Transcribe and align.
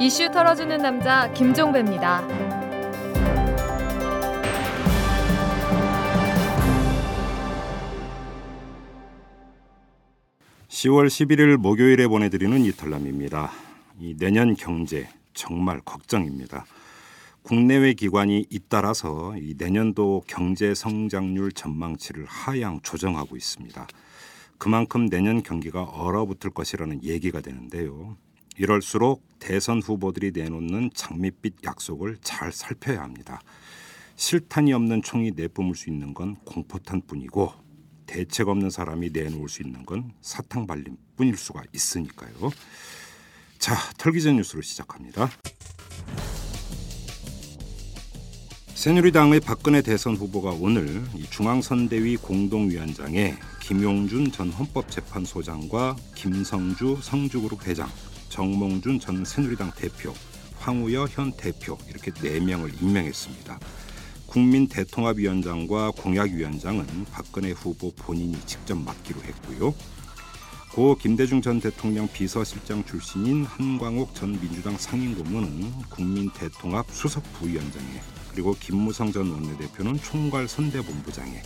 이슈 0.00 0.30
털어주는 0.30 0.78
남자 0.78 1.28
김종배입니다. 1.32 2.24
10월 10.68 11.08
11일 11.08 11.56
목요일에 11.56 12.06
보내드리는 12.06 12.64
이탈남입니다. 12.64 13.50
이 13.98 14.14
내년 14.16 14.54
경제 14.54 15.08
정말 15.34 15.80
걱정입니다. 15.80 16.64
국내외 17.42 17.94
기관이 17.94 18.46
잇따라서 18.50 19.36
이 19.36 19.56
내년도 19.58 20.22
경제 20.28 20.74
성장률 20.74 21.50
전망치를 21.50 22.24
하향 22.24 22.78
조정하고 22.82 23.36
있습니다. 23.36 23.88
그만큼 24.58 25.08
내년 25.08 25.42
경기가 25.42 25.82
얼어붙을 25.82 26.50
것이라는 26.50 27.02
얘기가 27.02 27.40
되는데요. 27.40 28.16
이럴수록 28.58 29.22
대선 29.38 29.80
후보들이 29.80 30.32
내놓는 30.32 30.90
장밋빛 30.94 31.64
약속을 31.64 32.18
잘 32.22 32.52
살펴야 32.52 33.02
합니다. 33.02 33.40
실탄이 34.16 34.72
없는 34.72 35.02
총이 35.02 35.32
내뿜을 35.36 35.76
수 35.76 35.90
있는 35.90 36.12
건 36.12 36.36
공포탄 36.44 37.00
뿐이고 37.02 37.52
대책 38.06 38.48
없는 38.48 38.70
사람이 38.70 39.10
내놓을 39.10 39.48
수 39.48 39.62
있는 39.62 39.86
건 39.86 40.12
사탕 40.20 40.66
발림 40.66 40.96
뿐일 41.16 41.36
수가 41.36 41.62
있으니까요. 41.72 42.50
자, 43.58 43.76
털기 43.96 44.20
전 44.22 44.36
뉴스로 44.36 44.62
시작합니다. 44.62 45.30
새누리당의 48.74 49.40
박근혜 49.40 49.82
대선 49.82 50.16
후보가 50.16 50.50
오늘 50.50 51.04
중앙선대위 51.30 52.16
공동위원장에 52.16 53.34
김용준 53.60 54.32
전 54.32 54.50
헌법재판소장과 54.50 55.96
김성주 56.14 56.98
성주그룹 57.02 57.66
회장, 57.66 57.88
정몽준 58.28 59.00
전 59.00 59.24
새누리당 59.24 59.72
대표, 59.76 60.14
황우여 60.58 61.06
현 61.10 61.32
대표 61.32 61.78
이렇게 61.88 62.12
네 62.12 62.40
명을 62.40 62.72
임명했습니다. 62.80 63.58
국민 64.26 64.68
대통합위원장과 64.68 65.92
공약위원장은 65.92 67.06
박근혜 67.10 67.50
후보 67.52 67.92
본인이 67.96 68.38
직접 68.46 68.76
맡기로 68.76 69.22
했고요. 69.22 69.74
고 70.72 70.94
김대중 70.96 71.40
전 71.40 71.60
대통령 71.60 72.06
비서실장 72.06 72.84
출신인 72.84 73.44
한광옥 73.44 74.14
전 74.14 74.38
민주당 74.38 74.76
상임고문은 74.76 75.72
국민 75.88 76.30
대통합 76.30 76.86
수석 76.90 77.22
부위원장에 77.32 78.00
그리고 78.30 78.54
김무성 78.60 79.10
전 79.10 79.30
원내대표는 79.30 80.00
총괄 80.02 80.46
선대본부장에 80.46 81.42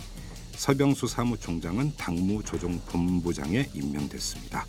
서병수 0.55 1.07
사무총장은 1.07 1.93
당무 1.97 2.43
조정 2.43 2.79
본부장에 2.85 3.69
임명됐습니다. 3.73 4.65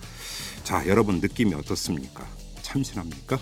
자, 0.65 0.83
여러분 0.89 1.20
느낌이 1.20 1.53
어떻습니까? 1.53 2.27
참신합니까? 2.62 3.39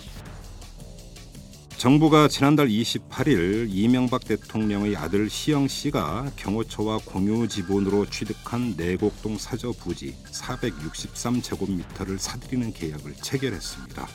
정부가 1.77 2.27
지난달 2.27 2.67
28일 2.67 3.67
이명박 3.69 4.25
대통령의 4.25 4.97
아들 4.97 5.29
시영 5.29 5.69
씨가 5.69 6.33
경호처와 6.35 6.99
공유 7.05 7.47
지분으로 7.47 8.09
취득한 8.09 8.73
내곡동 8.75 9.37
사저 9.37 9.71
부지 9.71 10.17
463제곱미터를 10.31 12.19
사들이는 12.19 12.73
계약을 12.73 13.15
체결했습니다. 13.15 14.05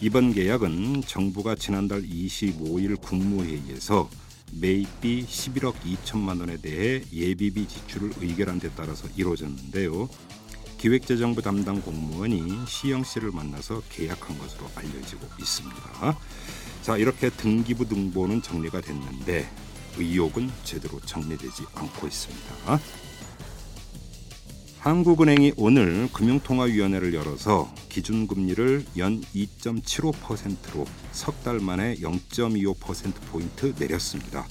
이번 0.00 0.32
계약은 0.32 1.02
정부가 1.02 1.56
지난달 1.56 2.02
25일 2.02 3.00
국무회의에서 3.00 4.08
매입비 4.52 5.26
11억 5.26 5.74
2천만 5.80 6.38
원에 6.38 6.56
대해 6.58 7.02
예비비 7.12 7.66
지출을 7.66 8.12
의결한 8.20 8.60
데 8.60 8.70
따라서 8.76 9.08
이루어졌는데요. 9.16 10.08
기획재정부 10.84 11.40
담당 11.40 11.80
공무원이 11.80 12.66
시영 12.68 13.04
씨를 13.04 13.30
만나서 13.32 13.80
계약한 13.88 14.36
것으로 14.36 14.70
알려지고 14.74 15.26
있습니다. 15.40 16.18
자 16.82 16.98
이렇게 16.98 17.30
등기부 17.30 17.88
등본은 17.88 18.42
정리가 18.42 18.82
됐는데 18.82 19.48
의혹은 19.96 20.50
제대로 20.62 21.00
정리되지 21.00 21.62
않고 21.74 22.06
있습니다. 22.06 22.80
한국은행이 24.80 25.54
오늘 25.56 26.06
금융통화위원회를 26.12 27.14
열어서 27.14 27.72
기준금리를 27.88 28.84
연 28.98 29.22
2.75%로 29.22 30.84
석 31.12 31.42
달 31.42 31.60
만에 31.60 31.94
0.25%포인트 31.94 33.74
내렸습니다. 33.78 34.46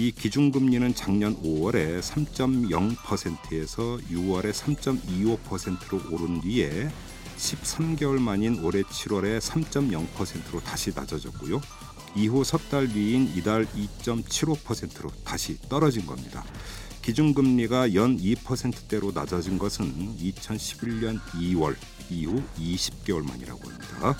이 0.00 0.12
기준금리는 0.12 0.94
작년 0.94 1.34
5월에 1.42 2.00
3.0%에서 2.00 3.98
6월에 4.08 4.52
3.25%로 4.52 6.00
오른 6.12 6.40
뒤에 6.40 6.88
13개월 7.36 8.20
만인 8.20 8.62
올해 8.62 8.82
7월에 8.82 9.40
3.0%로 9.40 10.60
다시 10.60 10.92
낮아졌고요. 10.94 11.60
이후 12.14 12.44
석 12.44 12.70
달 12.70 12.86
뒤인 12.86 13.32
이달 13.34 13.66
2.75%로 13.66 15.10
다시 15.24 15.58
떨어진 15.68 16.06
겁니다. 16.06 16.44
기준금리가 17.02 17.94
연 17.94 18.16
2%대로 18.18 19.10
낮아진 19.12 19.58
것은 19.58 20.16
2011년 20.16 21.18
2월 21.32 21.74
이후 22.08 22.40
20개월 22.56 23.26
만이라고 23.26 23.68
합니다. 23.68 24.16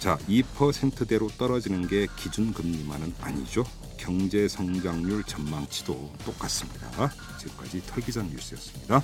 자, 0.00 0.18
2%대로 0.28 1.28
떨어지는 1.28 1.88
게 1.88 2.06
기준금리만은 2.18 3.14
아니죠. 3.20 3.64
경제 4.08 4.48
성장률 4.48 5.22
전망치도 5.24 6.14
똑같습니다. 6.24 7.12
지금까지 7.38 7.82
털기전 7.84 8.30
뉴스였습니다. 8.30 9.02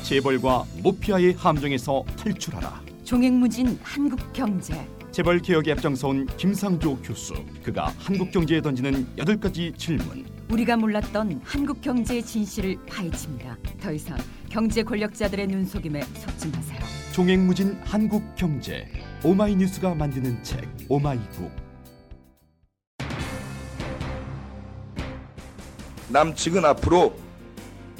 재벌과 0.00 0.64
모피아의 0.84 1.32
함정에서 1.32 2.04
탈출하라. 2.16 2.80
종횡무진 3.02 3.76
한국 3.82 4.32
경제. 4.32 4.88
재벌 5.10 5.40
개혁에 5.40 5.72
앞장서온 5.72 6.28
김상조 6.36 6.96
교수. 7.02 7.34
그가 7.64 7.92
한국 7.98 8.30
경제에 8.30 8.62
던지는 8.62 9.08
여덟 9.18 9.36
가지 9.36 9.72
질문. 9.76 10.26
우리가 10.52 10.76
몰랐던 10.76 11.40
한국 11.42 11.80
경제의 11.80 12.22
진실을 12.24 12.76
파헤칩니다. 12.86 13.58
더 13.80 13.92
이상 13.92 14.16
경제 14.48 14.84
권력자들의 14.84 15.48
눈속임에 15.48 16.02
속지 16.02 16.50
마세요. 16.50 16.78
종횡무진 17.12 17.80
한국 17.82 18.22
경제. 18.36 18.86
오마이뉴스가 19.24 19.94
만드는 19.94 20.42
책 20.44 20.64
오마이북. 20.88 21.50
남측은 26.08 26.64
앞으로 26.64 27.14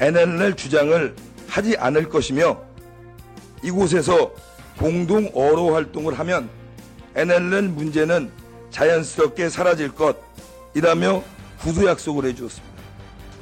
NLL 0.01 0.55
주장을 0.55 1.17
하지 1.49 1.77
않을 1.77 2.09
것이며 2.09 2.61
이곳에서 3.65 4.33
공동 4.79 5.29
어로 5.35 5.75
활동을 5.75 6.17
하면 6.21 6.49
NLL 7.17 7.63
문제는 7.71 8.31
자연스럽게 8.71 9.49
사라질 9.49 9.91
것이라며 9.93 11.25
구두 11.59 11.85
약속을 11.85 12.27
해주었습니다. 12.27 12.79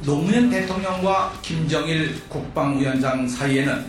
노무현 0.03 0.48
대통령과 0.48 1.34
김정일 1.43 2.26
국방위원장 2.28 3.28
사이에는 3.28 3.84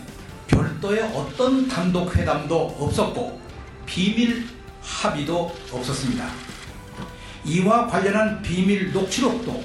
별도의 0.46 1.02
어떤 1.14 1.66
단독 1.68 2.14
회담도 2.14 2.76
없었고 2.78 3.47
비밀 3.88 4.44
합의도 4.82 5.50
없었습니다. 5.72 6.28
이와 7.46 7.86
관련한 7.86 8.42
비밀 8.42 8.92
녹취록도 8.92 9.62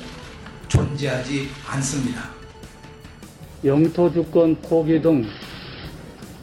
존재하지 0.70 1.50
않습니다. 1.68 2.30
영토 3.66 4.12
주권 4.12 4.56
포기 4.56 5.02
등 5.02 5.26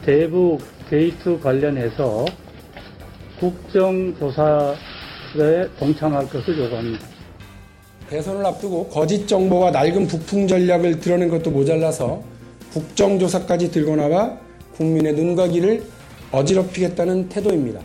대북 0.05 0.61
게이트 0.91 1.41
관련해서 1.41 2.27
국정조사에 3.39 4.77
동참할 5.79 6.29
것을 6.29 6.59
요구합니다. 6.59 7.07
대선을 8.11 8.45
앞두고 8.45 8.89
거짓 8.89 9.27
정보와 9.27 9.71
낡은 9.71 10.07
북풍 10.07 10.47
전략을 10.47 11.01
드러낸 11.01 11.29
것도 11.31 11.51
모자라서 11.51 12.23
국정조사까지 12.73 13.71
들고 13.71 13.97
나와 13.97 14.37
국민의 14.75 15.15
눈과 15.15 15.49
귀를 15.49 15.83
어지럽히겠다는 16.33 17.29
태도입니다. 17.29 17.81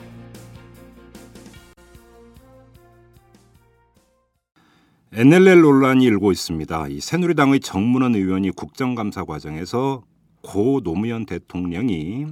NLL 5.14 5.62
논란이 5.62 6.04
일고 6.04 6.32
있습니다. 6.32 6.90
이 6.90 7.00
새누리당의 7.00 7.62
정문헌 7.62 8.16
의원이 8.16 8.52
국정감사 8.52 9.24
과정에서 9.24 10.04
고 10.42 10.82
노무현 10.82 11.26
대통령이 11.26 12.28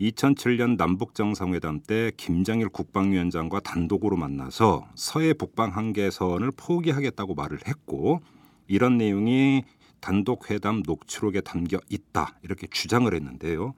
2007년 0.00 0.76
남북 0.76 1.14
정상회담 1.14 1.80
때 1.86 2.10
김정일 2.16 2.68
국방위원장과 2.68 3.60
단독으로 3.60 4.16
만나서 4.16 4.86
서해 4.94 5.32
북방 5.32 5.76
한계선을 5.76 6.52
포기하겠다고 6.56 7.34
말을 7.34 7.60
했고 7.66 8.20
이런 8.66 8.98
내용이 8.98 9.62
단독 10.00 10.50
회담 10.50 10.82
녹취록에 10.84 11.40
담겨 11.40 11.78
있다 11.88 12.38
이렇게 12.42 12.66
주장을 12.66 13.12
했는데요. 13.12 13.74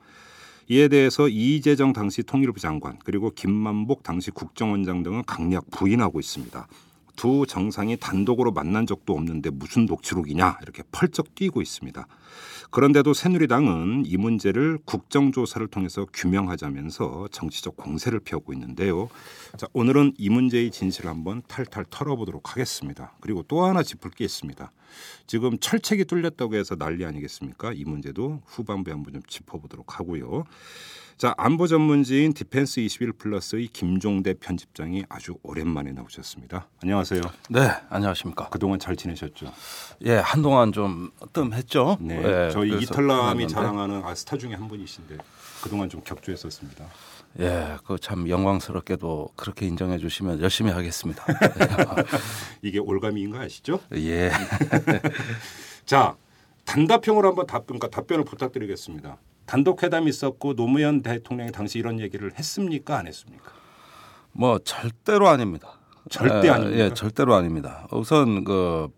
이에 0.71 0.89
대해서 0.89 1.29
이재정 1.29 1.95
당시 1.95 2.23
통일부 2.23 2.61
장관 2.61 2.99
그리고 3.05 3.31
김만복 3.31 4.03
당시 4.03 4.31
국정원장 4.31 5.03
등은 5.03 5.25
강력 5.25 5.71
부인하고 5.71 6.21
있습니다. 6.21 6.67
두 7.19 7.45
정상이 7.47 7.97
단독으로 7.97 8.53
만난 8.53 8.87
적도 8.87 9.13
없는데 9.13 9.51
무슨 9.51 9.87
녹취록이냐 9.87 10.59
이렇게 10.63 10.85
펄쩍 10.93 11.35
뛰고 11.35 11.61
있습니다. 11.61 12.07
그런데도 12.71 13.13
새누리당은 13.13 14.05
이 14.07 14.17
문제를 14.17 14.79
국정조사를 14.85 15.67
통해서 15.67 16.07
규명하자면서 16.13 17.29
정치적 17.33 17.77
공세를 17.77 18.21
펴고 18.21 18.53
있는데요. 18.53 19.09
자, 19.57 19.67
오늘은 19.73 20.15
이 20.17 20.29
문제의 20.29 20.71
진실을 20.71 21.11
한번 21.11 21.43
탈탈 21.49 21.87
털어보도록 21.91 22.53
하겠습니다. 22.53 23.13
그리고 23.21 23.43
또 23.49 23.65
하나 23.65 23.83
짚을 23.83 24.13
게 24.13 24.25
있습니다. 24.25 24.71
지금 25.27 25.59
철책이 25.59 26.05
뚫렸다고 26.05 26.55
해서 26.55 26.77
난리 26.77 27.05
아니겠습니까? 27.05 27.73
이 27.73 27.85
문제도 27.85 28.43
후반부에 28.47 28.93
한번 28.93 29.15
좀 29.15 29.23
짚어보도록 29.27 29.99
하고요. 29.99 30.45
자 31.19 31.35
안보 31.37 31.67
전문지인 31.67 32.33
디펜스 32.33 32.79
21 32.79 33.15
플러스의 33.15 33.67
김종대 33.69 34.35
편집장이 34.35 35.05
아주 35.09 35.35
오랜만에 35.43 35.91
나오셨습니다. 35.91 36.69
안녕하세요. 36.81 37.21
네, 37.51 37.71
안녕하십니까. 37.91 38.49
그동안 38.51 38.79
잘 38.79 38.95
지내셨죠? 38.95 39.53
예, 40.05 40.13
한동안 40.19 40.71
좀 40.71 41.11
뜸했죠. 41.33 41.97
네, 42.01 42.23
예, 42.47 42.51
저희 42.53 42.71
이탈남이. 42.81 43.49
자랑하는 43.49 44.03
아, 44.05 44.15
스타 44.15 44.37
중에 44.39 44.55
한 44.55 44.69
분이신데 44.69 45.19
그동안 45.61 45.89
좀 45.89 46.03
격조했었습니다. 46.05 46.85
예, 47.41 47.77
그 47.85 47.99
참 47.99 48.29
영광스럽게도 48.29 49.31
그렇게 49.35 49.67
인정해 49.67 49.99
주시면 49.99 50.41
열심히 50.41 50.71
하겠습니다. 50.71 51.25
이게 52.63 52.79
올가미인 52.79 53.33
거 53.33 53.41
아시죠? 53.41 53.81
예. 53.97 54.31
자 55.85 56.15
단답형으로 56.65 57.27
한번 57.31 57.45
답변, 57.49 57.79
그러니까 57.81 57.89
답변을 57.89 58.25
부탁드리겠습니다. 58.25 59.17
단독 59.49 59.83
회담이 59.83 60.11
있었고 60.11 60.55
노무현 60.55 61.01
대통령이 61.01 61.51
당시 61.53 61.79
이런 61.79 61.99
얘기를 62.01 62.31
했습니까 62.39 62.99
안 62.99 63.07
했습니까? 63.07 63.51
뭐 64.33 64.59
절대로 64.59 65.27
아닙니다. 65.27 65.73
절대 66.11 66.49
예, 66.49 66.51
아닙니까? 66.51 66.85
예, 66.85 66.95
절대로 66.95 67.35
아닙니다. 67.35 67.89
우선 67.91 68.45
그 68.45 68.89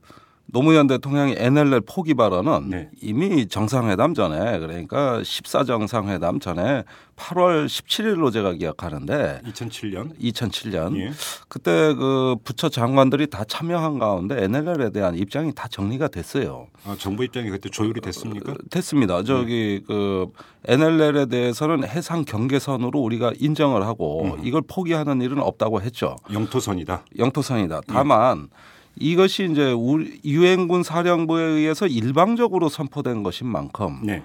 노무현 0.53 0.87
대통령의 0.87 1.37
NLL 1.39 1.83
포기 1.83 2.15
발언은 2.15 2.71
네. 2.71 2.91
이미 3.01 3.47
정상회담 3.47 4.15
전에 4.15 4.59
그러니까 4.59 5.23
14 5.23 5.65
정상회담 5.65 6.41
전에 6.41 6.85
8월 7.17 7.67
17일로 7.67 8.33
제가 8.33 8.55
기억하는데 8.55 9.43
2007년 9.45 10.19
2007년 10.19 10.97
예. 10.97 11.11
그때 11.49 11.95
그 11.95 12.37
부처 12.43 12.69
장관들이 12.69 13.29
다 13.29 13.45
참여한 13.45 13.99
가운데 13.99 14.43
NLL에 14.45 14.91
대한 14.91 15.17
입장이 15.17 15.53
다 15.55 15.69
정리가 15.69 16.09
됐어요. 16.09 16.69
아, 16.85 16.97
정부 16.99 17.25
입장이 17.25 17.51
그때 17.51 17.69
조율이 17.69 18.01
됐습니까? 18.01 18.55
됐습니다. 18.71 19.23
저기 19.23 19.83
그 19.87 20.27
NLL에 20.65 21.27
대해서는 21.27 21.87
해상 21.87 22.25
경계선으로 22.25 22.99
우리가 22.99 23.33
인정을 23.39 23.83
하고 23.83 24.39
이걸 24.43 24.63
포기하는 24.67 25.21
일은 25.21 25.41
없다고 25.41 25.83
했죠. 25.83 26.17
영토선이다. 26.33 27.05
영토선이다. 27.19 27.83
다만 27.87 28.49
이것이 28.97 29.49
이제 29.51 29.73
우리 29.73 30.21
유엔군 30.25 30.83
사령부에 30.83 31.43
의해서 31.43 31.87
일방적으로 31.87 32.69
선포된 32.69 33.23
것인 33.23 33.47
만큼 33.47 34.01
네. 34.03 34.23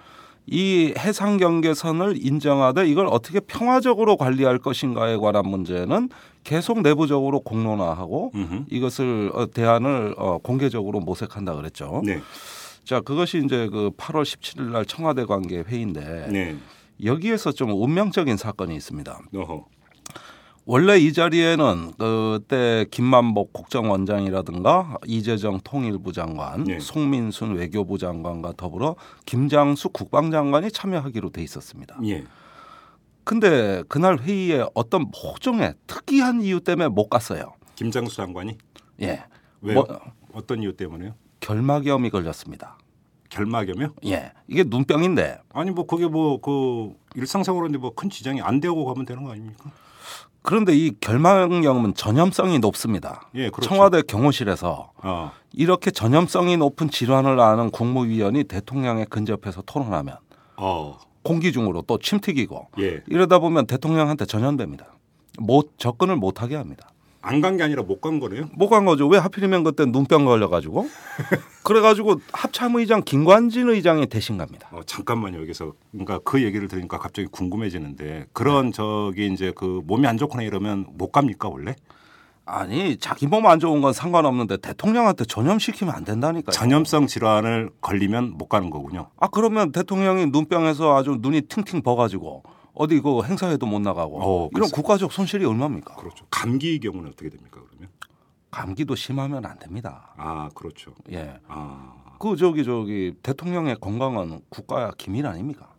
이 0.47 0.93
해상 0.97 1.37
경계선을 1.37 2.17
인정하되 2.23 2.87
이걸 2.87 3.07
어떻게 3.07 3.39
평화적으로 3.39 4.15
관리할 4.15 4.59
것인가에 4.59 5.17
관한 5.17 5.47
문제는 5.47 6.09
계속 6.43 6.81
내부적으로 6.81 7.39
공론화하고 7.39 8.31
음흠. 8.35 8.65
이것을 8.69 9.31
어, 9.33 9.49
대안을 9.49 10.13
어, 10.17 10.37
공개적으로 10.37 10.99
모색한다 10.99 11.55
그랬죠. 11.55 12.01
네. 12.05 12.19
자, 12.83 13.01
그것이 13.01 13.41
이제 13.43 13.67
그 13.71 13.89
8월 13.97 14.21
17일 14.21 14.71
날 14.71 14.85
청와대 14.85 15.25
관계 15.25 15.61
회의인데 15.61 16.27
네. 16.31 16.55
여기에서 17.03 17.51
좀 17.51 17.71
운명적인 17.71 18.37
사건이 18.37 18.75
있습니다. 18.75 19.19
어허. 19.35 19.65
원래 20.67 20.97
이 20.97 21.13
자리에는 21.13 21.91
그때 21.97 22.85
김만복 22.89 23.53
국정원장이라든가 23.53 24.97
이재정 25.05 25.59
통일부 25.63 26.11
장관, 26.11 26.63
네. 26.63 26.79
송민순 26.79 27.55
외교부 27.55 27.99
장관과 27.99 28.53
더불어 28.57 28.95
김장수 29.27 29.89
국방장관이 29.89 30.71
참여하기로 30.71 31.29
돼 31.29 31.43
있었습니다. 31.43 31.97
예. 32.05 32.23
근데 33.23 33.83
그날 33.87 34.17
회의에 34.19 34.65
어떤 34.73 35.11
모종의 35.11 35.75
특이한 35.85 36.41
이유 36.41 36.59
때문에 36.59 36.87
못 36.89 37.09
갔어요. 37.09 37.53
김장수 37.75 38.15
장관이 38.15 38.57
예. 39.01 39.23
왜요? 39.61 39.75
뭐, 39.75 39.87
어떤 40.33 40.63
이유 40.63 40.75
때문에요? 40.75 41.13
결막염이 41.41 42.09
걸렸습니다. 42.09 42.77
결막염이요? 43.29 43.93
예. 44.07 44.31
이게 44.47 44.63
눈병인데 44.63 45.37
아니 45.53 45.69
뭐 45.71 45.85
그게 45.85 46.07
뭐 46.07 46.39
그 46.41 46.93
일상생활인데 47.15 47.77
뭐 47.77 47.91
큰 47.93 48.09
지장이 48.09 48.41
안 48.41 48.59
되고 48.59 48.83
가면 48.85 49.05
되는 49.05 49.23
거 49.23 49.31
아닙니까? 49.31 49.71
그런데 50.45 50.75
이 50.75 50.91
결막염은 51.01 51.95
전염성이 51.95 52.59
높습니다. 52.59 53.29
예, 53.35 53.49
그렇죠. 53.49 53.67
청와대 53.67 54.01
경호실에서 54.03 54.91
어. 54.97 55.31
이렇게 55.53 55.89
전염성이 55.91 56.57
높은 56.57 56.89
질환을 56.89 57.39
아는 57.39 57.71
국무위원이 57.71 58.43
대통령에 58.43 59.05
근접해서 59.05 59.63
토론하면 59.65 60.17
어. 60.57 60.97
공기 61.23 61.51
중으로 61.51 61.81
또 61.81 61.97
침 61.97 62.19
튀기고 62.19 62.67
예. 62.79 63.01
이러다 63.07 63.39
보면 63.39 63.65
대통령한테 63.65 64.25
전염됩니다. 64.25 64.85
못 65.39 65.77
접근을 65.79 66.15
못하게 66.15 66.55
합니다. 66.55 66.89
안 67.25 67.41
간 67.41 67.57
게 67.57 67.63
아니라 67.63 67.81
못 67.83 68.01
간 68.01 68.19
거네요. 68.19 68.49
못 68.53 68.69
간 68.69 68.85
거죠. 68.85 69.07
왜 69.07 69.17
하필이면 69.17 69.63
그때 69.63 69.85
눈병 69.85 70.25
걸려가지고 70.25 70.87
그래가지고 71.63 72.21
합참 72.31 72.75
의장 72.75 73.01
김관진 73.03 73.69
의장이 73.69 74.07
대신 74.07 74.37
갑니다. 74.37 74.67
어, 74.71 74.81
잠깐만요 74.85 75.39
여기서 75.41 75.73
그러니까 75.91 76.19
그 76.23 76.43
얘기를 76.43 76.67
들으니까 76.67 76.97
갑자기 76.99 77.27
궁금해지는데 77.29 78.25
그런 78.33 78.71
저기 78.71 79.27
이제 79.33 79.51
그 79.55 79.81
몸이 79.85 80.05
안 80.07 80.17
좋거나 80.17 80.43
이러면 80.43 80.85
못 80.97 81.11
갑니까 81.11 81.49
원래? 81.49 81.75
아니 82.47 82.97
자기 82.97 83.25
몸 83.25 83.47
안 83.47 83.59
좋은 83.59 83.81
건 83.81 83.91
상관없는데 83.91 84.57
대통령한테 84.57 85.25
전염시키면 85.25 85.93
안 85.95 86.05
된다니까요. 86.05 86.51
전염성 86.53 87.07
질환을 87.07 87.71
걸리면 87.81 88.33
못 88.37 88.47
가는 88.49 88.69
거군요. 88.69 89.07
아 89.19 89.27
그러면 89.27 89.71
대통령이 89.71 90.27
눈병에서 90.27 90.95
아주 90.95 91.17
눈이 91.19 91.41
팅팅 91.49 91.81
버가지고 91.81 92.43
어디 92.75 92.99
그 92.99 93.23
행사에도 93.23 93.65
못 93.65 93.79
나가고 93.79 94.21
어, 94.21 94.49
이런. 94.53 94.69
국가적 94.69 95.11
손실이 95.11 95.45
얼마입니까? 95.45 95.95
그렇죠. 95.95 96.25
감기의 96.29 96.79
경우는 96.79 97.11
어떻게 97.11 97.29
됩니까 97.29 97.61
그러면? 97.67 97.89
감기도 98.51 98.95
심하면 98.95 99.45
안 99.45 99.57
됩니다. 99.57 100.13
아 100.17 100.49
그렇죠. 100.53 100.93
예. 101.11 101.39
아. 101.47 102.15
그 102.19 102.35
저기 102.35 102.63
저기 102.63 103.13
대통령의 103.23 103.77
건강은 103.79 104.41
국가의 104.49 104.91
기밀 104.97 105.25
아닙니까? 105.25 105.73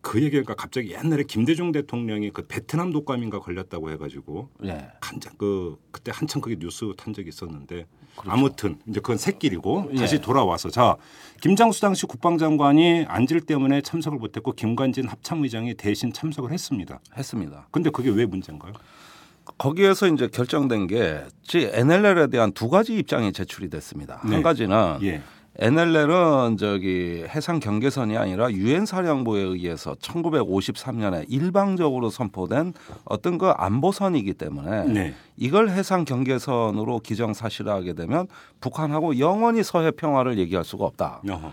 그 0.00 0.22
얘기가 0.22 0.54
갑자기 0.54 0.92
옛날에 0.92 1.22
김대중 1.22 1.70
대통령이 1.70 2.30
그 2.30 2.46
베트남 2.46 2.92
독감인가 2.92 3.38
걸렸다고 3.38 3.90
해가지고 3.90 4.50
예. 4.64 4.90
한참 5.00 5.32
그 5.38 5.76
그때 5.90 6.10
한참 6.14 6.40
그게 6.40 6.56
뉴스 6.56 6.92
탄 6.96 7.12
적이 7.12 7.28
있었는데 7.28 7.86
아무튼 8.26 8.78
이제 8.86 9.00
그건 9.00 9.16
새끼리고 9.16 9.90
예. 9.92 9.96
다시 9.96 10.20
돌아와서 10.20 10.70
자 10.70 10.96
김장수 11.40 11.80
당시 11.80 12.06
국방장관이 12.06 13.06
안질 13.08 13.40
때문에 13.40 13.80
참석을 13.80 14.18
못했고 14.18 14.52
김관진 14.52 15.08
합참의장이 15.08 15.74
대신 15.74 16.12
참석을 16.12 16.52
했습니다. 16.52 17.00
했습니다. 17.16 17.66
근데 17.70 17.90
그게 17.90 18.10
왜 18.10 18.26
문제인가요? 18.26 18.72
거기에서 19.58 20.06
이제 20.06 20.28
결정된 20.28 20.86
게 20.86 21.24
NLL에 21.54 22.28
대한 22.28 22.52
두 22.52 22.68
가지 22.68 22.96
입장이 22.96 23.32
제출이 23.32 23.70
됐습니다. 23.70 24.20
네. 24.24 24.34
한 24.34 24.42
가지는 24.42 24.98
예. 25.02 25.22
NLL은 25.58 26.56
저기 26.56 27.24
해상 27.28 27.60
경계선이 27.60 28.16
아니라 28.16 28.50
유엔 28.52 28.86
사령부에 28.86 29.42
의해서 29.42 29.94
1953년에 29.94 31.26
일방적으로 31.28 32.08
선포된 32.08 32.72
어떤 33.04 33.36
그 33.36 33.48
안보선이기 33.48 34.34
때문에 34.34 34.84
네. 34.86 35.14
이걸 35.36 35.68
해상 35.68 36.04
경계선으로 36.04 37.00
기정사실화하게 37.00 37.92
되면 37.92 38.28
북한하고 38.60 39.18
영원히 39.18 39.62
서해 39.62 39.90
평화를 39.90 40.38
얘기할 40.38 40.64
수가 40.64 40.86
없다. 40.86 41.20
어허. 41.28 41.52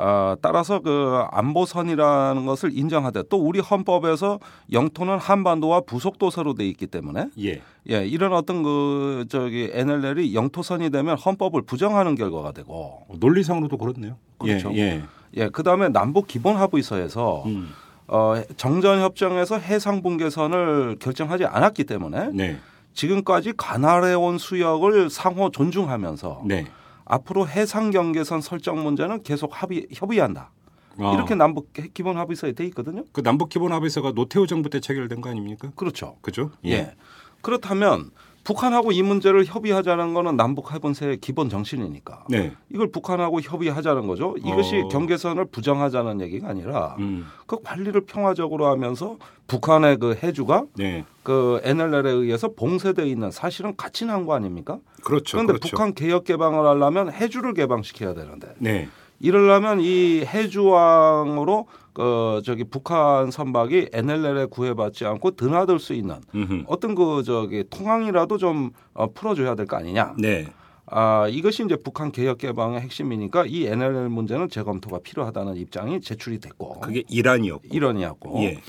아, 0.00 0.36
따라서 0.40 0.78
그 0.78 1.24
안보선이라는 1.32 2.46
것을 2.46 2.70
인정하되 2.72 3.24
또 3.28 3.36
우리 3.36 3.58
헌법에서 3.58 4.38
영토는 4.72 5.18
한반도와 5.18 5.80
부속도서로 5.80 6.54
돼 6.54 6.66
있기 6.68 6.86
때문에 6.86 7.30
예. 7.40 7.60
예, 7.90 8.06
이런 8.06 8.32
어떤 8.32 8.62
그 8.62 9.24
저기 9.28 9.70
NLL이 9.72 10.34
영토선이 10.34 10.90
되면 10.90 11.18
헌법을 11.18 11.62
부정하는 11.62 12.14
결과가 12.14 12.52
되고 12.52 13.06
어, 13.08 13.14
논리상으로도 13.18 13.76
그렇네요. 13.76 14.16
그렇죠. 14.38 14.72
예. 14.74 14.78
예. 14.78 15.02
예, 15.36 15.48
그다음에 15.48 15.88
남북 15.88 16.28
기본 16.28 16.56
합의서에서 16.56 17.42
음. 17.46 17.70
어, 18.06 18.40
정전 18.56 19.00
협정에서 19.00 19.58
해상 19.58 20.02
분계선을 20.02 20.96
결정하지 21.00 21.44
않았기 21.44 21.84
때문에 21.84 22.30
네. 22.32 22.58
지금까지 22.94 23.52
관할해 23.56 24.14
온 24.14 24.38
수역을 24.38 25.10
상호 25.10 25.50
존중하면서 25.50 26.42
네. 26.46 26.66
앞으로 27.08 27.48
해상 27.48 27.90
경계선 27.90 28.40
설정 28.40 28.82
문제는 28.82 29.22
계속 29.22 29.50
합의 29.62 29.88
협의한다. 29.92 30.50
어. 30.98 31.14
이렇게 31.14 31.34
남북 31.34 31.72
기본 31.94 32.16
합의서에 32.16 32.52
돼 32.52 32.64
있거든요. 32.66 33.04
그 33.12 33.22
남북 33.22 33.48
기본 33.48 33.72
합의서가 33.72 34.12
노태우 34.12 34.46
정부 34.46 34.68
때 34.68 34.80
체결된 34.80 35.20
거 35.20 35.30
아닙니까? 35.30 35.70
그렇죠. 35.74 36.16
그죠? 36.20 36.50
예. 36.66 36.94
그렇다면 37.40 38.10
북한하고 38.48 38.92
이 38.92 39.02
문제를 39.02 39.44
협의하자는 39.44 40.14
거는 40.14 40.36
남북 40.36 40.72
해본세의 40.72 41.18
기본 41.18 41.50
정신이니까. 41.50 42.24
네. 42.30 42.54
이걸 42.72 42.90
북한하고 42.90 43.42
협의하자는 43.42 44.06
거죠. 44.06 44.36
이것이 44.38 44.84
어. 44.84 44.88
경계선을 44.88 45.44
부정하자는 45.52 46.22
얘기가 46.22 46.48
아니라 46.48 46.96
음. 46.98 47.26
그 47.46 47.58
관리를 47.62 48.06
평화적으로 48.06 48.66
하면서 48.68 49.18
북한의 49.48 49.98
그 49.98 50.18
해주가 50.22 50.64
네. 50.78 51.04
그 51.22 51.60
NLL에 51.62 52.10
의해서 52.10 52.48
봉쇄돼 52.54 53.06
있는 53.06 53.30
사실은 53.30 53.76
같이 53.76 54.06
난 54.06 54.24
거 54.24 54.34
아닙니까? 54.34 54.78
그렇죠. 55.04 55.36
그런데 55.36 55.52
그렇죠. 55.52 55.68
북한 55.68 55.92
개혁 55.92 56.24
개방을 56.24 56.66
하려면 56.66 57.12
해주를 57.12 57.52
개방시켜야 57.52 58.14
되는데 58.14 58.48
네. 58.60 58.88
이러려면 59.20 59.80
이 59.82 60.24
해주왕으로 60.24 61.66
그 61.98 62.40
저기 62.44 62.62
북한 62.62 63.32
선박이 63.32 63.88
NLL에 63.92 64.46
구애받지 64.46 65.04
않고 65.04 65.32
드나들 65.32 65.80
수 65.80 65.94
있는 65.94 66.20
음흠. 66.32 66.62
어떤 66.68 66.94
그 66.94 67.24
저기 67.24 67.64
통항이라도 67.68 68.38
좀 68.38 68.70
어, 68.94 69.10
풀어줘야 69.12 69.56
될 69.56 69.66
거 69.66 69.76
아니냐. 69.78 70.14
네. 70.16 70.46
아 70.86 71.26
이것이 71.28 71.64
이제 71.64 71.74
북한 71.74 72.12
개혁 72.12 72.38
개방의 72.38 72.80
핵심이니까 72.82 73.46
이 73.46 73.66
NLL 73.66 74.08
문제는 74.10 74.48
재검토가 74.48 75.00
필요하다는 75.02 75.56
입장이 75.56 76.00
제출이 76.00 76.38
됐고 76.38 76.78
그게 76.80 77.02
이란이었고. 77.08 77.66
일원이었고 77.68 78.42
예. 78.44 78.60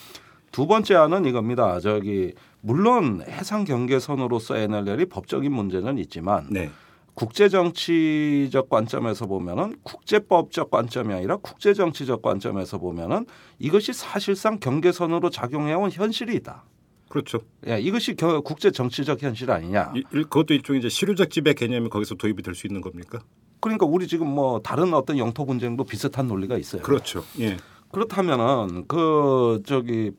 두 0.52 0.66
번째 0.66 0.96
안은 0.96 1.26
이겁니다. 1.26 1.80
저기 1.80 2.34
물론 2.62 3.24
해상 3.30 3.64
경계선으로서 3.64 4.58
NLL이 4.58 5.06
법적인 5.06 5.52
문제는 5.52 6.00
있지만 6.00 6.48
네. 6.50 6.72
국제 7.20 7.50
정치적 7.50 8.70
관점에서 8.70 9.26
보면은 9.26 9.76
국제법적 9.84 10.72
관점이 10.72 11.14
아니라 11.14 11.36
국제 11.36 11.74
정치적 11.74 12.22
관점에서 12.22 12.78
보면은 12.78 13.26
이것이 13.60 13.92
사실상 13.92 14.58
경계선으로 14.62 15.30
작용해온 15.30 15.92
현실이 15.92 16.34
있다. 16.38 16.64
그렇죠. 17.10 17.40
예, 17.68 17.78
이것이 17.82 18.16
겨- 18.16 18.40
국제 18.40 18.72
정치적 18.72 19.22
현실 19.22 19.52
아니냐. 19.52 19.92
이- 19.98 20.04
일- 20.14 20.24
그것도 20.24 20.54
일종의 20.54 20.80
이제 20.80 20.88
실효적 20.88 21.30
지배 21.30 21.54
개념이 21.54 21.90
거기서 21.90 22.16
도입이 22.16 22.42
될 22.42 22.56
수 22.56 22.68
있는 22.68 22.80
겁니까? 22.80 23.20
그러니까 23.60 23.86
우리 23.86 24.08
지금 24.08 24.28
뭐 24.30 24.62
다른 24.62 24.94
어떤 24.94 25.18
영토 25.18 25.46
분쟁도 25.46 25.84
비슷한 25.84 26.26
논리가 26.26 26.58
있어요. 26.58 26.82
그렇죠. 26.84 27.26
예. 27.42 27.58
그렇다면은 27.92 28.86
그 28.88 29.62
저기 29.66 30.12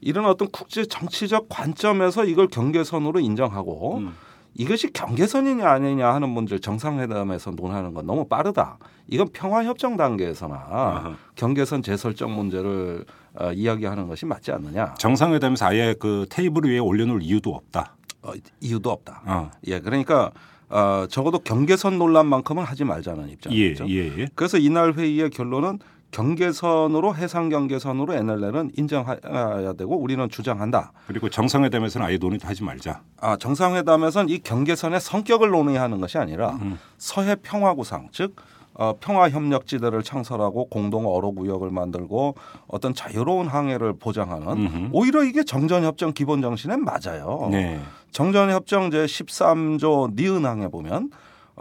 이런 0.00 0.24
어떤 0.26 0.48
국제 0.50 0.84
정치적 0.84 1.46
관점에서 1.48 2.24
이걸 2.24 2.48
경계선으로 2.48 3.20
인정하고 3.20 3.98
음. 3.98 4.14
이것이 4.54 4.92
경계선이냐 4.92 5.68
아니냐 5.68 6.12
하는 6.12 6.28
문제를 6.28 6.60
정상회담에서 6.60 7.52
논하는 7.52 7.94
건 7.94 8.06
너무 8.06 8.26
빠르다. 8.26 8.78
이건 9.06 9.28
평화협정 9.32 9.96
단계에서나 9.96 10.54
아하. 10.54 11.16
경계선 11.34 11.82
재설정 11.82 12.34
문제를 12.34 13.04
어, 13.34 13.52
이야기하는 13.52 14.08
것이 14.08 14.26
맞지 14.26 14.52
않느냐. 14.52 14.94
정상회담에서 14.98 15.66
아예 15.66 15.94
그 15.98 16.26
테이블 16.28 16.64
위에 16.64 16.78
올려놓을 16.78 17.22
이유도 17.22 17.54
없다. 17.54 17.96
어, 18.22 18.32
이유도 18.60 18.90
없다. 18.90 19.22
어. 19.24 19.50
예, 19.66 19.80
그러니까 19.80 20.30
어, 20.68 21.06
적어도 21.08 21.38
경계선 21.38 21.98
논란만큼은 21.98 22.62
하지 22.62 22.84
말자는 22.84 23.28
예, 23.28 23.32
입장이죠. 23.32 23.88
예, 23.88 24.18
예. 24.18 24.28
그래서 24.34 24.58
이날 24.58 24.92
회의의 24.94 25.30
결론은 25.30 25.78
경계선으로 26.10 27.14
해상 27.14 27.48
경계선으로 27.48 28.14
NLL은 28.14 28.72
인정해야 28.76 29.72
되고 29.74 29.96
우리는 29.96 30.28
주장한다. 30.28 30.92
그리고 31.06 31.28
정상회담에서는 31.28 32.06
아예 32.06 32.16
논의도 32.16 32.46
하지 32.46 32.64
말자. 32.64 33.02
아, 33.20 33.36
정상회담에선 33.36 34.28
이 34.28 34.38
경계선의 34.38 35.00
성격을 35.00 35.50
논의하는 35.50 36.00
것이 36.00 36.18
아니라 36.18 36.58
음. 36.62 36.78
서해 36.98 37.36
평화 37.36 37.74
구상 37.74 38.08
즉 38.12 38.36
어, 38.74 38.94
평화 38.98 39.28
협력지대를 39.28 40.02
창설하고 40.02 40.66
공동 40.66 41.06
어로 41.06 41.32
구역을 41.32 41.70
만들고 41.70 42.34
어떤 42.66 42.94
자유로운 42.94 43.46
항해를 43.46 43.94
보장하는 43.94 44.48
음흠. 44.48 44.88
오히려 44.92 45.22
이게 45.22 45.44
정전 45.44 45.84
협정 45.84 46.12
기본 46.12 46.40
정신에 46.40 46.76
맞아요. 46.76 47.48
네. 47.50 47.80
정전 48.10 48.50
협정 48.50 48.90
제 48.90 49.04
13조 49.04 50.14
니은 50.16 50.46
항에 50.46 50.68
보면 50.68 51.10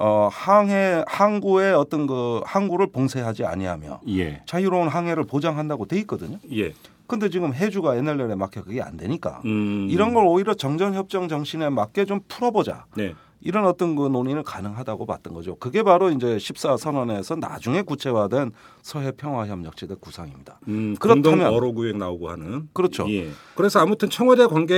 어, 0.01 0.29
항해 0.31 1.03
항구의 1.07 1.73
어떤 1.73 2.07
그 2.07 2.39
항구를 2.45 2.87
봉쇄하지 2.87 3.43
아니하며 3.43 3.99
예. 4.07 4.41
자유로운 4.45 4.87
항해를 4.87 5.25
보장한다고 5.25 5.87
돼 5.87 5.97
있거든요. 5.99 6.37
예. 6.53 6.73
근데 7.05 7.29
지금 7.29 7.53
해주가 7.53 7.97
NLL에 7.97 8.35
맞게 8.35 8.61
그게 8.61 8.81
안 8.81 8.95
되니까 8.95 9.41
음. 9.43 9.87
이런 9.89 10.13
걸 10.13 10.25
오히려 10.25 10.53
정전 10.53 10.93
협정 10.93 11.27
정신에 11.27 11.67
맞게 11.69 12.05
좀 12.05 12.21
풀어보자. 12.29 12.85
네. 12.95 13.13
이런 13.41 13.65
어떤 13.65 13.95
그 13.95 14.07
논의는 14.07 14.43
가능하다고 14.43 15.05
봤던 15.05 15.33
거죠. 15.33 15.55
그게 15.55 15.81
바로 15.83 16.09
이제 16.11 16.37
14 16.37 16.75
선언에서 16.77 17.35
나중에 17.37 17.81
구체화된 17.81 18.51
서해 18.81 19.11
평화 19.11 19.47
협력지대 19.47 19.95
구상입니다. 19.99 20.59
음, 20.67 20.95
그렇다면- 20.99 21.51
어로 21.53 21.73
구역 21.73 21.97
나오고 21.97 22.29
하는. 22.29 22.67
그렇죠. 22.73 23.09
예. 23.09 23.29
그래서 23.55 23.79
아무튼 23.79 24.09
청와대 24.09 24.45
관계 24.47 24.73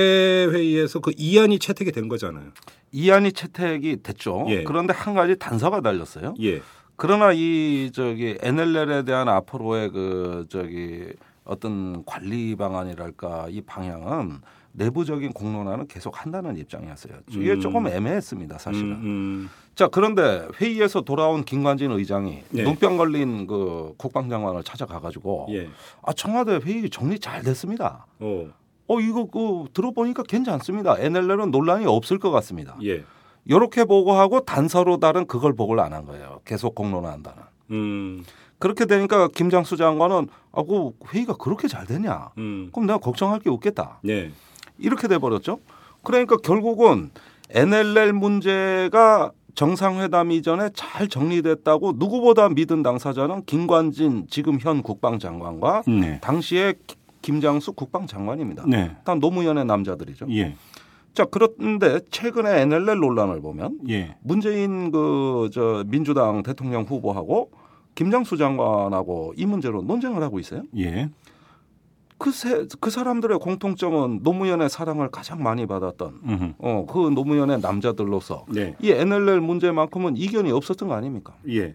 회의에서 0.52 1.00
그 1.00 1.12
이안이 1.18 1.58
채택이 1.60 1.92
된 1.92 2.08
거잖아요. 2.08 2.50
이안이 2.92 3.32
채택이 3.32 4.04
됐죠. 4.04 4.46
예. 4.50 4.64
그런데 4.64 4.94
한 4.94 5.14
가지 5.16 5.38
단서가 5.40 5.82
달렸어요. 5.82 6.36
예. 6.42 6.62
그러나 6.98 7.32
이 7.34 7.90
저기 7.94 8.38
NLL에 8.42 9.04
대한 9.06 9.28
앞으로의 9.28 9.90
그 9.90 10.46
저기 10.50 11.06
어떤 11.44 12.06
관리 12.06 12.56
방안이랄까 12.56 13.48
이 13.50 13.62
방향은 13.62 14.42
내부적인 14.74 15.34
공론화는 15.34 15.88
계속 15.88 16.22
한다는 16.24 16.58
입장이었어요. 16.58 17.14
이게 17.30 17.54
음. 17.54 17.60
조금 17.62 17.88
애매했습니다, 17.88 18.58
사실은. 18.58 18.92
음, 18.92 19.02
음. 19.04 19.50
자 19.76 19.88
그런데 19.88 20.48
회의에서 20.60 21.02
돌아온 21.02 21.44
김관진 21.44 21.92
의장이 21.92 22.44
예. 22.56 22.64
눈병 22.64 22.98
걸린 22.98 23.48
그 23.48 23.94
국방장관을 23.98 24.64
찾아가 24.64 25.00
가지고 25.00 25.48
예. 25.52 25.70
아 26.04 26.14
청와대 26.14 26.60
회의 26.64 26.90
정리 26.90 27.20
잘 27.20 27.42
됐습니다. 27.42 28.06
어. 28.20 28.48
어 28.88 29.00
이거 29.00 29.26
그 29.26 29.66
들어보니까 29.74 30.24
괜찮습니다. 30.24 30.98
NLL은 31.00 31.52
논란이 31.52 31.86
없을 31.86 32.20
것 32.20 32.32
같습니다. 32.32 32.78
예. 32.84 33.04
이렇게 33.46 33.86
보고하고 33.86 34.42
단서로 34.42 34.98
다른 34.98 35.26
그걸 35.26 35.54
보고를 35.54 35.82
안 35.82 35.94
한 35.94 36.06
거예요. 36.06 36.42
계속 36.46 36.76
공론화한다는. 36.76 37.42
음. 37.72 38.24
그렇게 38.60 38.86
되니까 38.86 39.28
김장수 39.30 39.76
장관은 39.78 40.28
아, 40.52 40.62
그 40.64 40.92
회의가 41.08 41.34
그렇게 41.38 41.68
잘 41.68 41.88
되냐? 41.88 42.30
음. 42.38 42.70
그럼 42.72 42.86
내가 42.86 43.00
걱정할 43.00 43.40
게 43.40 43.50
없겠다. 43.50 44.00
네. 44.04 44.32
이렇게 44.82 45.08
돼 45.08 45.18
버렸죠. 45.18 45.60
그러니까 46.04 46.38
결국은 46.38 47.12
NLL 47.52 48.14
문제가 48.14 49.32
정상회담 49.54 50.32
이전에 50.32 50.70
잘 50.74 51.08
정리됐다고 51.08 51.94
누구보다 51.98 52.50
믿은 52.50 52.84
당사자는 52.84 53.44
김관진 53.46 54.26
지금 54.30 54.58
현 54.60 54.82
국방장관과 54.82 55.84
네. 55.88 56.20
당시의 56.22 56.76
기- 56.88 56.96
김장수 57.22 57.74
국방장관입니다. 57.74 58.64
네. 58.68 58.96
다 59.04 59.14
노무현의 59.16 59.66
남자들이죠. 59.66 60.28
예. 60.32 60.56
자 61.14 61.26
그런데 61.26 62.00
최근에 62.10 62.62
NLL 62.62 62.98
논란을 63.00 63.42
보면 63.42 63.80
예. 63.90 64.16
문재인 64.24 64.92
그 64.92 65.50
저 65.54 65.84
민주당 65.88 66.42
대통령 66.44 66.84
후보하고 66.84 67.52
김장수 67.96 68.38
장관하고 68.38 69.34
이 69.36 69.46
문제로 69.46 69.82
논쟁을 69.82 70.24
하고 70.24 70.40
있어요. 70.40 70.64
예. 70.78 71.10
그, 72.22 72.32
세, 72.32 72.68
그 72.80 72.92
사람들의 72.92 73.40
공통점은 73.40 74.20
노무현의 74.22 74.70
사랑을 74.70 75.10
가장 75.10 75.42
많이 75.42 75.66
받았던 75.66 76.20
음흠. 76.24 76.54
어, 76.60 76.86
그 76.88 77.10
노무현의 77.10 77.62
남자들로서 77.62 78.46
네. 78.48 78.76
이 78.80 78.92
NLL 78.92 79.42
문제만큼은 79.42 80.18
이견이 80.18 80.52
없었던 80.52 80.88
거 80.88 80.94
아닙니까? 80.94 81.34
예. 81.50 81.74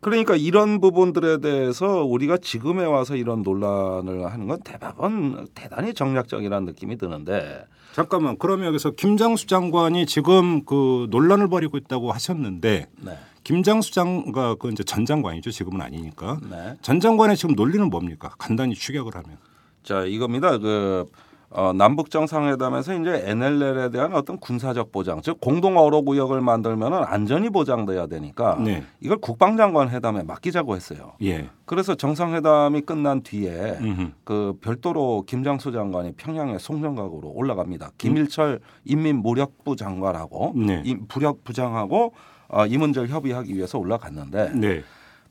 그러니까 0.00 0.36
이런 0.36 0.80
부분들에 0.80 1.38
대해서 1.40 2.02
우리가 2.02 2.38
지금에 2.38 2.86
와서 2.86 3.14
이런 3.14 3.42
논란을 3.42 4.24
하는 4.24 4.48
건 4.48 4.62
대박은 4.64 5.48
대단히 5.54 5.92
정략적이라는 5.92 6.64
느낌이 6.64 6.96
드는데 6.96 7.66
잠깐만. 7.92 8.36
그러면 8.38 8.68
여기서 8.68 8.92
김장수 8.92 9.46
장관이 9.48 10.06
지금 10.06 10.64
그 10.64 11.08
논란을 11.10 11.48
벌이고 11.48 11.76
있다고 11.76 12.10
하셨는데 12.12 12.86
네. 13.02 13.18
김장수 13.44 13.92
장관 13.92 14.56
그 14.58 14.68
이제 14.70 14.82
전 14.82 15.04
장관이죠. 15.04 15.50
지금은 15.50 15.80
아니니까. 15.80 16.38
네. 16.50 16.76
전 16.82 17.00
장관의 17.00 17.36
지금 17.36 17.54
논리는 17.54 17.88
뭡니까? 17.88 18.34
간단히 18.38 18.74
추격을 18.74 19.14
하면. 19.14 19.38
자 19.82 20.04
이겁니다. 20.04 20.58
그 20.58 21.06
어, 21.52 21.72
남북 21.72 22.10
정상회담에서 22.10 22.94
이제 22.94 23.24
NLL에 23.26 23.90
대한 23.90 24.14
어떤 24.14 24.38
군사적 24.38 24.92
보장, 24.92 25.20
즉 25.20 25.40
공동 25.40 25.78
어로 25.78 26.02
구역을 26.02 26.40
만들면은 26.40 27.02
안전이 27.04 27.50
보장돼야 27.50 28.06
되니까 28.06 28.56
네. 28.62 28.84
이걸 29.00 29.18
국방장관 29.18 29.90
회담에 29.90 30.22
맡기자고 30.22 30.76
했어요. 30.76 31.14
예. 31.22 31.48
그래서 31.64 31.96
정상회담이 31.96 32.82
끝난 32.82 33.22
뒤에 33.22 33.78
음흠. 33.80 34.10
그 34.22 34.58
별도로 34.60 35.24
김장수 35.26 35.72
장관이 35.72 36.12
평양에 36.12 36.56
송정각으로 36.58 37.32
올라갑니다. 37.34 37.90
김일철 37.98 38.60
인민무력부 38.84 39.74
장관하고 39.74 40.52
네. 40.54 40.82
이 40.84 40.96
부력부장하고 41.08 42.12
어, 42.50 42.66
이 42.66 42.76
문제를 42.76 43.08
협의하기 43.08 43.54
위해서 43.54 43.78
올라갔는데 43.78 44.52
네. 44.54 44.82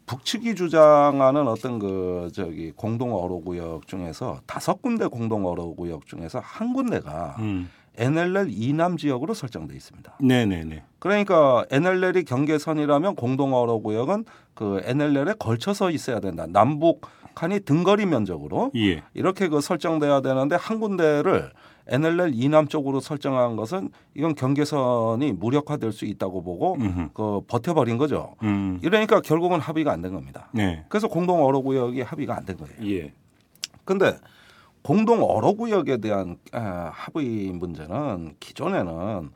북측이 0.05 0.55
주장하는 0.55 1.47
어떤 1.47 1.77
그 1.77 2.29
저기 2.33 2.71
공동 2.71 3.13
어로 3.13 3.41
구역 3.41 3.87
중에서 3.87 4.39
다섯 4.47 4.81
군데 4.81 5.05
공동 5.05 5.45
어로 5.45 5.75
구역 5.75 6.07
중에서 6.07 6.39
한 6.39 6.73
군데가 6.73 7.35
음. 7.39 7.69
NLL 7.95 8.47
이남 8.49 8.97
지역으로 8.97 9.33
설정돼 9.33 9.75
있습니다. 9.75 10.17
네, 10.21 10.45
네, 10.45 10.63
네. 10.63 10.83
그러니까 10.99 11.65
NLL이 11.69 12.23
경계선이라면 12.23 13.15
공동 13.15 13.53
어로 13.53 13.81
구역은 13.81 14.25
그 14.55 14.81
NLL에 14.85 15.33
걸쳐서 15.37 15.91
있어야 15.91 16.19
된다. 16.19 16.45
남북 16.47 17.05
칸이 17.35 17.59
등거리 17.61 18.05
면적으로 18.05 18.71
예. 18.75 19.03
이렇게 19.13 19.47
그 19.47 19.61
설정돼야 19.61 20.21
되는데 20.21 20.55
한 20.55 20.79
군데를 20.79 21.51
NLL 21.89 22.31
이남 22.33 22.67
쪽으로 22.67 22.99
설정한 22.99 23.55
것은 23.55 23.89
이건 24.15 24.35
경계선이 24.35 25.33
무력화될 25.33 25.91
수 25.91 26.05
있다고 26.05 26.41
보고 26.43 26.75
음흠. 26.75 27.09
그 27.13 27.41
버텨버린 27.47 27.97
거죠. 27.97 28.35
음. 28.43 28.79
이러니까 28.83 29.21
결국은 29.21 29.59
합의가 29.59 29.91
안 29.91 30.01
된 30.01 30.13
겁니다. 30.13 30.47
네. 30.53 30.85
그래서 30.87 31.07
공동 31.07 31.43
어로 31.43 31.61
구역이 31.61 32.01
합의가 32.01 32.35
안 32.37 32.45
된 32.45 32.55
거예요. 32.57 32.73
예. 32.95 33.13
근데 33.85 34.17
공동 34.81 35.23
어로 35.23 35.55
구역에 35.55 35.97
대한 35.97 36.37
아, 36.53 36.89
합의 36.93 37.51
문제는 37.51 38.35
기존에는 38.39 39.29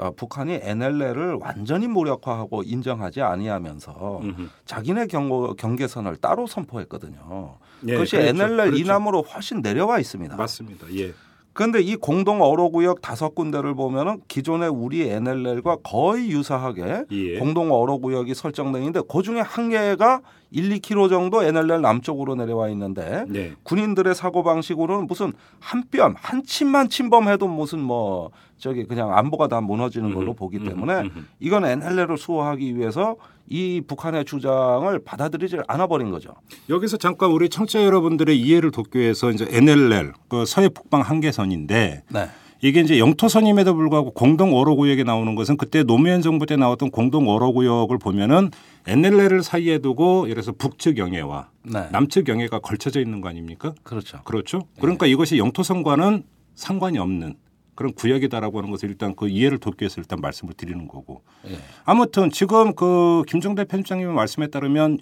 어, 0.00 0.10
북한이 0.12 0.60
NLL을 0.62 1.34
완전히 1.40 1.88
무력화하고 1.88 2.62
인정하지 2.62 3.20
아니하면서 3.22 4.20
음흠. 4.22 4.48
자기네 4.64 5.06
경고, 5.08 5.54
경계선을 5.54 6.16
따로 6.16 6.46
선포했거든요. 6.46 7.56
예, 7.86 7.92
그것이 7.94 8.16
그렇죠. 8.16 8.28
NLL 8.28 8.56
그렇죠. 8.70 8.76
이남으로 8.76 9.22
훨씬 9.22 9.60
내려와 9.60 9.98
있습니다. 9.98 10.36
맞습니다. 10.36 10.86
예. 10.94 11.12
그런데 11.58 11.80
이 11.80 11.96
공동 11.96 12.40
어로구역 12.40 13.02
다섯 13.02 13.34
군데를 13.34 13.74
보면은 13.74 14.20
기존의 14.28 14.68
우리 14.68 15.10
NLL과 15.10 15.78
거의 15.82 16.30
유사하게 16.30 17.06
예. 17.10 17.38
공동 17.40 17.72
어로구역이 17.72 18.32
설정돼 18.32 18.78
있는데 18.78 19.00
그 19.10 19.22
중에 19.22 19.40
한 19.40 19.68
개가 19.68 20.20
1, 20.50 20.70
2km 20.78 21.08
정도 21.10 21.42
NLL 21.42 21.80
남쪽으로 21.82 22.34
내려와 22.34 22.68
있는데 22.70 23.24
네. 23.28 23.52
군인들의 23.62 24.14
사고 24.14 24.42
방식으로는 24.42 25.06
무슨 25.06 25.32
한 25.60 25.84
뼘, 25.90 26.14
한 26.16 26.42
침만 26.44 26.88
침범해도 26.88 27.48
무슨 27.48 27.80
뭐 27.80 28.30
저기 28.56 28.84
그냥 28.84 29.16
안보가 29.16 29.48
다 29.48 29.60
무너지는 29.60 30.14
걸로 30.14 30.34
보기 30.34 30.58
때문에. 30.64 31.10
이건 31.38 31.64
NLL을 31.64 32.18
수호하기 32.18 32.76
위해서 32.76 33.16
이 33.46 33.80
북한의 33.86 34.24
주장을 34.24 34.98
받아들이지 35.04 35.58
않아 35.66 35.86
버린 35.86 36.10
거죠. 36.10 36.34
여기서 36.68 36.96
잠깐 36.96 37.30
우리 37.30 37.48
청취자 37.48 37.84
여러분들의 37.84 38.38
이해를 38.38 38.70
돕기 38.70 38.98
위해서 38.98 39.30
이제 39.30 39.46
NLL 39.50 40.12
그 40.28 40.44
서해 40.44 40.68
북방 40.68 41.00
한계선인데 41.02 42.02
네. 42.08 42.28
이게 42.60 42.80
이제 42.80 42.98
영토선임에도 42.98 43.74
불구하고 43.74 44.10
공동 44.10 44.54
어로구역에 44.54 45.04
나오는 45.04 45.34
것은 45.34 45.56
그때 45.56 45.82
노무현 45.84 46.22
정부 46.22 46.46
때 46.46 46.56
나왔던 46.56 46.90
공동 46.90 47.28
어로구역을 47.28 47.98
보면은 47.98 48.50
NLL을 48.86 49.42
사이에 49.42 49.78
두고 49.78 50.24
예를 50.24 50.42
들어서 50.42 50.52
북측 50.52 50.98
영해와 50.98 51.50
네. 51.62 51.88
남측 51.92 52.28
영해가 52.28 52.58
걸쳐져 52.58 53.00
있는 53.00 53.20
거 53.20 53.28
아닙니까? 53.28 53.74
그렇죠. 53.82 54.22
그렇죠. 54.24 54.62
그러니까 54.80 55.06
이것이 55.06 55.38
영토선과는 55.38 56.24
상관이 56.54 56.98
없는 56.98 57.36
그런 57.76 57.92
구역이다라고 57.92 58.58
하는 58.58 58.72
것을 58.72 58.88
일단 58.88 59.14
그 59.14 59.28
이해를 59.28 59.58
돕기 59.58 59.84
위해서 59.84 60.00
일단 60.00 60.20
말씀을 60.20 60.54
드리는 60.54 60.88
거고. 60.88 61.22
예. 61.48 61.58
아무튼 61.84 62.28
지금 62.32 62.74
그 62.74 63.22
김종대 63.28 63.64
편집장님의 63.66 64.14
말씀에 64.14 64.48
따르면 64.48 64.98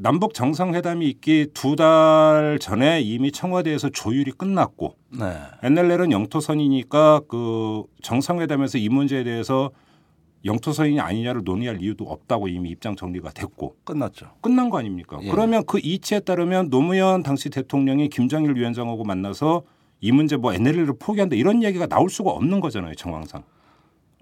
남북 0.00 0.32
정상회담이 0.34 1.08
있기 1.08 1.48
두 1.54 1.74
달 1.76 2.58
전에 2.60 3.00
이미 3.00 3.30
청와대에서 3.32 3.90
조율이 3.90 4.30
끝났고 4.32 4.94
네. 5.18 5.32
NLL은 5.62 6.10
영토선이니까 6.12 7.22
그 7.28 7.84
정상회담에서 8.02 8.78
이 8.78 8.88
문제에 8.88 9.22
대해서 9.24 9.70
영토선이 10.44 11.00
아니냐를 11.00 11.42
논의할 11.44 11.82
이유도 11.82 12.04
없다고 12.04 12.48
이미 12.48 12.70
입장 12.70 12.94
정리가 12.96 13.30
됐고 13.30 13.76
끝났죠. 13.84 14.26
끝난 14.40 14.70
거 14.70 14.78
아닙니까? 14.78 15.18
예. 15.22 15.30
그러면 15.30 15.64
그 15.66 15.80
이치에 15.82 16.20
따르면 16.20 16.70
노무현 16.70 17.22
당시 17.24 17.50
대통령이 17.50 18.08
김정일 18.08 18.54
위원장하고 18.56 19.04
만나서 19.04 19.62
이 20.00 20.12
문제 20.12 20.36
뭐 20.36 20.52
NLL을 20.54 20.94
포기한다 20.98 21.34
이런 21.34 21.62
얘기가 21.64 21.86
나올 21.86 22.08
수가 22.08 22.30
없는 22.30 22.60
거잖아요 22.60 22.94
정황상. 22.94 23.42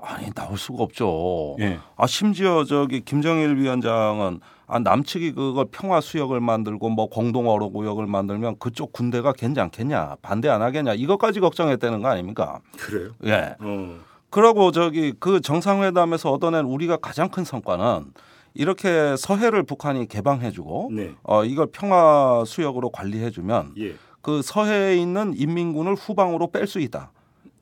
아니 0.01 0.31
나올 0.33 0.59
수가 0.59 0.83
없죠. 0.85 1.57
예. 1.61 1.79
아 1.97 2.07
심지어 2.07 2.65
저기 2.65 3.01
김정일 3.01 3.57
위원장은 3.57 4.41
아 4.67 4.79
남측이 4.79 5.33
그걸 5.33 5.67
평화 5.71 6.01
수역을 6.01 6.41
만들고 6.41 6.89
뭐 6.91 7.07
공동 7.09 7.49
어로 7.49 7.71
구역을 7.71 8.07
만들면 8.07 8.59
그쪽 8.59 8.93
군대가 8.93 9.33
괜찮겠냐 9.33 10.17
반대 10.23 10.49
안 10.49 10.61
하겠냐 10.63 10.95
이것까지 10.95 11.41
걱정했다는 11.41 12.03
거 12.03 12.09
아닙니까? 12.09 12.61
그래요? 12.79 13.11
예. 13.25 13.55
어. 13.61 13.97
그러고 14.29 14.71
저기 14.73 15.15
그 15.19 15.41
정상회담에서 15.41 16.31
얻어낸 16.33 16.67
우리가 16.67 16.99
가장 16.99 17.29
큰 17.31 17.45
성과는 17.45 18.13
이렇게 18.55 19.17
서해를 19.17 19.63
북한이 19.63 20.09
개방해주고 20.09 20.91
네. 20.93 21.15
어 21.23 21.45
이걸 21.45 21.69
평화 21.73 22.43
수역으로 22.47 22.91
관리해주면 22.91 23.75
예. 23.79 23.95
그 24.21 24.43
서해에 24.43 24.97
있는 24.97 25.33
인민군을 25.37 25.95
후방으로 25.95 26.49
뺄 26.51 26.67
수 26.67 26.81
있다. 26.81 27.13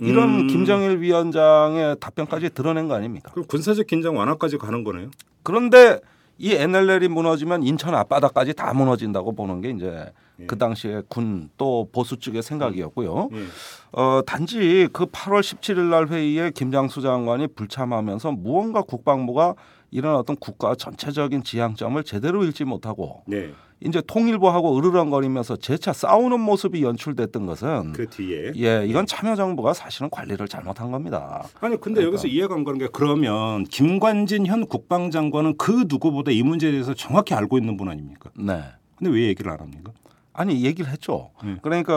이런 0.04 0.40
음. 0.40 0.46
김정일 0.46 1.00
위원장의 1.00 1.96
답변까지 2.00 2.50
드러낸 2.50 2.88
거 2.88 2.94
아닙니까? 2.94 3.30
그럼 3.32 3.46
군사적 3.46 3.86
긴장 3.86 4.16
완화까지 4.16 4.58
가는 4.58 4.84
거네요. 4.84 5.10
그런데 5.42 6.00
이 6.38 6.52
NLL이 6.52 7.08
무너지면 7.08 7.62
인천 7.62 7.94
앞바다까지 7.94 8.54
다 8.54 8.72
무너진다고 8.74 9.34
보는 9.34 9.60
게 9.60 9.70
이제 9.70 10.12
예. 10.40 10.46
그 10.46 10.58
당시에 10.58 11.02
군 11.08 11.48
또 11.56 11.88
보수 11.92 12.18
측의 12.18 12.42
생각이었고요. 12.42 13.28
예. 13.32 13.44
어, 13.92 14.20
단지 14.26 14.88
그 14.92 15.06
8월 15.06 15.40
17일 15.40 15.78
날 15.90 16.08
회의에 16.08 16.50
김장수 16.50 17.00
장관이 17.02 17.48
불참하면서 17.54 18.32
무언가 18.32 18.82
국방부가 18.82 19.54
이런 19.92 20.16
어떤 20.16 20.34
국가 20.34 20.74
전체적인 20.74 21.44
지향점을 21.44 22.02
제대로 22.02 22.42
읽지 22.44 22.64
못하고 22.64 23.22
네. 23.26 23.52
이제 23.84 24.02
통일부하고 24.06 24.76
으르렁거리면서 24.78 25.56
재차 25.56 25.92
싸우는 25.92 26.40
모습이 26.40 26.82
연출됐던 26.82 27.46
것은 27.46 27.92
그 27.92 28.08
뒤에 28.08 28.52
예, 28.56 28.86
이건 28.86 29.06
참여정부가 29.06 29.74
사실은 29.74 30.08
관리를 30.10 30.48
잘못한 30.48 30.90
겁니다. 30.90 31.44
아니 31.60 31.78
근데 31.78 32.00
그러니까. 32.00 32.06
여기서 32.06 32.28
이해가 32.28 32.54
안 32.54 32.64
가는 32.64 32.78
게 32.78 32.88
그러면 32.92 33.64
김관진 33.64 34.46
현 34.46 34.66
국방장관은 34.66 35.56
그 35.58 35.84
누구보다 35.86 36.30
이 36.30 36.42
문제에 36.42 36.70
대해서 36.70 36.94
정확히 36.94 37.34
알고 37.34 37.58
있는 37.58 37.76
분 37.76 37.88
아닙니까? 37.88 38.30
네. 38.34 38.62
근데 38.96 39.10
왜 39.10 39.26
얘기를 39.28 39.50
안 39.52 39.60
합니까? 39.60 39.92
아니 40.36 40.64
얘기를 40.64 40.90
했죠. 40.90 41.30
네. 41.44 41.56
그러니까 41.62 41.94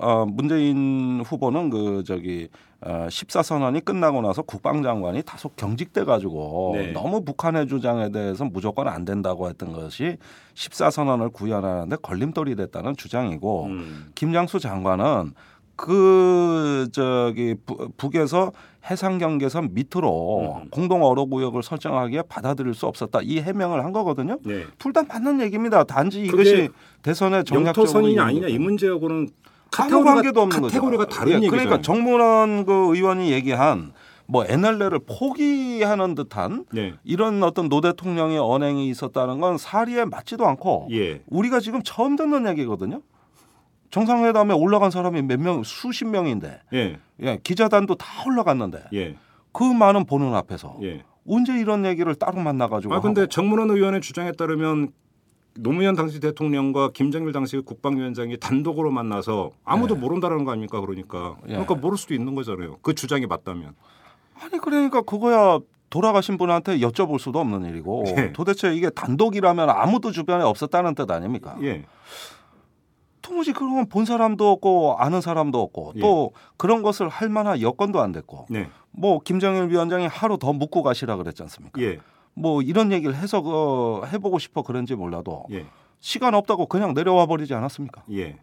어, 0.00 0.24
문재인 0.24 1.22
후보는 1.26 1.70
그 1.70 2.04
저기 2.06 2.48
어, 2.80 3.08
14선언이 3.10 3.84
끝나고 3.84 4.22
나서 4.22 4.42
국방장관이 4.42 5.22
다소 5.24 5.48
경직돼 5.50 6.04
가지고 6.04 6.72
네. 6.76 6.92
너무 6.92 7.24
북한의 7.24 7.66
주장에 7.66 8.10
대해서 8.10 8.44
무조건 8.44 8.86
안 8.88 9.04
된다고 9.04 9.48
했던 9.48 9.72
것이 9.72 10.16
14선언을 10.54 11.32
구현하는데 11.32 11.96
걸림돌이 11.96 12.54
됐다는 12.54 12.96
주장이고 12.96 13.64
음. 13.66 14.12
김장수 14.14 14.60
장관은 14.60 15.32
그 15.74 16.88
저기 16.92 17.56
부- 17.66 17.90
북에서 17.96 18.52
해상 18.88 19.18
경계선 19.18 19.70
밑으로 19.74 20.62
음. 20.62 20.68
공동 20.70 21.04
어로 21.04 21.26
구역을 21.26 21.62
설정하기에 21.62 22.22
받아들일 22.28 22.74
수 22.74 22.86
없었다 22.86 23.20
이 23.22 23.40
해명을 23.40 23.84
한 23.84 23.92
거거든요. 23.92 24.38
네. 24.44 24.64
둘다 24.78 25.02
맞는 25.02 25.40
얘기입니다. 25.42 25.84
단지 25.84 26.22
이것이 26.22 26.70
대선의 27.02 27.44
정략적으로 27.44 28.08
이루어진 28.08 28.20
아니냐 28.20 28.48
이 28.48 28.52
거죠. 28.52 28.62
문제하고는 28.62 29.28
아무 29.76 30.04
관계도 30.04 30.40
없는 30.40 30.60
거죠. 30.62 30.72
카테고리가 30.74 31.06
다른 31.06 31.32
예, 31.32 31.36
얘기죠. 31.36 31.50
그러니까 31.50 31.80
정문원 31.80 32.64
그 32.64 32.72
의원이 32.96 33.30
얘기한 33.32 33.92
뭐 34.26 34.44
NLL을 34.46 35.00
포기하는 35.06 36.14
듯한 36.14 36.64
네. 36.72 36.94
이런 37.04 37.42
어떤 37.42 37.68
노 37.68 37.80
대통령의 37.80 38.38
언행이 38.38 38.88
있었다는 38.88 39.40
건 39.40 39.58
사리에 39.58 40.04
맞지도 40.04 40.46
않고 40.46 40.88
예. 40.92 41.20
우리가 41.26 41.60
지금 41.60 41.82
처음 41.82 42.16
듣는 42.16 42.46
얘기거든요. 42.48 43.02
정상회담에 43.90 44.54
올라간 44.54 44.90
사람이 44.90 45.22
몇 45.22 45.40
명, 45.40 45.62
수십 45.62 46.06
명인데, 46.06 46.60
예. 46.72 46.98
예, 47.22 47.38
기자단도 47.42 47.96
다 47.96 48.06
올라갔는데, 48.26 48.84
예. 48.94 49.16
그 49.52 49.64
많은 49.64 50.04
보는 50.04 50.34
앞에서 50.34 50.78
예. 50.82 51.02
언제 51.28 51.58
이런 51.58 51.84
얘기를 51.84 52.14
따로 52.14 52.40
만나가지고. 52.40 52.94
아 52.94 53.00
근데 53.00 53.22
하고. 53.22 53.28
정문원 53.30 53.70
의원의 53.70 54.00
주장에 54.00 54.32
따르면 54.32 54.92
노무현 55.54 55.96
당시 55.96 56.20
대통령과 56.20 56.90
김정일 56.92 57.32
당시 57.32 57.58
국방위원장이 57.58 58.38
단독으로 58.38 58.90
만나서 58.90 59.50
아무도 59.64 59.94
네. 59.94 60.00
모른다는 60.00 60.44
거 60.44 60.52
아닙니까 60.52 60.80
그러니까 60.80 61.36
예. 61.48 61.52
그러니까 61.52 61.74
모를 61.74 61.98
수도 61.98 62.14
있는 62.14 62.34
거잖아요 62.36 62.78
그 62.82 62.94
주장이 62.94 63.26
맞다면 63.26 63.74
아니 64.40 64.58
그러니까 64.60 65.02
그거야 65.02 65.58
돌아가신 65.90 66.38
분한테 66.38 66.78
여쭤볼 66.78 67.18
수도 67.18 67.40
없는 67.40 67.64
일이고 67.64 68.04
예. 68.16 68.32
도대체 68.32 68.72
이게 68.74 68.90
단독이라면 68.90 69.70
아무도 69.70 70.12
주변에 70.12 70.44
없었다는 70.44 70.94
뜻 70.94 71.10
아닙니까? 71.10 71.56
예 71.62 71.84
도무지 73.30 73.52
그런 73.52 73.74
건 73.74 73.88
본 73.88 74.04
사람도 74.04 74.50
없고 74.50 74.96
아는 74.98 75.20
사람도 75.20 75.60
없고 75.60 75.94
또 76.00 76.32
그런 76.56 76.82
것을 76.82 77.08
할 77.08 77.28
만한 77.28 77.60
여건도 77.60 78.00
안 78.00 78.12
됐고 78.12 78.46
네. 78.50 78.68
뭐 78.90 79.20
김정일 79.20 79.68
위원장이 79.68 80.06
하루 80.06 80.36
더 80.38 80.52
묵고 80.52 80.82
가시라 80.82 81.16
그랬지 81.16 81.42
않습니까? 81.44 81.80
예. 81.80 81.98
뭐 82.34 82.60
이런 82.62 82.92
얘기를 82.92 83.14
해서 83.14 83.40
그 83.40 84.02
해보고 84.12 84.38
싶어 84.38 84.62
그런지 84.62 84.94
몰라도 84.96 85.46
예. 85.52 85.64
시간 86.00 86.34
없다고 86.34 86.66
그냥 86.66 86.92
내려와 86.92 87.26
버리지 87.26 87.54
않았습니까? 87.54 88.02
예. 88.12 88.38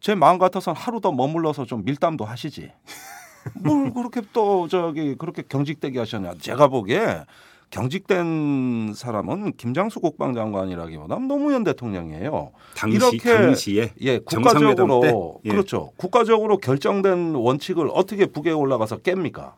제 0.00 0.14
마음 0.14 0.38
같아서는 0.38 0.78
하루 0.80 1.00
더 1.00 1.12
머물러서 1.12 1.64
좀 1.66 1.84
밀담도 1.84 2.24
하시지. 2.24 2.72
뭘 3.62 3.92
그렇게 3.92 4.22
또 4.32 4.66
저기 4.68 5.14
그렇게 5.14 5.42
경직되게 5.42 5.98
하셨냐? 5.98 6.34
제가 6.40 6.68
보기에 6.68 7.24
경직된 7.70 8.92
사람은 8.94 9.52
김장수 9.56 10.00
국방장관이라기보다 10.00 11.18
노무현 11.18 11.64
대통령이에요. 11.64 12.52
당시 12.76 12.96
이렇게 12.96 13.18
당시에 13.18 13.92
예, 14.00 14.18
국가적으로 14.18 15.00
때? 15.00 15.12
예. 15.44 15.50
그렇죠. 15.50 15.92
국가적으로 15.96 16.58
결정된 16.58 17.34
원칙을 17.34 17.90
어떻게 17.92 18.26
북에 18.26 18.52
올라가서 18.52 18.98
깹니까? 18.98 19.52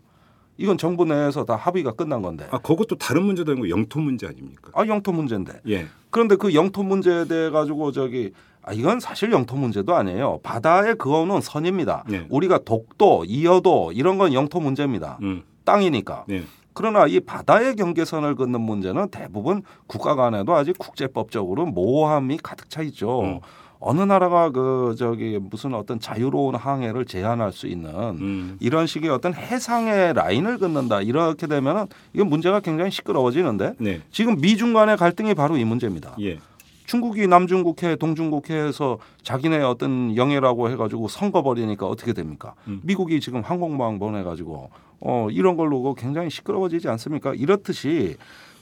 이건 0.57 0.77
정부 0.77 1.05
내에서 1.05 1.45
다 1.45 1.55
합의가 1.55 1.93
끝난 1.93 2.21
건데. 2.21 2.47
아 2.51 2.59
그것도 2.59 2.97
다른 2.97 3.23
문제도 3.23 3.53
아니고 3.53 3.71
영토 3.71 4.01
문제 4.01 4.27
아닙니까? 4.27 4.73
아 4.75 4.87
영토 4.87 5.13
문제인데. 5.13 5.61
예. 5.69 5.87
그런데 6.11 6.37
그 6.37 6.55
영토 6.55 6.83
문제에 6.83 7.27
대해 7.27 7.51
가지고 7.51 7.93
저기 7.93 8.33
아 8.63 8.73
이건 8.73 9.01
사실 9.01 9.31
영토 9.31 9.57
문제도 9.57 9.95
아니에요. 9.95 10.41
바다에 10.43 10.95
그어놓은 10.95 11.41
선입니다. 11.41 12.05
네. 12.09 12.27
우리가 12.29 12.59
독도, 12.65 13.25
이어도 13.27 13.93
이런 13.93 14.19
건 14.19 14.33
영토 14.35 14.61
문제입니다. 14.61 15.19
음. 15.23 15.43
땅이니까. 15.65 16.25
네. 16.29 16.43
그러나 16.79 17.09
이 17.09 17.19
바다의 17.19 17.75
경계선을 17.75 18.37
긋는 18.37 18.61
문제는 18.61 19.09
대부분 19.09 19.63
국가 19.89 20.15
간에도 20.15 20.55
아직 20.55 20.79
국제법적으로 20.79 21.67
모호함이 21.67 22.39
가득 22.41 22.71
차 22.71 22.83
있죠. 22.83 23.23
음. 23.23 23.41
어느 23.81 24.01
나라가 24.03 24.51
그 24.51 24.95
저기 24.97 25.41
무슨 25.41 25.75
어떤 25.75 25.99
자유로운 25.99 26.55
항해를 26.55 27.05
제한할 27.05 27.51
수 27.51 27.67
있는 27.67 27.91
음. 28.21 28.57
이런 28.61 28.87
식의 28.87 29.11
어떤 29.11 29.35
해상의 29.35 30.15
라인을 30.15 30.59
긋는다 30.59 31.03
이렇게 31.03 31.49
되면은 31.49 31.87
이건 32.13 32.29
문제가 32.29 32.61
굉장히 32.61 32.93
시끄러워지는데 32.93 33.75
네. 33.79 34.01
지금 34.13 34.41
미중 34.41 34.73
간의 34.73 34.97
갈등이 34.97 35.35
바로 35.35 35.57
이 35.57 35.65
문제입니다. 35.65 36.15
예. 36.21 36.39
중국이 36.87 37.27
남중국해, 37.27 37.97
동중국해에서 37.97 38.99
자기네 39.25 39.59
어떤 39.63 40.17
영해라고 40.17 40.71
해가지고 40.71 41.09
선거 41.09 41.43
벌이니까 41.43 41.87
어떻게 41.87 42.13
됩니까? 42.13 42.55
음. 42.69 42.81
미국이 42.85 43.21
지금 43.21 43.43
항공모함 43.43 43.99
보내가지고 43.99 44.71
어 45.01 45.29
이런 45.31 45.57
걸로 45.57 45.95
굉장히 45.95 46.31
시끄러워지지 46.31 46.89
않습니까? 46.89 47.35
이렇듯이 47.35 48.17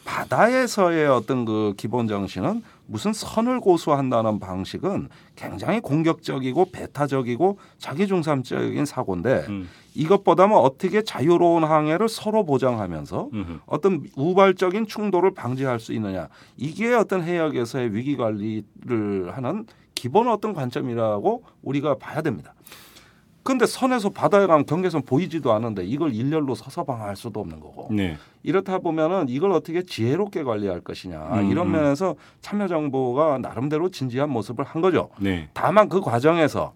바다에서의 0.07 1.09
어떤 1.09 1.45
그 1.45 1.75
기본 1.77 2.07
정신은 2.07 2.63
무슨 2.87 3.13
선을 3.13 3.59
고수한다는 3.59 4.39
방식은 4.39 5.09
굉장히 5.35 5.81
공격적이고 5.81 6.71
배타적이고 6.71 7.59
자기중삼적인 7.79 8.87
사고인데 8.87 9.47
음. 9.49 9.69
이것보다는 9.95 10.55
어떻게 10.55 11.03
자유로운 11.03 11.65
항해를 11.65 12.09
서로 12.09 12.45
보장하면서 12.45 13.31
음흠. 13.35 13.59
어떤 13.67 14.07
우발적인 14.15 14.87
충돌을 14.87 15.35
방지할 15.35 15.81
수 15.81 15.93
있느냐 15.95 16.29
이게 16.57 16.95
어떤 16.95 17.23
해역에서의 17.23 17.93
위기 17.93 18.17
관리를 18.17 19.33
하는 19.37 19.67
기본 19.97 20.29
어떤 20.29 20.55
관점이라고 20.55 21.43
우리가 21.63 21.97
봐야 21.97 22.23
됩니다. 22.23 22.55
근데 23.47 23.65
선에서 23.65 24.11
바다에 24.11 24.49
가면 24.49 24.67
경계선 24.67 25.03
보이지도 25.03 25.53
않은데 25.53 25.85
이걸 25.85 26.13
일렬로 26.13 26.57
서서 26.57 26.83
방어할 26.83 27.15
수도 27.15 27.39
없는 27.39 27.61
거고 27.61 27.89
네. 27.93 28.19
이렇다 28.43 28.79
보면은 28.79 29.27
이걸 29.29 29.53
어떻게 29.53 29.85
지혜롭게 29.85 30.43
관리할 30.43 30.81
것이냐 30.81 31.41
음, 31.41 31.51
이런 31.53 31.69
음. 31.69 31.73
면에서 31.73 32.17
참여정부가 32.41 33.39
나름대로 33.39 33.89
진지한 33.89 34.31
모습을 34.31 34.65
한 34.65 34.83
거죠. 34.83 35.11
네. 35.21 35.49
다만 35.53 35.89
그 35.89 36.01
과정에서 36.01 36.73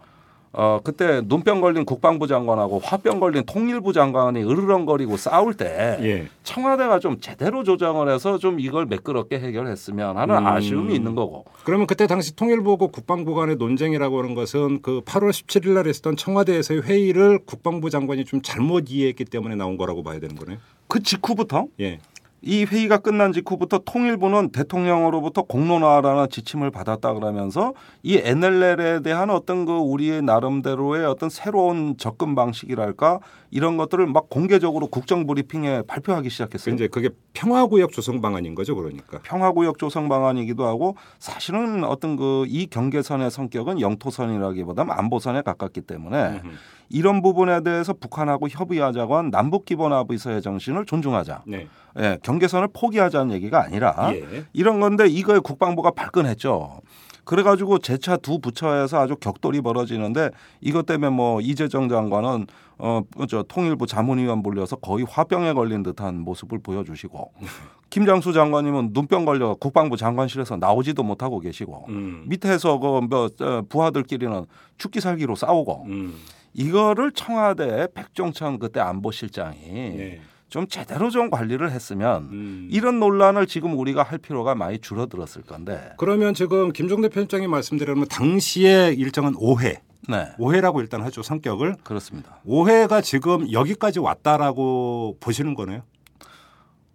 어 0.53 0.81
그때 0.83 1.21
눈병 1.25 1.61
걸린 1.61 1.85
국방부 1.85 2.27
장관하고 2.27 2.81
화병 2.81 3.21
걸린 3.21 3.45
통일부 3.45 3.93
장관이 3.93 4.43
으르렁거리고 4.43 5.17
싸울 5.17 5.55
때 5.55 5.97
예. 6.03 6.29
청와대가 6.43 6.99
좀 6.99 7.21
제대로 7.21 7.63
조정을 7.63 8.13
해서 8.13 8.37
좀 8.39 8.59
이걸 8.59 8.87
매끄럽게 8.87 9.39
해결했으면 9.39 10.17
하는 10.17 10.39
음. 10.39 10.47
아쉬움이 10.47 10.93
있는 10.93 11.15
거고. 11.15 11.45
그러면 11.65 11.87
그때 11.87 12.09
당시 12.09 12.35
통일부고 12.35 12.89
국방부 12.89 13.35
간의 13.35 13.57
논쟁이라고 13.57 14.19
하는 14.19 14.35
것은 14.35 14.83
그 14.83 15.03
8월 15.03 15.31
17일 15.31 15.71
날 15.75 15.87
했었던 15.87 16.17
청와대에서의 16.17 16.83
회의를 16.83 17.39
국방부 17.47 17.89
장관이 17.89 18.25
좀 18.25 18.43
잘못 18.43 18.91
이해했기 18.91 19.27
때문에 19.27 19.55
나온 19.55 19.77
거라고 19.77 20.03
봐야 20.03 20.19
되는 20.19 20.35
거네요. 20.35 20.59
그 20.89 21.01
직후부터 21.01 21.67
예. 21.79 22.01
이 22.43 22.65
회의가 22.65 22.99
끝난 22.99 23.33
직후부터 23.33 23.79
통일부는 23.85 24.51
대통령으로부터 24.51 25.43
공론화라는 25.43 26.29
지침을 26.31 26.71
받았다 26.71 27.15
그러면서 27.15 27.75
이 28.03 28.17
NLL에 28.17 29.01
대한 29.03 29.31
어떤 29.31 29.65
그 29.65 29.73
우리의 29.73 30.23
나름대로의 30.23 31.05
어떤 31.07 31.31
새로운 31.31 31.97
접근 31.97 32.35
방식이랄까 32.35 33.21
이런 33.51 33.77
것들을 33.77 34.07
막 34.07 34.29
공개적으로 34.29 34.87
국정 34.87 35.27
브리핑에 35.27 35.83
발표하기 35.83 36.31
시작했어요. 36.31 36.75
이제 36.75 36.89
그게 36.89 37.11
평화구역 37.35 37.93
조성 37.93 38.21
방안인 38.21 38.55
거죠, 38.55 38.75
그러니까. 38.75 39.19
평화구역 39.23 39.79
조성 39.79 40.09
방안이기도 40.09 40.65
하고 40.67 40.97
사실은 41.19 41.85
어떤 41.85 42.17
그 42.17 42.41
이 42.51 42.67
경계선의 42.67 43.31
성격은 43.31 43.81
영토선이라기보다는 43.81 44.93
안보선에 44.93 45.43
가깝기 45.43 45.83
때문에 45.83 46.43
이런 46.89 47.23
부분에 47.23 47.63
대해서 47.63 47.93
북한하고 47.93 48.49
협의하자고 48.49 49.17
한 49.17 49.31
남북 49.31 49.65
기본 49.65 49.93
합의서의 49.93 50.43
정신을 50.43 50.87
존중하자. 50.87 51.43
네. 51.47 51.69
예, 51.99 52.19
경계선을 52.23 52.69
포기하자는 52.73 53.35
얘기가 53.35 53.63
아니라 53.65 54.13
예. 54.15 54.45
이런 54.53 54.81
건데 54.81 55.07
이거에 55.07 55.39
국방부가 55.39 55.91
발끈했죠. 55.91 56.81
그래가지고 57.25 57.79
재차 57.79 58.17
두 58.17 58.41
부처에서 58.41 58.99
아주 58.99 59.15
격돌이 59.17 59.61
벌어지는데 59.61 60.31
이것 60.61 60.87
때문에 60.87 61.11
뭐 61.11 61.41
이재정 61.41 61.89
장관은 61.89 62.47
어저 62.79 63.45
통일부 63.47 63.87
자문위원 63.87 64.43
불려서 64.43 64.77
거의 64.77 65.05
화병에 65.09 65.53
걸린 65.53 65.83
듯한 65.83 66.21
모습을 66.21 66.59
보여주시고 66.59 67.33
김장수 67.91 68.33
장관님은 68.33 68.91
눈병 68.93 69.25
걸려 69.27 69.55
국방부 69.55 69.97
장관실에서 69.97 70.57
나오지도 70.57 71.03
못하고 71.03 71.41
계시고 71.41 71.87
음. 71.91 72.25
밑에서 72.27 72.79
그뭐 72.79 73.29
부하들끼리는 73.69 74.47
죽기 74.79 75.01
살기로 75.01 75.35
싸우고 75.35 75.85
음. 75.87 76.15
이거를 76.55 77.13
청와대 77.13 77.87
백종천 77.95 78.59
그때 78.59 78.81
안보실장이 78.81 79.61
네. 79.61 80.21
좀 80.51 80.67
제대로 80.67 81.11
좀 81.11 81.31
관리를 81.31 81.71
했으면 81.71 82.29
음. 82.33 82.69
이런 82.71 82.99
논란을 82.99 83.47
지금 83.47 83.79
우리가 83.79 84.03
할 84.03 84.19
필요가 84.19 84.57
많이 84.57 84.79
줄어들었을 84.79 85.43
건데. 85.47 85.93
그러면 85.97 86.35
지금 86.35 86.73
김종대 86.73 87.09
편장이 87.09 87.47
말씀드리면 87.47 88.09
당시의 88.09 88.97
일정은 88.97 89.35
오해. 89.39 89.81
네. 90.09 90.29
오해라고 90.39 90.81
일단 90.81 91.03
하죠, 91.03 91.23
성격을. 91.23 91.77
그렇습니다. 91.85 92.41
오해가 92.45 93.01
지금 93.01 93.51
여기까지 93.53 94.01
왔다라고 94.01 95.19
보시는 95.21 95.55
거네요. 95.55 95.83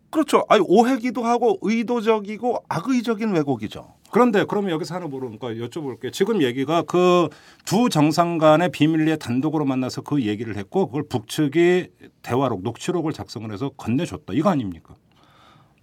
그렇죠. 0.09 0.45
아니 0.49 0.63
오해기도 0.65 1.23
하고 1.23 1.57
의도적이고 1.61 2.65
악의적인 2.67 3.33
왜곡이죠. 3.33 3.94
그런데 4.15 4.45
그러면 4.47 4.71
여기서 4.71 4.95
하나 4.95 5.07
물어볼까 5.07 5.55
여쭤볼게요. 5.55 6.13
지금 6.13 6.41
얘기가 6.41 6.83
그 6.83 7.27
두 7.65 7.89
정상 7.89 8.37
간의 8.37 8.71
비밀리에 8.71 9.17
단독으로 9.17 9.65
만나서 9.65 10.03
그 10.03 10.21
얘기를 10.21 10.55
했고 10.55 10.85
그걸 10.85 11.03
북측이 11.03 11.89
대화록 12.21 12.61
녹취록을 12.61 13.11
작성을 13.11 13.51
해서 13.51 13.71
건네줬다. 13.75 14.31
이거 14.31 14.49
아닙니까? 14.49 14.93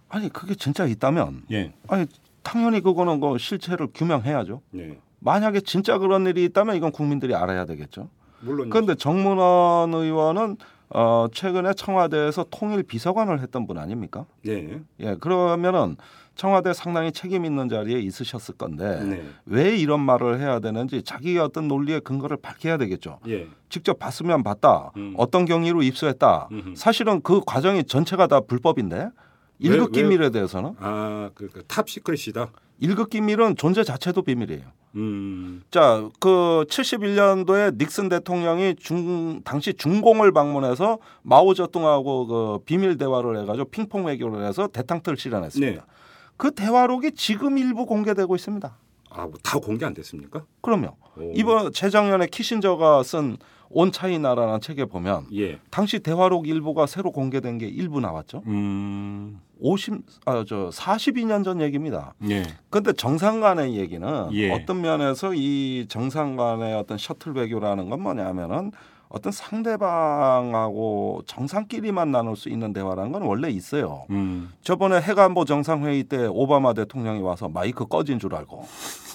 아니 0.09 0.29
그게 0.29 0.55
진짜 0.55 0.87
있다면 0.87 1.43
예. 1.51 1.73
아니 1.87 2.07
당연히 2.41 2.81
그거는 2.81 3.19
그 3.19 3.37
실체를 3.37 3.89
규명해야죠. 3.93 4.61
네. 4.71 4.97
만약에 5.19 5.61
진짜 5.61 5.99
그런 5.99 6.25
일이 6.25 6.43
있다면 6.45 6.75
이건 6.75 6.91
국민들이 6.91 7.35
알아야 7.35 7.65
되겠죠. 7.65 8.09
물론 8.39 8.71
그런데 8.71 8.95
정문원 8.95 9.93
의원은 9.93 10.57
어 10.89 11.27
최근에 11.31 11.73
청와대에서 11.73 12.47
통일 12.49 12.81
비서관을 12.81 13.41
했던 13.41 13.67
분 13.67 13.77
아닙니까? 13.77 14.25
예. 14.47 14.79
예, 15.01 15.15
그러면은 15.15 15.97
청와대 16.35 16.73
상당히 16.73 17.11
책임 17.11 17.45
있는 17.45 17.69
자리에 17.69 17.99
있으셨을 17.99 18.55
건데 18.55 18.99
네. 19.03 19.23
왜 19.45 19.77
이런 19.77 19.99
말을 19.99 20.39
해야 20.39 20.59
되는지 20.59 21.03
자기의 21.03 21.37
어떤 21.39 21.67
논리의 21.67 22.01
근거를 22.01 22.37
밝혀야 22.41 22.77
되겠죠. 22.77 23.19
예. 23.27 23.47
직접 23.69 23.99
봤으면 23.99 24.41
봤다. 24.43 24.91
음. 24.97 25.13
어떤 25.17 25.45
경위로 25.45 25.83
입수했다. 25.83 26.47
음흠. 26.51 26.73
사실은 26.75 27.21
그 27.21 27.41
과정이 27.45 27.83
전체가 27.83 28.27
다 28.27 28.39
불법인데 28.41 29.09
일급 29.59 29.95
왜- 29.95 30.01
기밀에 30.01 30.29
대해서는 30.31 30.73
아, 30.79 31.29
그, 31.35 31.47
그 31.49 31.63
top 31.65 31.84
secret이다. 31.84 32.49
일급 32.79 33.09
기밀은 33.11 33.55
존재 33.55 33.83
자체도 33.83 34.23
비밀이에요. 34.23 34.63
음. 34.95 35.63
자, 35.71 36.07
그 36.19 36.65
71년도에 36.69 37.77
닉슨 37.77 38.09
대통령이 38.09 38.75
중 38.75 39.41
당시 39.43 39.73
중공을 39.73 40.31
방문해서 40.31 40.97
마오쩌둥하고 41.23 42.27
그 42.27 42.59
비밀 42.65 42.97
대화를 42.97 43.39
해가지고 43.41 43.69
핑퐁 43.69 44.05
외교를 44.05 44.45
해서 44.45 44.67
데탕트를 44.67 45.17
실현했습니다. 45.17 45.81
네. 45.81 45.87
그 46.43 46.51
대화록이 46.51 47.13
지금 47.13 47.57
일부 47.57 47.85
공개되고 47.85 48.35
있습니다. 48.35 48.77
아, 49.11 49.21
뭐 49.21 49.31
다 49.43 49.59
공개 49.59 49.85
안 49.85 49.93
됐습니까? 49.93 50.43
그럼요. 50.59 50.97
오. 51.15 51.31
이번 51.33 51.71
재작년에 51.71 52.27
키신저가 52.27 53.03
쓴 53.03 53.37
On 53.75 53.91
China라는 53.91 54.61
책에 54.61 54.85
보면 54.85 55.25
예. 55.33 55.59
당시 55.71 55.97
대화록 55.99 56.47
일부가 56.47 56.85
새로 56.85 57.11
공개된 57.11 57.57
게 57.57 57.67
일부 57.67 57.99
나왔죠. 57.99 58.43
음. 58.45 59.39
50, 59.59 59.93
아, 60.25 60.43
저 60.47 60.69
42년 60.71 61.43
전 61.43 61.59
얘기입니다. 61.59 62.13
예. 62.29 62.43
근데 62.69 62.93
정상 62.93 63.39
간의 63.39 63.75
얘기는 63.75 64.29
예. 64.33 64.51
어떤 64.51 64.81
면에서 64.81 65.33
이 65.33 65.85
정상 65.89 66.35
간의 66.35 66.75
어떤 66.75 66.97
셔틀 66.99 67.33
외교라는 67.33 67.89
건 67.89 68.01
뭐냐면은 68.01 68.71
어떤 69.13 69.31
상대방하고 69.31 71.21
정상끼리만 71.27 72.11
나눌 72.11 72.35
수 72.35 72.49
있는 72.49 72.73
대화라는 72.73 73.11
건 73.11 73.21
원래 73.21 73.47
있어요. 73.51 74.05
음. 74.09 74.51
저번에 74.63 74.99
해관보 74.99 75.45
정상회의 75.45 76.03
때 76.05 76.25
오바마 76.25 76.73
대통령이 76.73 77.21
와서 77.21 77.47
마이크 77.47 77.85
꺼진 77.85 78.17
줄 78.17 78.33
알고 78.33 78.65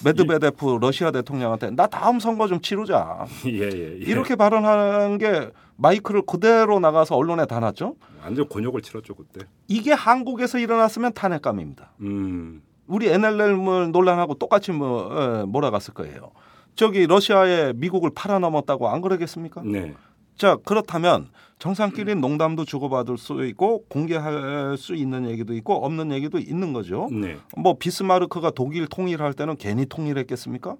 메드베데프 0.04 0.78
러시아 0.80 1.10
대통령한테 1.10 1.70
나 1.70 1.88
다음 1.88 2.20
선거 2.20 2.46
좀 2.46 2.60
치르자. 2.60 3.26
예, 3.46 3.58
예, 3.58 3.92
예. 3.94 3.96
이렇게 3.96 4.36
발언하는 4.36 5.18
게 5.18 5.50
마이크를 5.74 6.22
그대로 6.22 6.78
나가서 6.78 7.16
언론에 7.16 7.44
다 7.46 7.58
놨죠. 7.58 7.96
완전 8.22 8.48
곤욕을 8.48 8.82
치렀죠, 8.82 9.16
그때. 9.16 9.46
이게 9.66 9.92
한국에서 9.92 10.58
일어났으면 10.60 11.12
탄핵감입니다. 11.12 11.90
음. 12.02 12.62
우리 12.86 13.08
NLL 13.08 13.90
논란하고 13.90 14.34
똑같이 14.34 14.70
뭐 14.70 15.10
에, 15.12 15.44
몰아갔을 15.44 15.92
거예요. 15.92 16.30
저기 16.78 17.08
러시아에 17.08 17.72
미국을 17.74 18.10
팔아넘었다고 18.14 18.88
안 18.88 19.00
그러겠습니까? 19.00 19.62
네. 19.64 19.94
자 20.36 20.56
그렇다면 20.64 21.28
정상끼리 21.58 22.14
농담도 22.14 22.64
주고받을 22.64 23.18
수 23.18 23.44
있고 23.46 23.84
공개할 23.88 24.76
수 24.78 24.94
있는 24.94 25.28
얘기도 25.28 25.54
있고 25.54 25.84
없는 25.84 26.12
얘기도 26.12 26.38
있는 26.38 26.72
거죠. 26.72 27.08
네. 27.10 27.36
뭐 27.56 27.74
비스마르크가 27.76 28.52
독일 28.52 28.86
통일할 28.86 29.32
때는 29.34 29.56
괜히 29.56 29.86
통일했겠습니까? 29.86 30.76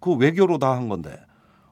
그 0.00 0.14
외교로 0.14 0.58
다 0.58 0.74
한 0.74 0.88
건데 0.88 1.16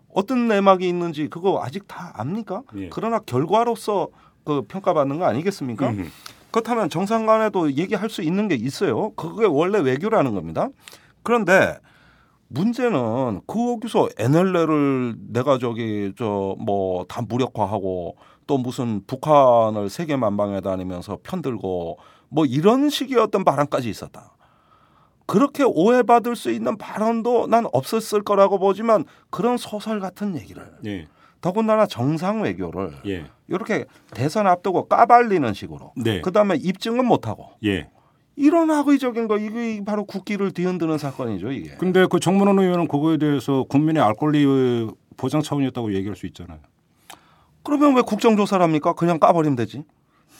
어떤 0.08 0.46
내막이 0.46 0.86
있는지 0.88 1.26
그거 1.26 1.60
아직 1.64 1.88
다 1.88 2.12
압니까? 2.14 2.62
예. 2.76 2.88
그러나 2.92 3.18
결과로서 3.18 4.06
그 4.44 4.62
평가받는 4.68 5.18
거 5.18 5.24
아니겠습니까? 5.24 5.90
음흠. 5.90 6.08
그렇다면 6.52 6.90
정상 6.90 7.26
간에도 7.26 7.72
얘기할 7.72 8.08
수 8.08 8.22
있는 8.22 8.46
게 8.46 8.54
있어요. 8.54 9.10
그게 9.16 9.46
원래 9.46 9.80
외교라는 9.80 10.32
겁니다. 10.32 10.68
그런데 11.24 11.76
문제는 12.48 13.40
거기서 13.46 14.08
NLL을 14.18 15.16
내가 15.32 15.58
저기 15.58 16.12
저 16.16 16.56
뭐 16.58 17.04
다 17.08 17.22
무력화하고 17.22 18.16
또 18.46 18.58
무슨 18.58 19.02
북한을 19.06 19.88
세계 19.88 20.16
만방에 20.16 20.60
다니면서 20.60 21.18
편들고 21.22 21.98
뭐 22.28 22.44
이런 22.46 22.90
식의 22.90 23.18
어떤 23.18 23.44
발언까지 23.44 23.88
있었다. 23.88 24.34
그렇게 25.26 25.64
오해받을 25.64 26.36
수 26.36 26.50
있는 26.50 26.76
발언도 26.76 27.46
난 27.46 27.64
없었을 27.72 28.22
거라고 28.22 28.58
보지만 28.58 29.04
그런 29.30 29.56
소설 29.56 29.98
같은 29.98 30.36
얘기를 30.36 30.70
예. 30.84 31.06
더군다나 31.40 31.86
정상 31.86 32.42
외교를 32.42 32.92
예. 33.06 33.24
이렇게 33.48 33.86
대선 34.12 34.46
앞두고 34.46 34.88
까발리는 34.88 35.54
식으로 35.54 35.92
네. 35.96 36.20
그다음에 36.20 36.56
입증은 36.56 37.06
못하고 37.06 37.52
예. 37.64 37.88
이런 38.36 38.70
악의적인 38.70 39.28
거 39.28 39.38
이게 39.38 39.82
바로 39.84 40.04
국기를 40.04 40.50
뒤흔드는 40.52 40.98
사건이죠 40.98 41.52
이게. 41.52 41.76
근데 41.76 42.06
그 42.10 42.18
정문원 42.18 42.58
의원은 42.58 42.88
그거에 42.88 43.16
대해서 43.16 43.64
국민의 43.68 44.02
알 44.02 44.14
권리 44.14 44.44
보장 45.16 45.42
차원이었다고 45.42 45.94
얘기할 45.94 46.16
수 46.16 46.26
있잖아요. 46.26 46.58
그러면 47.62 47.94
왜 47.94 48.02
국정조사를 48.02 48.62
합니까? 48.62 48.92
그냥 48.92 49.18
까버리면 49.18 49.56
되지. 49.56 49.84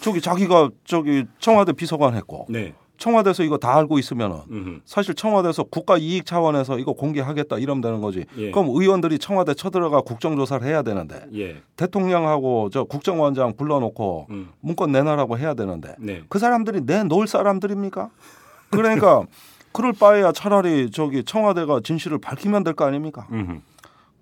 저기 0.00 0.20
자기가 0.20 0.70
저기 0.85 1.24
청와대 1.38 1.72
비서관 1.72 2.14
했고 2.14 2.46
네. 2.48 2.74
청와대에서 2.98 3.42
이거 3.42 3.59
다 3.59 3.76
알고 3.76 3.98
있으면은 3.98 4.38
음흠. 4.50 4.80
사실 4.85 5.14
청와대에서 5.14 5.64
국가 5.64 5.98
이익 5.98 6.26
차원에서 6.26 6.78
이거 6.78 6.92
공개하겠다 6.92 7.59
이러면 7.59 7.80
되는 7.80 8.00
거지. 8.00 8.24
예. 8.38 8.50
그럼 8.50 8.68
의원들이 8.70 9.18
청와대 9.18 9.54
쳐들어가 9.54 10.00
국정조사를 10.02 10.66
해야 10.66 10.83
되는데 10.83 11.26
예. 11.35 11.61
대통령하고 11.76 12.70
저 12.70 12.85
국정원장 12.85 13.57
불러놓고 13.57 14.26
음. 14.30 14.50
문건 14.61 14.92
내놔라고 14.92 15.38
해야 15.38 15.54
되는데 15.54 15.94
네. 15.98 16.22
그 16.28 16.38
사람들이 16.38 16.83
내놓을 16.83 17.26
사람들입니까? 17.26 18.11
그러니까 18.70 19.24
그럴 19.72 19.92
바에야 19.92 20.30
차라리 20.33 20.90
저기 20.90 21.24
청와대가 21.24 21.80
진실을 21.83 22.18
밝히면 22.18 22.62
될 22.62 22.74
거 22.74 22.85
아닙니까? 22.85 23.26
음흠. 23.33 23.59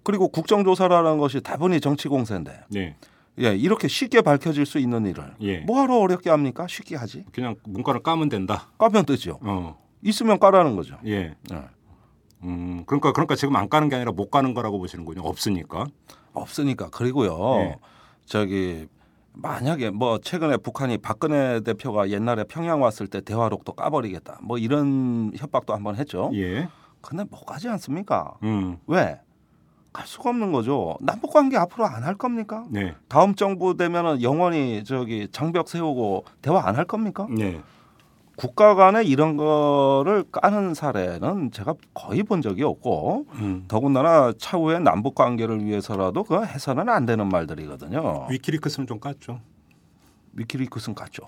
그리고 0.02 0.28
국정조사라는 0.28 1.18
것이 1.18 1.40
다분히 1.42 1.80
정치 1.80 2.08
공세인데 2.08 2.52
네. 2.70 2.96
예, 3.40 3.54
이렇게 3.56 3.88
쉽게 3.88 4.20
밝혀질 4.20 4.66
수 4.66 4.78
있는 4.78 5.06
일을 5.06 5.34
예. 5.40 5.60
뭐하러 5.60 5.96
어렵게 5.98 6.28
합니까? 6.30 6.66
쉽게 6.68 6.96
하지. 6.96 7.24
그냥 7.32 7.56
문건을 7.64 8.02
까면 8.02 8.28
된다. 8.28 8.68
까면 8.78 9.06
뜨죠. 9.06 9.38
어. 9.42 9.78
있으면 10.02 10.38
까라는 10.38 10.76
거죠. 10.76 10.98
예. 11.06 11.34
예. 11.52 11.62
음. 12.44 12.82
그러니까 12.86 13.12
그러니까 13.12 13.34
지금 13.36 13.56
안 13.56 13.68
까는 13.68 13.88
게 13.88 13.96
아니라 13.96 14.12
못 14.12 14.30
까는 14.30 14.52
거라고 14.52 14.78
보시는군요. 14.78 15.22
없으니까. 15.22 15.86
없으니까 16.34 16.90
그리고요. 16.90 17.56
예. 17.60 17.76
저기 18.26 18.86
만약에 19.34 19.90
뭐 19.90 20.18
최근에 20.18 20.58
북한이 20.58 20.98
박근혜 20.98 21.60
대표가 21.60 22.10
옛날에 22.10 22.44
평양 22.44 22.82
왔을 22.82 23.06
때 23.06 23.20
대화록도 23.22 23.72
까버리겠다. 23.72 24.40
뭐 24.42 24.58
이런 24.58 25.32
협박도 25.36 25.72
한번 25.72 25.96
했죠. 25.96 26.30
예. 26.34 26.68
근데 27.00 27.24
못 27.24 27.44
가지 27.44 27.68
않습니까? 27.68 28.34
음. 28.42 28.76
왜? 28.86 29.18
갈 29.92 30.06
수가 30.06 30.30
없는 30.30 30.52
거죠. 30.52 30.96
남북 31.00 31.32
관계 31.32 31.56
앞으로 31.56 31.84
안 31.86 32.02
할 32.02 32.14
겁니까? 32.14 32.64
네. 32.70 32.94
다음 33.08 33.34
정부 33.34 33.76
되면은 33.76 34.22
영원히 34.22 34.84
저기 34.84 35.28
장벽 35.30 35.68
세우고 35.68 36.24
대화 36.40 36.66
안 36.66 36.76
할 36.76 36.84
겁니까? 36.86 37.26
네. 37.30 37.60
국가 38.36 38.74
간에 38.74 39.04
이런 39.04 39.36
거를 39.36 40.24
까는 40.32 40.72
사례는 40.74 41.50
제가 41.52 41.74
거의 41.92 42.22
본 42.22 42.40
적이 42.40 42.62
없고 42.64 43.26
음. 43.34 43.64
더군다나 43.68 44.32
차후의 44.38 44.80
남북 44.80 45.14
관계를 45.14 45.62
위해서라도 45.64 46.24
그 46.24 46.42
해서는 46.42 46.88
안 46.88 47.04
되는 47.04 47.28
말들이거든요. 47.28 48.26
위키리크스는 48.30 48.86
좀 48.86 48.98
깠죠. 48.98 49.40
위키리크스는 50.32 50.94
같죠. 50.94 51.24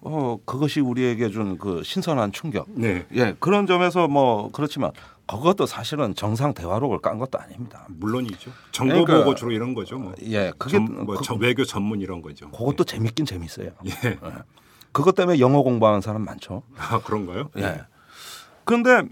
어 0.00 0.38
그것이 0.44 0.80
우리에게 0.80 1.30
준 1.30 1.58
그 1.58 1.82
신선한 1.82 2.32
충격. 2.32 2.66
네. 2.70 3.06
예 3.14 3.34
그런 3.38 3.66
점에서 3.66 4.08
뭐 4.08 4.50
그렇지만 4.52 4.92
그것도 5.26 5.66
사실은 5.66 6.14
정상 6.14 6.54
대화록을 6.54 6.98
깐 7.00 7.18
것도 7.18 7.38
아닙니다. 7.38 7.86
물론이죠. 7.88 8.50
정보 8.72 9.04
그러니까- 9.04 9.18
보고 9.18 9.34
주로 9.34 9.52
이런 9.52 9.74
거죠. 9.74 9.98
뭐. 9.98 10.14
예 10.22 10.52
그게 10.58 10.78
전, 10.78 11.04
뭐 11.04 11.16
그, 11.16 11.22
저 11.24 11.34
외교 11.34 11.64
전문 11.64 12.00
이런 12.00 12.22
거죠. 12.22 12.50
그것도 12.50 12.84
재밌긴 12.84 13.26
재밌어요. 13.26 13.70
예. 13.86 14.18
그것 14.92 15.14
때문에 15.14 15.38
영어 15.38 15.62
공부하는 15.62 16.00
사람 16.00 16.24
많죠. 16.24 16.62
아 16.76 17.00
그런가요? 17.00 17.50
예. 17.58 17.82
그런데 18.64 19.02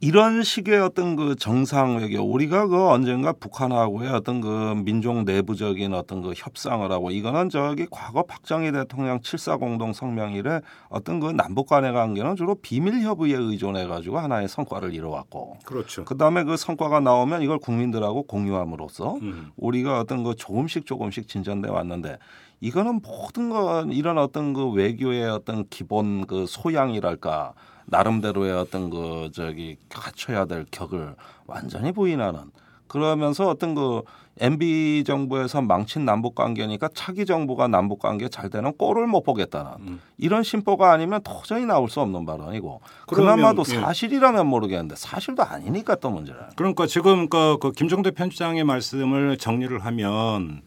이런 0.00 0.42
식의 0.42 0.80
어떤 0.80 1.16
그 1.16 1.36
정상 1.36 1.98
외교 1.98 2.22
우리가 2.22 2.66
그 2.66 2.88
언젠가 2.88 3.32
북한하고의 3.32 4.10
어떤 4.10 4.40
그 4.40 4.74
민족 4.84 5.24
내부적인 5.24 5.94
어떤 5.94 6.22
그 6.22 6.32
협상을 6.34 6.90
하고 6.90 7.10
이거는 7.10 7.50
저기 7.50 7.86
과거 7.90 8.22
박정희 8.22 8.72
대통령 8.72 9.20
7.4 9.20 9.58
공동 9.58 9.92
성명 9.92 10.32
이래 10.32 10.60
어떤 10.88 11.20
그 11.20 11.30
남북 11.30 11.68
간의 11.68 11.92
관계는 11.92 12.36
주로 12.36 12.54
비밀 12.54 13.00
협의에 13.02 13.36
의존해 13.36 13.86
가지고 13.86 14.18
하나의 14.18 14.48
성과를 14.48 14.94
이뤄왔고 14.94 15.58
그렇죠. 15.64 16.04
그다음에 16.04 16.44
그 16.44 16.56
성과가 16.56 17.00
나오면 17.00 17.42
이걸 17.42 17.58
국민들하고 17.58 18.24
공유함으로써 18.24 19.16
음. 19.22 19.50
우리가 19.56 20.00
어떤 20.00 20.24
그 20.24 20.34
조금씩 20.34 20.86
조금씩 20.86 21.28
진전돼 21.28 21.68
왔는데 21.68 22.18
이거는 22.60 23.00
모든 23.02 23.50
건 23.50 23.90
이런 23.92 24.18
어떤 24.18 24.52
그 24.52 24.70
외교의 24.70 25.28
어떤 25.28 25.68
기본 25.68 26.26
그 26.26 26.46
소양이랄까 26.46 27.54
나름대로의 27.86 28.52
어떤 28.52 28.90
그 28.90 29.30
저기 29.32 29.76
갖춰야 29.88 30.44
될 30.44 30.66
격을 30.70 31.14
완전히 31.46 31.92
부인하는 31.92 32.50
그러면서 32.86 33.48
어떤 33.48 33.74
그 33.74 34.02
MB 34.40 35.04
정부에서 35.06 35.60
망친 35.60 36.04
남북 36.04 36.34
관계니까 36.34 36.88
차기 36.94 37.26
정부가 37.26 37.68
남북 37.68 37.98
관계 37.98 38.28
잘 38.28 38.48
되는 38.48 38.72
꼴을 38.76 39.06
못 39.06 39.22
보겠다는 39.22 39.70
음. 39.80 40.00
이런 40.16 40.42
심보가 40.42 40.92
아니면 40.92 41.22
도저히 41.22 41.64
나올 41.66 41.88
수 41.88 42.00
없는 42.00 42.24
발언이고 42.24 42.80
그러면, 43.06 43.36
그나마도 43.36 43.62
예. 43.68 43.80
사실이라면 43.80 44.46
모르겠는데 44.46 44.96
사실도 44.96 45.42
아니니까 45.42 45.96
또 45.96 46.10
문제라. 46.10 46.50
그러니까 46.56 46.86
지금 46.86 47.28
그, 47.28 47.58
그 47.60 47.72
김정대 47.72 48.10
편집장의 48.10 48.64
말씀을 48.64 49.36
정리를 49.36 49.78
하면 49.84 50.62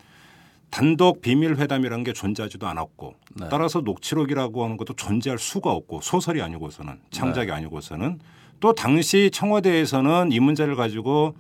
단독 0.76 1.22
비밀 1.22 1.56
회담이라는 1.56 2.04
게 2.04 2.12
존재하지도 2.12 2.68
않았고 2.68 3.16
네. 3.40 3.48
따라서 3.50 3.80
녹취록이라고 3.80 4.66
하는 4.66 4.76
것도 4.76 4.94
존재할 4.96 5.40
수가 5.40 5.72
없고 5.72 6.02
소설이 6.02 6.42
아니고서는 6.42 7.00
창작이 7.12 7.48
네. 7.48 7.54
아니고서는 7.54 8.20
또 8.60 8.74
당시 8.74 9.32
청와대에서는 9.32 10.34
이 10.34 10.40
문제를 10.42 10.76
가지고 10.76 11.34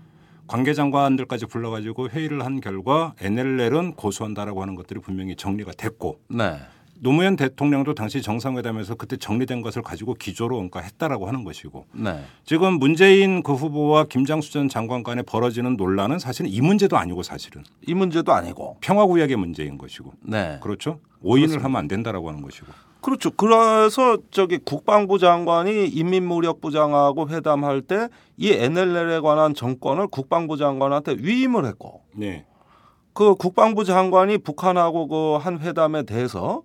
관계 0.47 0.73
장관들까지 0.73 1.47
불러가지고 1.47 2.11
회의를 2.11 2.45
한 2.45 2.61
결과 2.61 3.13
NLL은 3.19 3.95
고소한다라고 3.95 4.61
하는 4.61 4.73
것들이 4.73 5.01
분명히 5.01 5.35
정리가 5.35 5.73
됐고 5.73 6.21
네. 6.29 6.57
노무현 6.99 7.35
대통령도 7.35 7.93
당시 7.93 8.21
정상회담에서 8.21 8.95
그때 8.95 9.17
정리된 9.17 9.61
것을 9.61 9.81
가지고 9.81 10.13
기조로 10.13 10.55
그러니까 10.55 10.79
했다라고 10.81 11.27
하는 11.27 11.43
것이고 11.43 11.85
네. 11.93 12.23
지금 12.45 12.73
문재인 12.79 13.43
그 13.43 13.53
후보와 13.53 14.05
김장수 14.05 14.51
전 14.51 14.69
장관 14.69 15.03
간에 15.03 15.21
벌어지는 15.21 15.75
논란은 15.77 16.19
사실은 16.19 16.49
이 16.49 16.61
문제도 16.61 16.97
아니고 16.97 17.23
사실은 17.23 17.63
이 17.87 17.93
문제도 17.93 18.31
아니고. 18.33 18.77
평화구역의 18.81 19.35
문제인 19.35 19.77
것이고 19.77 20.13
네. 20.21 20.59
그렇죠 20.61 20.99
오인을 21.21 21.63
하면 21.63 21.75
안 21.77 21.87
된다라고 21.87 22.29
하는 22.29 22.41
것이고 22.41 22.67
그렇죠. 23.01 23.29
그래서 23.31 24.17
저기 24.31 24.57
국방부 24.57 25.19
장관이 25.19 25.87
인민무력부 25.89 26.71
장하고 26.71 27.29
회담할 27.29 27.81
때 27.81 28.07
이 28.37 28.51
NLL에 28.51 29.19
관한 29.21 29.53
정권을 29.53 30.07
국방부 30.07 30.57
장관한테 30.57 31.15
위임을 31.19 31.65
했고 31.65 32.01
네 32.13 32.45
그 33.13 33.33
국방부 33.35 33.85
장관이 33.85 34.39
북한하고 34.39 35.07
그 35.07 35.37
한 35.37 35.59
회담에 35.59 36.03
대해서 36.03 36.63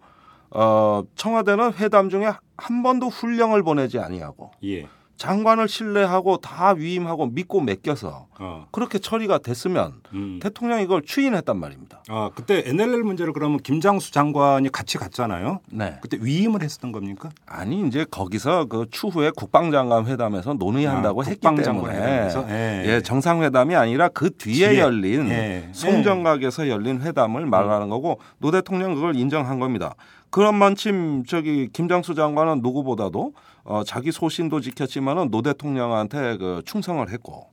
어 0.50 1.02
청와대는 1.14 1.74
회담 1.74 2.10
중에 2.10 2.32
한 2.56 2.82
번도 2.82 3.08
훈령을 3.08 3.62
보내지 3.62 3.98
아니하고 3.98 4.50
예. 4.64 4.88
장관을 5.16 5.68
신뢰하고 5.68 6.38
다 6.38 6.70
위임하고 6.70 7.26
믿고 7.26 7.60
맡겨서 7.60 8.28
어. 8.40 8.66
그렇게 8.70 8.98
처리가 8.98 9.38
됐으면 9.38 10.00
음. 10.14 10.40
대통령이 10.42 10.82
이걸 10.82 11.02
추인했단 11.02 11.58
말입니다. 11.58 12.02
아 12.08 12.30
그때 12.34 12.62
NLL 12.64 13.02
문제를 13.02 13.34
그러면 13.34 13.58
김장수 13.58 14.12
장관이 14.12 14.72
같이 14.72 14.96
갔잖아요. 14.96 15.60
네. 15.70 15.98
그때 16.00 16.16
위임을 16.20 16.62
했었던 16.62 16.90
겁니까? 16.90 17.28
아니 17.46 17.86
이제 17.86 18.06
거기서 18.10 18.64
그 18.64 18.86
추후에 18.90 19.30
국방장관 19.36 20.06
회담에서 20.06 20.54
논의한다고 20.54 21.20
아, 21.20 21.24
했기 21.26 21.40
때문에 21.40 21.94
회담에서? 21.94 22.46
예. 22.48 22.84
예, 22.86 23.00
정상회담이 23.02 23.76
아니라 23.76 24.08
그 24.08 24.30
뒤에 24.30 24.70
뒤에. 24.70 24.80
열린 24.80 25.28
예. 25.28 25.68
송정각에서 25.72 26.68
열린 26.68 27.02
회담을 27.02 27.44
말하는 27.44 27.90
거고 27.90 28.20
노 28.38 28.50
대통령 28.50 28.94
그걸 28.94 29.16
인정한 29.16 29.60
겁니다. 29.60 29.94
그런 30.30 30.54
만침 30.54 31.24
저기 31.26 31.68
김장수 31.72 32.14
장관은 32.14 32.60
누구보다도 32.62 33.34
어, 33.64 33.82
자기 33.84 34.12
소신도 34.12 34.60
지켰지만은 34.60 35.30
노 35.30 35.42
대통령한테 35.42 36.38
그 36.38 36.62
충성을 36.64 37.06
했고 37.10 37.50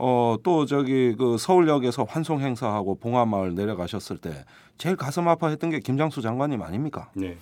어, 0.00 0.36
또 0.44 0.64
저기 0.64 1.14
그 1.18 1.36
서울역에서 1.38 2.04
환송 2.04 2.40
행사하고 2.40 2.94
봉화마을 2.96 3.54
내려가셨을 3.56 4.18
때 4.18 4.44
제일 4.76 4.94
가슴 4.96 5.26
아파했던 5.26 5.70
게 5.70 5.80
김장수 5.80 6.22
장관님 6.22 6.62
아닙니까? 6.62 7.10
네. 7.14 7.36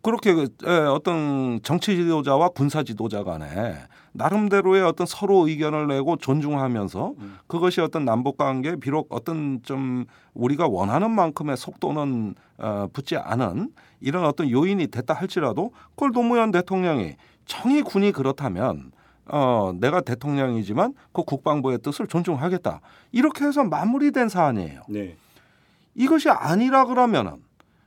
그렇게 0.00 0.34
그, 0.34 0.48
예, 0.66 0.70
어떤 0.70 1.60
정치 1.62 1.96
지도자와 1.96 2.50
군사 2.50 2.82
지도자 2.82 3.24
간에 3.24 3.74
나름대로의 4.12 4.84
어떤 4.84 5.06
서로 5.06 5.48
의견을 5.48 5.88
내고 5.88 6.16
존중하면서 6.16 7.14
그것이 7.48 7.80
어떤 7.80 8.04
남북 8.04 8.36
관계 8.36 8.76
비록 8.76 9.08
어떤 9.08 9.60
좀 9.62 10.04
우리가 10.34 10.68
원하는 10.68 11.10
만큼의 11.10 11.56
속도는 11.56 12.34
어, 12.58 12.86
붙지 12.92 13.16
않은 13.16 13.70
이런 14.00 14.26
어떤 14.26 14.50
요인이 14.50 14.86
됐다 14.88 15.14
할지라도 15.14 15.72
그걸 15.90 16.12
노무현 16.12 16.52
대통령이 16.52 17.16
청이 17.46 17.82
군이 17.82 18.12
그렇다면 18.12 18.92
어 19.26 19.72
내가 19.80 20.00
대통령이지만 20.00 20.94
그 21.12 21.22
국방부의 21.22 21.78
뜻을 21.78 22.06
존중하겠다. 22.06 22.80
이렇게 23.12 23.44
해서 23.44 23.64
마무리된 23.64 24.28
사안이에요. 24.28 24.82
네. 24.88 25.16
이것이 25.94 26.28
아니라 26.28 26.84
그러면은 26.84 27.42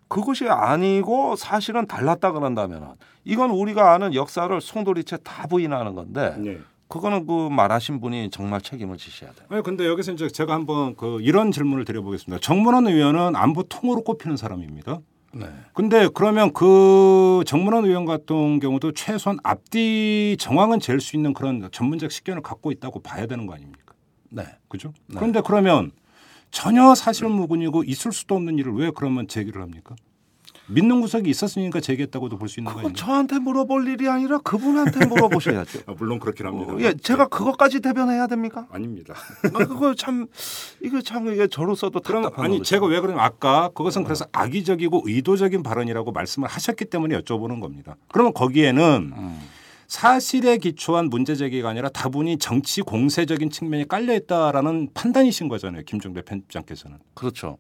그것이 0.07 0.47
아니고 0.47 1.35
사실은 1.35 1.85
달랐다 1.85 2.31
그런다면은 2.31 2.89
이건 3.25 3.51
우리가 3.51 3.93
아는 3.93 4.13
역사를 4.13 4.59
송도리째 4.61 5.17
다 5.23 5.47
부인하는 5.47 5.95
건데 5.95 6.35
네. 6.37 6.59
그거는 6.87 7.27
그 7.27 7.49
말하신 7.49 7.99
분이 7.99 8.29
정말 8.29 8.61
책임을 8.61 8.97
지셔야 8.97 9.31
돼요. 9.33 9.45
아니 9.49 9.61
근데 9.61 9.85
여기서 9.85 10.13
이제 10.13 10.29
제가 10.29 10.53
한번 10.53 10.95
그 10.95 11.19
이런 11.21 11.51
질문을 11.51 11.83
드려보겠습니다. 11.83 12.39
정문원 12.41 12.87
의원은 12.87 13.35
안보 13.35 13.63
통으로 13.63 14.03
꼽히는 14.03 14.37
사람입니다. 14.37 14.99
네. 15.39 15.47
근데 15.73 16.07
그러면 16.13 16.51
그 16.53 17.43
정문원 17.45 17.85
의원 17.85 18.05
같은 18.05 18.59
경우도 18.59 18.93
최소한 18.93 19.37
앞뒤 19.43 20.35
정황은 20.39 20.79
잴 20.79 20.99
수 20.99 21.15
있는 21.15 21.33
그런 21.33 21.69
전문적 21.71 22.11
식견을 22.11 22.41
갖고 22.41 22.71
있다고 22.71 23.01
봐야 23.01 23.25
되는 23.27 23.45
거 23.45 23.53
아닙니까? 23.53 23.93
네. 24.29 24.43
그죠? 24.67 24.93
네. 25.07 25.15
그런데 25.17 25.41
그러면 25.45 25.91
전혀 26.51 26.95
사실 26.95 27.27
무근이고 27.27 27.83
있을 27.83 28.11
수도 28.11 28.35
없는 28.35 28.57
일을 28.57 28.73
왜 28.73 28.91
그러면 28.95 29.27
제기를 29.27 29.61
합니까? 29.61 29.95
믿는 30.69 30.99
구석이 31.01 31.29
있었으니까 31.29 31.79
제기했다고도 31.79 32.37
볼 32.37 32.49
수 32.49 32.59
있는 32.59 32.71
거 32.71 32.75
그건 32.77 32.85
아닙니까? 32.91 33.05
저한테 33.05 33.39
물어볼 33.39 33.87
일이 33.87 34.07
아니라 34.09 34.37
그분한테 34.39 35.05
물어보셔야죠. 35.05 35.79
아, 35.87 35.93
물론 35.97 36.19
그렇긴 36.19 36.45
합니다. 36.45 36.73
예, 36.79 36.93
제가 36.93 37.27
그것까지 37.27 37.79
대변해야 37.79 38.27
됩니까? 38.27 38.67
아닙니다. 38.71 39.13
아, 39.53 39.65
그거 39.65 39.95
참 39.95 40.27
이거 40.81 41.01
참 41.01 41.31
이게 41.31 41.47
저로서도 41.47 42.01
그럼 42.01 42.23
답답한 42.23 42.45
아니 42.45 42.57
거죠. 42.59 42.69
제가 42.69 42.85
왜 42.87 42.99
그러냐면 42.99 43.23
아까 43.23 43.69
그것은 43.69 44.03
그래서 44.03 44.25
악의적이고 44.31 45.03
의도적인 45.05 45.63
발언이라고 45.63 46.11
말씀을 46.11 46.47
하셨기 46.49 46.85
때문에 46.85 47.17
여쭤보는 47.19 47.61
겁니다. 47.61 47.95
그러면 48.11 48.33
거기에는 48.33 49.13
음. 49.15 49.39
사실에 49.87 50.57
기초한 50.57 51.05
문제 51.09 51.33
제기가 51.33 51.69
아니라 51.69 51.87
다분히 51.87 52.37
정치 52.37 52.81
공세적인 52.81 53.49
측면이 53.49 53.87
깔려 53.87 54.13
있다라는 54.15 54.89
판단이신 54.93 55.47
거잖아요. 55.47 55.83
김종대 55.85 56.23
편집장께서는. 56.23 56.97
그렇죠. 57.13 57.57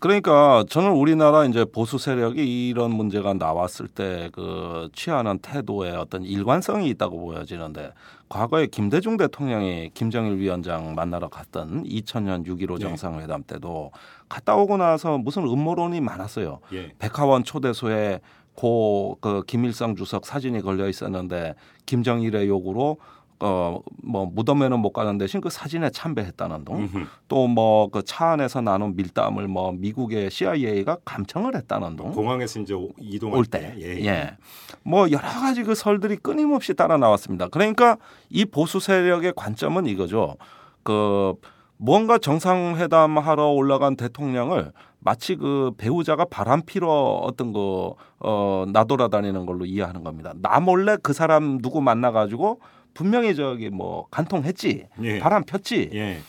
그러니까 0.00 0.64
저는 0.68 0.92
우리나라 0.92 1.44
이제 1.44 1.64
보수 1.64 1.98
세력이 1.98 2.68
이런 2.68 2.90
문제가 2.90 3.34
나왔을 3.34 3.86
때 3.86 4.30
그 4.32 4.88
취하는 4.94 5.38
태도에 5.38 5.90
어떤 5.92 6.22
일관성이 6.22 6.88
있다고 6.90 7.18
보여지는데 7.20 7.92
과거에 8.28 8.66
김대중 8.66 9.16
대통령이 9.16 9.90
김정일 9.94 10.38
위원장 10.38 10.94
만나러 10.94 11.28
갔던 11.28 11.84
2000년 11.84 12.46
6.15 12.46 12.74
네. 12.74 12.78
정상회담 12.80 13.42
때도 13.44 13.90
갔다 14.28 14.56
오고 14.56 14.76
나서 14.76 15.18
무슨 15.18 15.44
음모론이 15.44 16.00
많았어요. 16.00 16.60
예. 16.72 16.92
백화원 16.98 17.44
초대소에 17.44 18.20
고그 18.54 19.44
김일성 19.46 19.96
주석 19.96 20.26
사진이 20.26 20.60
걸려 20.62 20.88
있었는데 20.88 21.54
김정일의 21.86 22.48
요구로 22.48 22.98
어뭐 23.42 24.30
무덤에는 24.34 24.78
못 24.80 24.92
가는 24.92 25.16
대신 25.18 25.40
그 25.40 25.48
사진에 25.50 25.90
참배했다는 25.90 26.64
둥. 26.64 26.76
음흠. 26.80 27.06
또뭐 27.28 27.88
그 27.88 28.02
차 28.04 28.30
안에서 28.32 28.60
나눈 28.60 28.96
밀담을 28.96 29.48
뭐 29.48 29.72
미국의 29.72 30.30
CIA가 30.30 30.98
감청을 31.04 31.54
했다는 31.56 31.96
둥. 31.96 32.12
공항에서 32.12 32.60
이제 32.60 32.74
이동할 32.98 33.38
올 33.38 33.44
때. 33.46 33.74
예. 33.80 34.04
예. 34.04 34.36
뭐 34.82 35.10
여러 35.10 35.22
가지 35.22 35.62
그 35.62 35.74
설들이 35.74 36.16
끊임없이 36.16 36.74
따라 36.74 36.96
나왔습니다. 36.96 37.48
그러니까 37.48 37.96
이 38.28 38.44
보수 38.44 38.78
세력의 38.80 39.32
관점은 39.36 39.86
이거죠. 39.86 40.36
그 40.82 41.34
뭔가 41.76 42.18
정상회담 42.18 43.16
하러 43.18 43.48
올라간 43.48 43.96
대통령을 43.96 44.72
마치 44.98 45.34
그 45.36 45.70
배우자가 45.78 46.26
바람 46.26 46.60
피러 46.60 46.88
어떤 46.90 47.54
거, 47.54 47.94
어, 48.18 48.66
나돌아다니는 48.70 49.46
걸로 49.46 49.64
이해하는 49.64 50.04
겁니다. 50.04 50.34
나 50.42 50.60
몰래 50.60 50.98
그 51.02 51.14
사람 51.14 51.58
누구 51.62 51.80
만나가지고 51.80 52.60
분명히 52.94 53.34
저기 53.34 53.70
뭐 53.70 54.06
간통했지. 54.10 54.86
예. 55.02 55.18
바람 55.18 55.44
폈지. 55.44 55.90
예. 55.94 56.20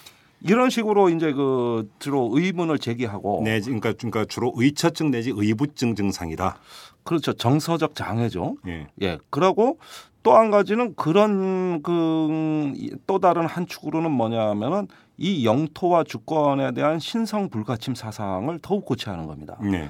이런 0.43 0.69
식으로 0.71 1.09
이제 1.09 1.31
그 1.33 1.89
주로 1.99 2.29
의문을 2.33 2.79
제기하고 2.79 3.41
네, 3.45 3.59
그러니까, 3.59 3.93
그러니까 3.93 4.25
주로 4.25 4.51
의처증 4.55 5.11
내지 5.11 5.31
의부증 5.35 5.95
증상이다. 5.95 6.57
그렇죠. 7.03 7.33
정서적 7.33 7.93
장애죠. 7.95 8.55
예. 8.67 8.87
예. 9.01 9.17
그러고 9.29 9.77
또 10.23 10.35
한 10.35 10.51
가지는 10.51 10.95
그런 10.95 11.81
그 11.81 12.73
또 13.07 13.19
다른 13.19 13.45
한 13.45 13.67
축으로는 13.67 14.11
뭐냐면은 14.11 14.87
이 15.17 15.45
영토와 15.45 16.03
주권에 16.03 16.71
대한 16.73 16.99
신성 16.99 17.49
불가침 17.49 17.95
사상을 17.95 18.57
더욱 18.61 18.85
고취하는 18.85 19.27
겁니다. 19.27 19.57
네. 19.61 19.89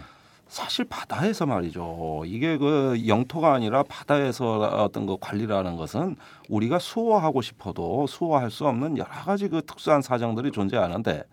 사실 0.52 0.84
바다에서 0.84 1.46
말이죠. 1.46 2.24
이게 2.26 2.58
그 2.58 3.02
영토가 3.08 3.54
아니라 3.54 3.84
바다에서 3.84 4.60
어떤 4.84 5.06
그 5.06 5.16
관리라는 5.18 5.78
것은 5.78 6.18
우리가 6.50 6.78
수호하고 6.78 7.42
싶어도 7.42 8.06
수호할 8.06 8.52
수 8.52 8.68
없는 8.68 8.98
여러 8.98 9.10
가지 9.10 9.48
그 9.48 9.62
특수한 9.66 10.02
사정들이 10.02 10.52
존재하는데 10.52 11.24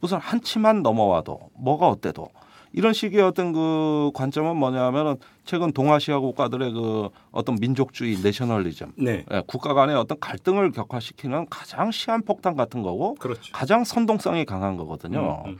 무슨 0.00 0.16
한 0.16 0.40
치만 0.40 0.82
넘어와도 0.82 1.50
뭐가 1.52 1.86
어때도 1.86 2.30
이런 2.72 2.94
식의 2.94 3.20
어떤 3.20 3.52
그 3.52 4.10
관점은 4.14 4.56
뭐냐면은 4.56 5.16
최근 5.44 5.70
동아시아 5.72 6.18
국가들의 6.18 6.72
그 6.72 7.10
어떤 7.30 7.56
민족주의 7.56 8.16
내셔널리즘 8.22 8.92
네. 8.96 9.26
예, 9.30 9.42
국가 9.46 9.74
간의 9.74 9.96
어떤 9.96 10.18
갈등을 10.18 10.72
격화시키는 10.72 11.48
가장 11.50 11.90
시한폭탄 11.90 12.56
같은 12.56 12.80
거고 12.82 13.16
그렇죠. 13.16 13.52
가장 13.52 13.84
선동성이 13.84 14.46
강한 14.46 14.78
거거든요. 14.78 15.42
음, 15.44 15.50
음. 15.50 15.58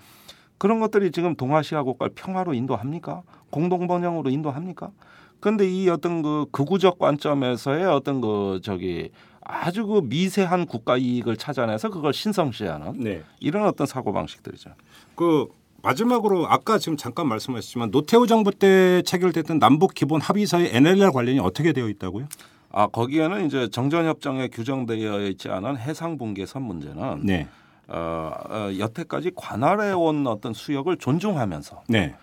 그런 0.62 0.78
것들이 0.78 1.10
지금 1.10 1.34
동아시아 1.34 1.82
국가를 1.82 2.12
평화로 2.14 2.54
인도합니까? 2.54 3.24
공동 3.50 3.88
번영으로 3.88 4.30
인도합니까? 4.30 4.92
그런데 5.40 5.68
이 5.68 5.88
어떤 5.88 6.22
그 6.22 6.46
극우적 6.52 7.00
관점에서의 7.00 7.84
어떤 7.86 8.20
그 8.20 8.60
저기 8.62 9.10
아주 9.40 9.84
그 9.88 10.02
미세한 10.04 10.66
국가 10.66 10.96
이익을 10.96 11.36
찾아내서 11.36 11.90
그걸 11.90 12.12
신성시하는 12.12 12.92
네. 13.00 13.24
이런 13.40 13.66
어떤 13.66 13.88
사고 13.88 14.12
방식들이죠. 14.12 14.70
그 15.16 15.48
마지막으로 15.82 16.46
아까 16.46 16.78
지금 16.78 16.96
잠깐 16.96 17.26
말씀하셨지만 17.26 17.90
노태우 17.90 18.28
정부 18.28 18.52
때 18.52 19.02
체결됐던 19.02 19.58
남북 19.58 19.94
기본 19.94 20.20
합의서의 20.20 20.70
NLL 20.76 21.10
관련이 21.10 21.40
어떻게 21.40 21.72
되어 21.72 21.88
있다고요? 21.88 22.28
아 22.70 22.86
거기에는 22.86 23.46
이제 23.46 23.68
정전협정에 23.68 24.46
규정되어 24.46 25.22
있지 25.22 25.48
않은 25.48 25.76
해상 25.76 26.18
분계선 26.18 26.62
문제는 26.62 27.26
네. 27.26 27.48
어, 27.92 28.32
어, 28.48 28.78
여태까지 28.78 29.32
관할해 29.36 29.92
온 29.92 30.26
어떤 30.26 30.54
수역을 30.54 30.96
존중하면서 30.96 31.84
네. 31.88 32.14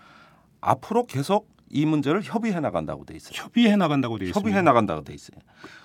앞으로 0.60 1.06
계속 1.06 1.48
이 1.70 1.86
문제를 1.86 2.22
협의해 2.24 2.58
나간다고 2.58 3.04
돼 3.04 3.14
있어요. 3.14 3.32
협의해 3.34 3.76
나간다고 3.76 4.18
되어 4.18 4.26
있습니다. 4.26 4.40
협의해 4.40 4.62
나간다고 4.62 5.04
돼 5.04 5.14
있어요. 5.14 5.38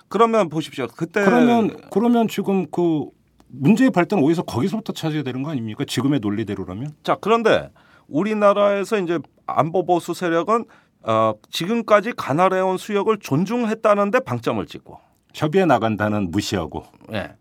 그러면 0.08 0.48
보십시오. 0.48 0.88
그때 0.88 1.24
그러면 1.24 1.76
그러면 1.90 2.26
지금 2.26 2.66
그 2.70 3.06
문제의 3.46 3.90
발단 3.92 4.18
오히려 4.18 4.42
거기서부터 4.42 4.92
찾아야 4.92 5.22
되는 5.22 5.44
거 5.44 5.50
아닙니까? 5.50 5.84
지금의 5.86 6.18
논리대로라면? 6.18 6.96
자 7.04 7.16
그런데 7.20 7.70
우리나라에서 8.08 8.98
이제 8.98 9.20
안보 9.46 9.86
보수 9.86 10.12
세력은 10.14 10.64
어, 11.02 11.34
지금까지 11.50 12.12
관할해온 12.16 12.78
수역을 12.78 13.18
존중했다는데 13.20 14.20
방점을 14.20 14.66
찍고, 14.66 14.98
협의해 15.32 15.64
나간다는 15.64 16.32
무시하고. 16.32 16.82
예. 17.12 17.36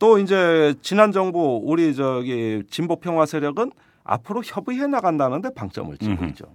또 0.00 0.18
이제 0.18 0.74
지난 0.82 1.12
정부 1.12 1.60
우리 1.62 1.94
저기 1.94 2.64
진보 2.70 2.96
평화 2.96 3.26
세력은 3.26 3.70
앞으로 4.02 4.42
협의해 4.42 4.88
나간다는데 4.88 5.54
방점을 5.54 5.96
찍고. 5.98 6.24
있죠. 6.26 6.46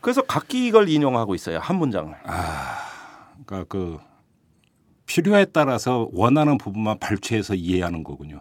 그래서 0.00 0.22
각기 0.22 0.66
이걸 0.66 0.88
인용하고 0.88 1.34
있어요 1.34 1.58
한 1.58 1.76
문장을. 1.76 2.14
그러니까 3.44 3.64
그 3.68 3.98
필요에 5.04 5.46
따라서 5.46 6.08
원하는 6.12 6.56
부분만 6.56 7.00
발췌해서 7.00 7.56
이해하는 7.56 8.04
거군요. 8.04 8.40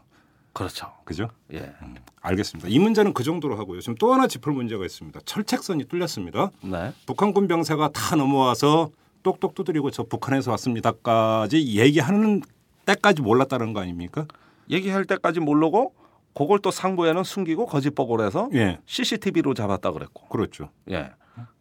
그렇죠. 0.53 0.91
그죠? 1.05 1.27
예. 1.53 1.73
알겠습니다. 2.21 2.69
이 2.69 2.77
문제는 2.77 3.13
그 3.13 3.23
정도로 3.23 3.57
하고요. 3.57 3.81
지금 3.81 3.95
또 3.95 4.13
하나 4.13 4.27
짚을 4.27 4.53
문제가 4.53 4.85
있습니다. 4.85 5.21
철책선이 5.25 5.85
뚫렸습니다. 5.85 6.51
네. 6.61 6.93
북한군 7.07 7.47
병사가 7.47 7.89
다 7.89 8.15
넘어와서 8.15 8.91
똑똑 9.23 9.55
두드리고 9.55 9.89
저 9.89 10.03
북한에서 10.03 10.51
왔습니다까지 10.51 11.79
얘기하는 11.79 12.41
때까지 12.89 13.21
몰랐다는 13.21 13.73
거 13.73 13.81
아닙니까? 13.81 14.25
얘기할 14.69 15.05
때까지 15.05 15.39
모르고 15.39 15.93
그걸 16.33 16.59
또 16.59 16.71
상부에는 16.71 17.23
숨기고 17.23 17.65
거짓 17.65 17.91
보고를 17.91 18.25
해서 18.25 18.49
예, 18.53 18.79
CCTV로 18.85 19.53
잡았다 19.53 19.91
그랬고. 19.91 20.27
그렇죠. 20.27 20.69
예. 20.89 21.11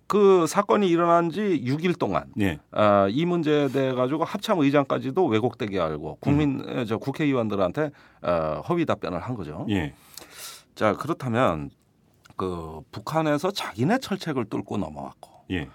그 0.07 0.47
사건이 0.47 0.89
일어난 0.89 1.31
지 1.31 1.41
6일 1.67 1.99
동안 1.99 2.33
예, 2.41 2.59
아, 2.71 3.09
이 3.11 3.27
문제에 3.27 3.69
대해 3.69 3.93
가지고 3.93 4.25
합참 4.25 4.59
의장까지도 4.59 5.27
왜곡되게 5.27 5.79
알고 5.79 6.17
국민 6.21 6.65
에, 6.67 6.87
저 6.87 6.97
국회의원들한테 6.97 7.91
어, 8.23 8.63
허위 8.69 8.87
답변을 8.87 9.21
한 9.21 9.35
거죠. 9.35 9.67
예, 9.69 9.93
자 10.75 10.95
그렇다면 10.95 11.71
그 12.37 12.81
북한에서 12.91 13.51
자기네 13.51 13.99
철책을 13.99 14.47
뚫고 14.47 14.79
넘어왔고 14.79 15.31
예, 15.51 15.69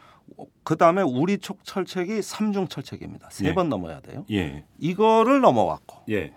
그 0.63 0.77
다음에 0.77 1.01
우리 1.01 1.37
쪽 1.37 1.63
철책이 1.63 2.21
삼중 2.21 2.67
철책입니다. 2.67 3.29
세 3.31 3.49
예. 3.49 3.53
번 3.53 3.69
넘어야 3.69 3.99
돼요. 4.01 4.25
예, 4.31 4.65
이거를 4.79 5.41
넘어왔고 5.41 6.03
예, 6.09 6.33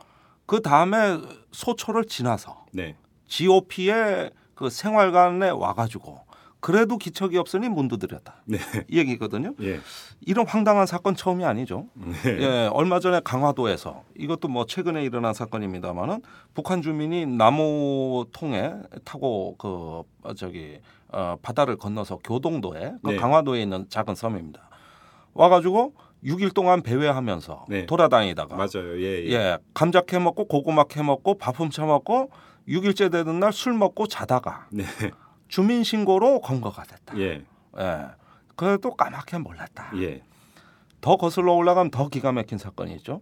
그 0.47 0.63
다음에 0.63 1.19
소초를 1.53 2.07
지나서 2.07 2.67
네, 2.73 2.97
GOP의 3.27 4.31
그 4.55 4.71
생활관에 4.71 5.51
와가지고 5.51 6.27
그래도 6.61 6.99
기척이 6.99 7.39
없으니 7.39 7.69
문 7.69 7.87
두드렸다. 7.87 8.43
네. 8.45 8.59
이 8.89 8.99
얘기거든요. 8.99 9.55
예. 9.61 9.79
이런 10.23 10.49
황당한 10.49 10.87
사건 10.87 11.15
처음이 11.15 11.45
아니죠. 11.45 11.87
네. 11.95 12.41
예, 12.41 12.71
얼마 12.73 12.99
전에 12.99 13.21
강화도에서 13.23 14.03
이것도 14.17 14.49
뭐 14.49 14.67
최근에 14.67 15.05
일어난 15.05 15.33
사건입니다만은 15.33 16.23
북한 16.55 16.83
주민이 16.83 17.27
나무통에 17.27 18.73
타고 19.05 19.55
그 19.59 20.03
어, 20.23 20.35
저기 20.35 20.81
어, 21.09 21.37
바다를 21.43 21.77
건너서 21.77 22.19
교동도에 22.19 22.95
그 23.03 23.11
네. 23.11 23.17
강화도에 23.17 23.63
있는 23.63 23.87
작은 23.89 24.15
섬입니다. 24.15 24.69
와가지고 25.35 25.95
6일 26.25 26.55
동안 26.55 26.83
배회하면서 26.83 27.67
네. 27.69 27.87
돌아다니다가 27.87 28.57
맞아요. 28.57 29.01
예. 29.01 29.25
예. 29.27 29.33
예, 29.33 29.59
감자 29.75 30.01
캐 30.01 30.19
먹고 30.19 30.47
고구마 30.47 30.85
캐 30.85 31.03
먹고 31.03 31.39
밥 31.39 31.59
훔쳐 31.61 31.85
먹고 31.87 32.31
6일째 32.69 33.13
되는 33.13 33.39
날 33.39 33.53
술 33.53 33.75
먹고 33.75 34.07
자다가 34.09 34.67
네. 34.73 34.85
주민 35.49 35.85
신고로 35.85 36.41
검거가 36.41 36.83
됐다. 36.85 37.19
예. 37.19 37.45
예. 37.79 38.05
그래도 38.57 38.95
까맣게 38.95 39.39
몰랐다. 39.39 39.91
예. 39.97 40.23
더 41.01 41.17
거슬러 41.17 41.53
올라가면 41.53 41.91
더 41.91 42.09
기가 42.09 42.33
막힌 42.33 42.59
사건이 42.59 42.95
있죠. 42.97 43.21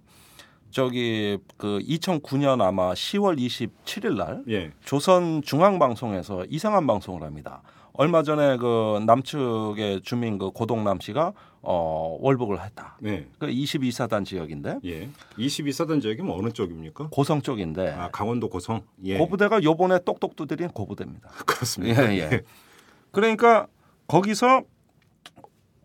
저기 0.74 1.38
그 1.56 1.78
2009년 1.86 2.60
아마 2.60 2.94
10월 2.94 3.38
27일 3.38 4.16
날 4.16 4.42
예. 4.48 4.72
조선 4.84 5.40
중앙 5.40 5.78
방송에서 5.78 6.44
이상한 6.46 6.84
방송을 6.88 7.22
합니다. 7.22 7.62
얼마 7.92 8.24
전에 8.24 8.56
그 8.56 9.00
남측의 9.06 10.00
주민 10.02 10.36
그 10.36 10.50
고동남 10.50 10.98
씨가 10.98 11.32
어 11.62 12.18
월북을 12.20 12.60
했다. 12.60 12.98
네. 13.00 13.28
그 13.38 13.46
22사단 13.46 14.24
지역인데 14.24 14.80
예. 14.84 15.08
22사단 15.38 16.02
지역이면 16.02 16.34
어느 16.36 16.50
쪽입니까? 16.50 17.06
고성 17.12 17.40
쪽인데 17.40 17.90
아, 17.92 18.10
강원도 18.10 18.48
고성. 18.48 18.82
예. 19.04 19.16
고부대가 19.16 19.62
요번에 19.62 20.00
똑똑 20.04 20.34
두드린 20.34 20.70
고부대입니다. 20.70 21.28
그렇습니다. 21.46 22.12
예, 22.12 22.18
예. 22.18 22.42
그러니까 23.12 23.68
거기서 24.08 24.62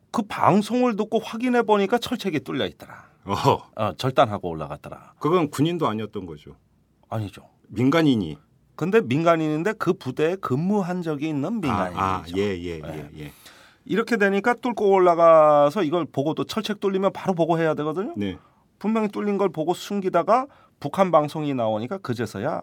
그 0.09 0.23
방송을 0.23 0.95
듣고 0.95 1.19
확인해 1.19 1.61
보니까 1.61 1.99
철책이 1.99 2.39
뚫려 2.39 2.65
있더라. 2.65 3.08
어. 3.29 3.69
어, 3.75 3.93
절단하고 3.93 4.49
올라갔더라. 4.49 5.13
그건 5.19 5.49
군인도 5.49 5.87
아니었던 5.87 6.25
거죠. 6.25 6.55
아니죠. 7.09 7.49
민간인이. 7.67 8.37
근데 8.75 9.01
민간인인데 9.01 9.73
그 9.73 9.93
부대에 9.93 10.35
근무한 10.37 11.01
적이 11.01 11.29
있는 11.29 11.61
민간인이죠. 11.61 11.99
아, 11.99 12.03
아, 12.03 12.23
예, 12.35 12.57
예, 12.57 12.79
네. 12.81 13.09
예, 13.13 13.23
예. 13.25 13.31
이렇게 13.85 14.17
되니까 14.17 14.53
뚫고 14.53 14.89
올라가서 14.89 15.83
이걸 15.83 16.05
보고도 16.05 16.45
철책 16.45 16.79
뚫리면 16.79 17.11
바로 17.11 17.33
보고해야 17.33 17.73
되거든요. 17.73 18.13
네. 18.15 18.37
분명히 18.77 19.09
뚫린 19.09 19.37
걸 19.37 19.49
보고 19.49 19.73
숨기다가 19.73 20.47
북한 20.79 21.11
방송이 21.11 21.53
나오니까 21.53 21.97
그제서야 21.97 22.61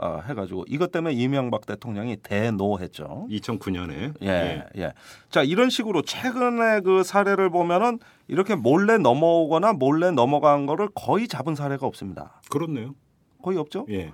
어, 0.00 0.22
해가지고 0.26 0.64
이것 0.68 0.92
때문에 0.92 1.12
이명박 1.14 1.66
대통령이 1.66 2.18
대노했죠. 2.22 3.26
2009년에. 3.28 4.14
예, 4.22 4.64
예. 4.76 4.92
자, 5.28 5.42
이런 5.42 5.70
식으로 5.70 6.02
최근에 6.02 6.80
그 6.80 7.02
사례를 7.02 7.50
보면은 7.50 7.98
이렇게 8.28 8.54
몰래 8.54 8.98
넘어오거나 8.98 9.72
몰래 9.72 10.10
넘어간 10.10 10.66
거를 10.66 10.88
거의 10.94 11.26
잡은 11.26 11.54
사례가 11.54 11.86
없습니다. 11.86 12.40
그렇네요. 12.50 12.94
거의 13.42 13.58
없죠? 13.58 13.86
예. 13.88 14.12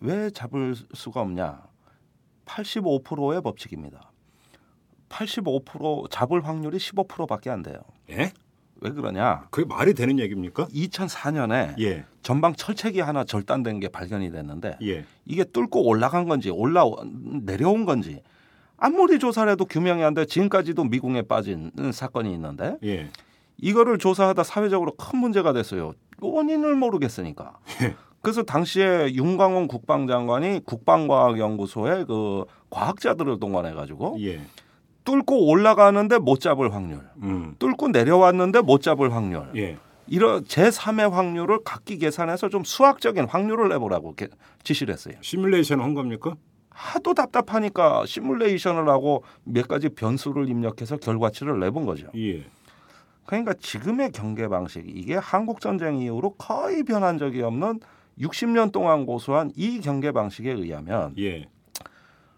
왜 0.00 0.30
잡을 0.30 0.74
수가 0.92 1.20
없냐? 1.20 1.62
85%의 2.44 3.40
법칙입니다. 3.40 4.10
85% 5.08 6.10
잡을 6.10 6.44
확률이 6.46 6.78
15%밖에 6.78 7.50
안 7.50 7.62
돼요. 7.62 7.76
예? 8.10 8.32
왜 8.80 8.90
그러냐? 8.90 9.46
그게 9.50 9.64
말이 9.64 9.94
되는 9.94 10.18
얘기입니까? 10.18 10.66
2004년에 10.66 11.78
예. 11.80 12.04
전방 12.22 12.54
철책이 12.54 13.00
하나 13.00 13.22
절단된 13.22 13.78
게 13.78 13.88
발견이 13.88 14.32
됐는데 14.32 14.78
예. 14.82 15.04
이게 15.24 15.44
뚫고 15.44 15.86
올라간 15.86 16.26
건지 16.26 16.50
올라 16.50 16.84
내려온 17.42 17.84
건지 17.84 18.20
아무리 18.84 19.18
조사를 19.20 19.50
해도 19.52 19.64
규명이 19.64 20.02
안 20.02 20.14
돼 20.14 20.24
지금까지도 20.26 20.84
미궁에 20.84 21.22
빠진 21.22 21.70
사건이 21.92 22.32
있는데 22.34 22.76
예. 22.84 23.08
이거를 23.58 23.98
조사하다 23.98 24.42
사회적으로 24.42 24.92
큰 24.96 25.20
문제가 25.20 25.52
됐어요. 25.52 25.92
원인을 26.20 26.74
모르겠으니까. 26.74 27.58
예. 27.82 27.94
그래서 28.20 28.42
당시에 28.42 29.12
윤광훈 29.14 29.68
국방장관이 29.68 30.60
국방과학연구소에 30.64 32.04
그 32.04 32.44
과학자들을 32.70 33.38
동원해 33.38 33.72
가지고 33.72 34.16
예. 34.20 34.40
뚫고 35.04 35.48
올라가는데 35.48 36.18
못 36.18 36.40
잡을 36.40 36.72
확률, 36.74 37.00
음. 37.22 37.54
뚫고 37.58 37.88
내려왔는데 37.88 38.60
못 38.60 38.82
잡을 38.82 39.12
확률, 39.14 39.48
예. 39.56 39.76
이런 40.08 40.44
제3의 40.44 41.10
확률을 41.10 41.58
각기 41.64 41.98
계산해서 41.98 42.48
좀 42.48 42.62
수학적인 42.64 43.26
확률을 43.26 43.68
내보라고 43.70 44.14
게- 44.14 44.28
지시를 44.64 44.92
했어요. 44.94 45.14
시뮬레이션 45.20 45.80
한 45.80 45.94
겁니까? 45.94 46.34
하도 46.74 47.14
답답하니까 47.14 48.04
시뮬레이션을 48.06 48.88
하고 48.88 49.24
몇 49.44 49.68
가지 49.68 49.88
변수를 49.88 50.48
입력해서 50.48 50.96
결과치를 50.96 51.58
내본 51.60 51.86
거죠. 51.86 52.08
예. 52.16 52.44
그러니까 53.26 53.54
지금의 53.54 54.12
경계 54.12 54.48
방식 54.48 54.84
이게 54.86 55.14
한국 55.16 55.60
전쟁 55.60 55.98
이후로 55.98 56.34
거의 56.34 56.82
변한 56.82 57.18
적이 57.18 57.42
없는 57.42 57.80
60년 58.18 58.72
동안 58.72 59.06
고수한 59.06 59.52
이 59.56 59.80
경계 59.80 60.12
방식에 60.12 60.50
의하면 60.50 61.14
예. 61.18 61.46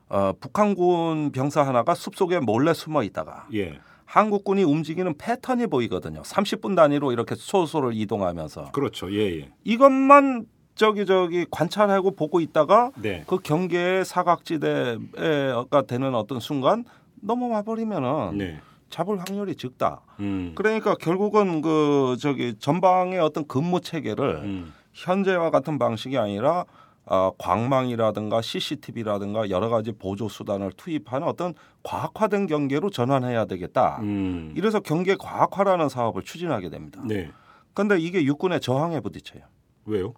어, 0.09 0.33
북한군 0.39 1.33
병사 1.33 1.67
하나가 1.67 1.95
숲속에 1.95 2.41
몰래 2.41 2.75
숨어 2.75 3.03
있다가 3.03 3.49
예. 3.55 3.81
한국군이 4.05 4.63
움직이는 4.63 5.15
패턴이 5.17 5.67
보이거든요. 5.67 6.23
30분 6.23 6.77
단위로 6.77 7.11
이렇게 7.13 7.35
소소를 7.35 7.95
이동하면서 7.95 8.73
그렇죠. 8.73 9.13
예, 9.13 9.41
예. 9.41 9.51
이것만 9.65 10.47
저기 10.75 11.07
저기 11.07 11.47
관찰하고 11.51 12.13
보고 12.13 12.41
있다가 12.41 12.91
네. 12.97 13.25
그 13.27 13.39
경계의 13.39 14.05
사각지대가 14.05 15.83
되는 15.87 16.15
어떤 16.15 16.41
순간 16.41 16.85
넘어와 17.21 17.63
버리면은 17.63 18.39
네. 18.39 18.61
잡을 18.91 19.19
확률이 19.19 19.57
적다. 19.57 20.03
음. 20.21 20.53
그러니까 20.55 20.95
결국은 20.95 21.63
그 21.63 22.17
저기 22.21 22.55
전방의 22.59 23.19
어떤 23.19 23.47
근무 23.47 23.81
체계를 23.81 24.43
음. 24.45 24.73
현재와 24.93 25.51
같은 25.51 25.79
방식이 25.79 26.17
아니라 26.19 26.65
어, 27.07 27.33
광망이라든가 27.37 28.41
CCTV라든가 28.41 29.51
여러 29.51 29.69
가지 29.69 29.93
보조 29.93 30.29
수단을 30.29 30.73
투입하는 30.77 31.27
어떤 31.27 31.55
과학화된 31.83 32.47
경계로 32.47 32.91
전환해야 32.91 33.45
되겠다. 33.45 33.99
음. 34.01 34.55
이래서 34.57 34.81
경계 34.81 35.15
과학화라는 35.15 35.89
사업을 35.89 36.23
추진하게 36.23 36.71
됩니다. 36.71 37.03
네. 37.05 37.31
그런데 37.75 37.99
이게 37.99 38.25
육군의 38.25 38.61
저항에 38.61 39.01
부딪혀요. 39.01 39.43
왜요? 39.87 40.15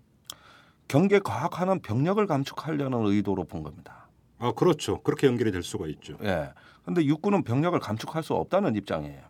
경계 0.88 1.18
과학화는 1.18 1.80
병력을 1.80 2.24
감축하려는 2.26 3.06
의도로 3.06 3.44
본 3.44 3.62
겁니다. 3.62 4.08
아, 4.38 4.52
그렇죠. 4.52 5.02
그렇게 5.02 5.26
연결이 5.26 5.50
될 5.50 5.62
수가 5.62 5.86
있죠. 5.88 6.16
예. 6.22 6.50
근데 6.84 7.04
육군은 7.04 7.42
병력을 7.42 7.78
감축할 7.80 8.22
수 8.22 8.34
없다는 8.34 8.76
입장이에요. 8.76 9.22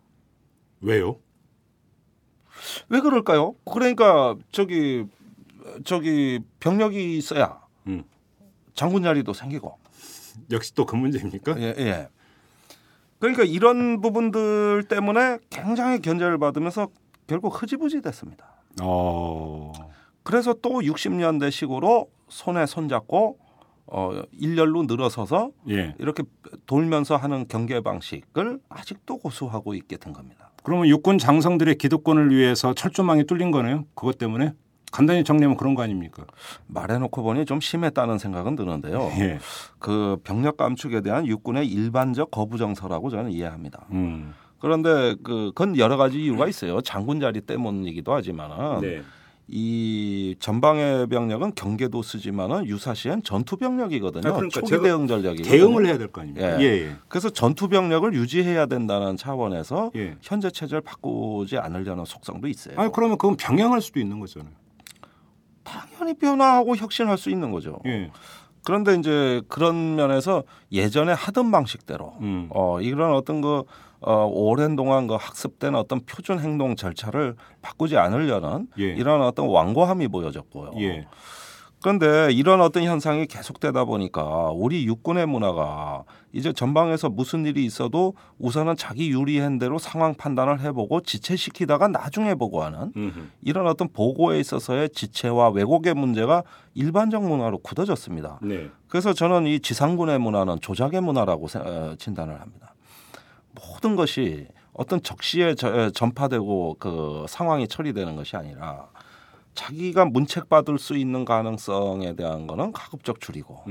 왜요? 0.81 1.19
왜 2.89 2.99
그럴까요? 3.01 3.55
그러니까 3.71 4.35
저기 4.51 5.05
저기 5.83 6.39
병력이 6.59 7.17
있어야 7.17 7.59
음. 7.87 8.03
장군 8.73 9.03
자리도 9.03 9.33
생기고 9.33 9.77
역시 10.51 10.73
또 10.75 10.85
그 10.85 10.95
문제입니까? 10.95 11.59
예, 11.59 11.73
예. 11.77 12.09
그러니까 13.19 13.43
이런 13.43 14.01
부분들 14.01 14.85
때문에 14.87 15.39
굉장히 15.49 15.99
견제를 15.99 16.37
받으면서 16.37 16.89
결국 17.25 17.61
흐지부지 17.61 18.01
됐습니다. 18.01 18.45
어. 18.81 19.73
그래서 20.27 20.53
또 20.61 20.81
60년대 20.81 21.51
식으로 21.51 22.09
손에 22.27 22.65
손잡고 22.65 23.37
어 23.85 24.21
일렬로 24.33 24.83
늘어서서 24.83 25.51
예. 25.69 25.95
이렇게 25.99 26.23
돌면서 26.65 27.15
하는 27.15 27.47
경계 27.47 27.79
방식을 27.79 28.59
아직도 28.67 29.19
고수하고 29.19 29.73
있게 29.73 29.95
된 29.95 30.11
겁니다. 30.11 30.51
그러면 30.63 30.89
육군 30.89 31.17
장성들의 31.17 31.77
기득권을 31.77 32.35
위해서 32.35 32.73
철조망이 32.73 33.23
뚫린 33.23 33.51
거네요. 33.51 33.85
그것 33.95 34.17
때문에 34.17 34.51
간단히 34.91 35.23
정리하면 35.23 35.55
그런 35.55 35.75
거 35.75 35.83
아닙니까? 35.83 36.25
말해놓고 36.67 37.23
보니 37.23 37.45
좀 37.45 37.61
심했다는 37.61 38.17
생각은 38.17 38.57
드는데요. 38.57 39.09
예. 39.19 39.39
그 39.79 40.17
병력 40.25 40.57
감축에 40.57 40.99
대한 40.99 41.25
육군의 41.25 41.69
일반적 41.69 42.31
거부 42.31 42.57
정서라고 42.57 43.09
저는 43.09 43.31
이해합니다. 43.31 43.85
음. 43.91 44.33
그런데 44.59 45.15
그 45.23 45.53
그건 45.55 45.77
여러 45.77 45.95
가지 45.95 46.21
이유가 46.21 46.49
있어요. 46.49 46.81
장군 46.81 47.21
자리 47.21 47.39
때문이기도 47.39 48.13
하지만은 48.13 48.81
네. 48.81 49.01
이 49.49 50.35
전방의 50.39 51.07
병력은 51.07 51.53
경계도 51.55 52.01
쓰지만은 52.01 52.65
유사시엔 52.65 53.23
전투 53.23 53.55
병력이거든요. 53.55 54.27
아, 54.27 54.33
그러니까 54.33 54.59
초기 54.61 54.83
대응 54.83 55.07
전략이 55.07 55.41
대응을 55.43 55.85
해야 55.85 55.97
될 55.97 56.09
거 56.09 56.19
아닙니까? 56.21 56.59
예. 56.61 56.65
예. 56.65 56.81
예. 56.87 56.95
그래서 57.07 57.29
전투 57.29 57.69
병력을 57.69 58.13
유지해야 58.13 58.65
된다는 58.65 59.15
차원에서 59.15 59.91
예. 59.95 60.17
현재 60.21 60.49
체제를 60.51 60.81
바꾸지 60.81 61.57
않으려는 61.57 62.03
속성도 62.03 62.47
있어요. 62.49 62.75
아니 62.77 62.91
그러면 62.91 63.17
그건 63.17 63.37
병행할 63.37 63.81
수도 63.81 64.01
있는 64.01 64.19
거잖아요. 64.19 64.51
당연히 65.63 66.13
변화하고 66.13 66.75
혁신할 66.75 67.17
수 67.17 67.29
있는 67.29 67.51
거죠. 67.51 67.79
예. 67.85 68.11
그런데 68.65 68.95
이제 68.95 69.41
그런 69.47 69.95
면에서 69.95 70.43
예전에 70.73 71.13
하던 71.13 71.51
방식대로 71.51 72.15
음. 72.19 72.47
어 72.49 72.81
이런 72.81 73.13
어떤 73.13 73.39
그 73.39 73.63
어, 74.01 74.25
오랜 74.31 74.75
동안 74.75 75.07
그 75.07 75.15
학습된 75.15 75.75
어떤 75.75 76.01
표준 76.05 76.39
행동 76.39 76.75
절차를 76.75 77.35
바꾸지 77.61 77.97
않으려는 77.97 78.67
예. 78.79 78.83
이런 78.93 79.21
어떤 79.21 79.47
완고함이 79.47 80.07
보여졌고요. 80.09 80.71
예. 80.79 81.07
그런데 81.79 82.31
이런 82.33 82.59
어떤 82.59 82.83
현상이 82.83 83.27
계속되다 83.27 83.85
보니까 83.85 84.49
우리 84.51 84.85
육군의 84.87 85.27
문화가 85.27 86.03
이제 86.33 86.51
전방에서 86.51 87.07
무슨 87.09 87.45
일이 87.45 87.63
있어도 87.65 88.15
우선은 88.39 88.75
자기 88.77 89.11
유리한 89.11 89.59
대로 89.59 89.77
상황 89.77 90.15
판단을 90.15 90.59
해보고 90.59 91.01
지체시키다가 91.01 91.87
나중에 91.87 92.33
보고하는 92.33 92.91
이런 93.43 93.67
어떤 93.67 93.89
보고에 93.89 94.39
있어서의 94.39 94.89
지체와 94.89 95.49
왜곡의 95.49 95.93
문제가 95.93 96.41
일반적 96.73 97.23
문화로 97.23 97.59
굳어졌습니다. 97.59 98.39
네. 98.41 98.69
그래서 98.87 99.13
저는 99.13 99.45
이 99.45 99.59
지상군의 99.59 100.17
문화는 100.19 100.59
조작의 100.61 101.01
문화라고 101.01 101.47
세- 101.47 101.59
어, 101.59 101.93
진단을 101.99 102.41
합니다. 102.41 102.73
모든 103.57 103.95
것이 103.95 104.47
어떤 104.73 105.01
적시에 105.01 105.55
저- 105.55 105.89
전파되고 105.89 106.77
그 106.79 107.25
상황이 107.27 107.67
처리되는 107.67 108.15
것이 108.15 108.35
아니라 108.37 108.87
자기가 109.55 110.05
문책 110.05 110.49
받을 110.49 110.77
수 110.77 110.95
있는 110.95 111.25
가능성에 111.25 112.15
대한 112.15 112.45
거는 112.45 112.71
가급적 112.73 113.19
줄이고 113.19 113.63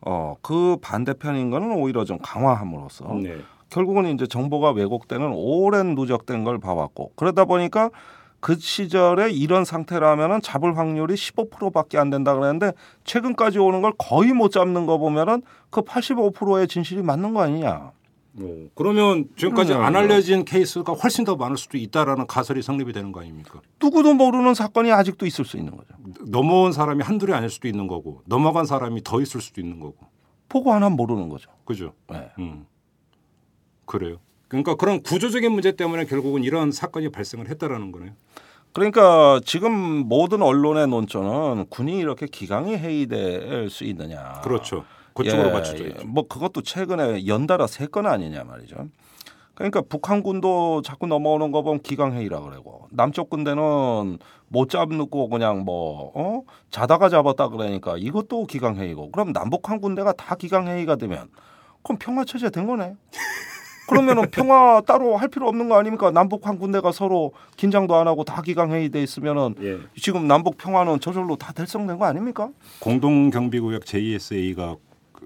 어그 0.00 0.76
반대편인 0.80 1.50
거는 1.50 1.72
오히려 1.72 2.04
좀 2.04 2.18
강화함으로써 2.22 3.06
네. 3.14 3.38
결국은 3.70 4.06
이제 4.14 4.26
정보가 4.26 4.70
왜곡되는 4.72 5.32
오랜 5.34 5.94
누적된 5.96 6.44
걸 6.44 6.58
봐왔고 6.58 7.12
그러다 7.16 7.46
보니까 7.46 7.90
그 8.38 8.56
시절에 8.58 9.30
이런 9.32 9.64
상태라면은 9.64 10.42
잡을 10.42 10.76
확률이 10.76 11.14
15%밖에 11.14 11.96
안 11.98 12.10
된다 12.10 12.34
그랬는데 12.34 12.72
최근까지 13.04 13.58
오는 13.58 13.80
걸 13.80 13.92
거의 13.96 14.34
못 14.34 14.50
잡는 14.52 14.84
거 14.84 14.98
보면은 14.98 15.42
그 15.70 15.80
85%의 15.80 16.68
진실이 16.68 17.02
맞는 17.02 17.32
거 17.32 17.40
아니냐. 17.40 17.92
어, 18.40 18.66
그러면 18.74 19.26
지금까지 19.36 19.74
음, 19.74 19.80
안 19.82 19.94
음. 19.94 19.96
알려진 19.96 20.44
케이스가 20.44 20.92
훨씬 20.92 21.24
더 21.24 21.36
많을 21.36 21.56
수도 21.56 21.78
있다라는 21.78 22.26
가설이 22.26 22.62
성립이 22.62 22.92
되는 22.92 23.12
거 23.12 23.20
아닙니까? 23.20 23.60
누구도 23.80 24.14
모르는 24.14 24.54
사건이 24.54 24.90
아직도 24.90 25.26
있을 25.26 25.44
수 25.44 25.56
있는 25.56 25.76
거죠. 25.76 25.94
넘어온 26.26 26.72
사람이 26.72 27.02
한둘이 27.02 27.32
아닐 27.32 27.48
수도 27.48 27.68
있는 27.68 27.86
거고 27.86 28.22
넘어간 28.26 28.66
사람이 28.66 29.02
더 29.04 29.20
있을 29.20 29.40
수도 29.40 29.60
있는 29.60 29.78
거고 29.78 29.96
보고 30.48 30.72
하나 30.72 30.88
모르는 30.88 31.28
거죠. 31.28 31.50
그죠? 31.64 31.92
네. 32.10 32.30
음. 32.38 32.66
그래요. 33.86 34.18
그러니까 34.48 34.74
그런 34.74 35.02
구조적인 35.02 35.50
문제 35.52 35.72
때문에 35.72 36.04
결국은 36.04 36.42
이런 36.42 36.72
사건이 36.72 37.10
발생을 37.10 37.48
했다라는 37.48 37.92
거네요. 37.92 38.12
그러니까 38.72 39.40
지금 39.44 39.72
모든 39.72 40.42
언론의 40.42 40.88
논조는 40.88 41.66
군이 41.70 41.96
이렇게 41.98 42.26
기강이 42.26 42.76
회의될 42.76 43.70
수 43.70 43.84
있느냐. 43.84 44.40
그렇죠. 44.42 44.84
그쪽으로 45.14 45.48
예, 45.48 45.52
맞춰져 45.52 45.84
예. 45.84 45.88
있죠. 45.88 46.06
뭐 46.06 46.26
그것도 46.28 46.62
최근에 46.62 47.26
연달아 47.26 47.66
세 47.66 47.86
건 47.86 48.06
아니냐 48.06 48.44
말이죠. 48.44 48.88
그러니까 49.54 49.82
북한군도 49.82 50.82
자꾸 50.82 51.06
넘어오는 51.06 51.52
거 51.52 51.62
보면 51.62 51.80
기강회의라 51.82 52.40
그러고 52.40 52.88
남쪽 52.90 53.30
군대는 53.30 54.18
못 54.48 54.68
잡고 54.68 55.28
그냥 55.28 55.60
뭐 55.64 56.10
어? 56.16 56.42
자다가 56.70 57.08
잡았다 57.08 57.48
그러니까 57.50 57.94
이것도 57.96 58.46
기강회의고 58.46 59.12
그럼 59.12 59.32
남북한 59.32 59.80
군대가 59.80 60.12
다 60.12 60.34
기강회의가 60.34 60.96
되면 60.96 61.28
그럼 61.84 61.98
평화 62.00 62.24
체제 62.24 62.50
된 62.50 62.66
거네. 62.66 62.94
그러면은 63.88 64.28
평화 64.30 64.80
따로 64.86 65.16
할 65.16 65.28
필요 65.28 65.46
없는 65.46 65.68
거 65.68 65.76
아닙니까? 65.76 66.10
남북 66.10 66.46
한 66.48 66.58
군대가 66.58 66.90
서로 66.90 67.32
긴장도 67.56 67.94
안 67.94 68.08
하고 68.08 68.24
다 68.24 68.40
기강회의 68.42 68.88
돼 68.88 69.02
있으면은 69.02 69.54
예. 69.62 69.78
지금 70.00 70.26
남북 70.26 70.56
평화는 70.56 70.98
저절로 71.00 71.36
다 71.36 71.52
달성된 71.52 71.98
거 71.98 72.06
아닙니까? 72.06 72.48
공동 72.80 73.28
경비구역 73.30 73.84
JSA가 73.84 74.76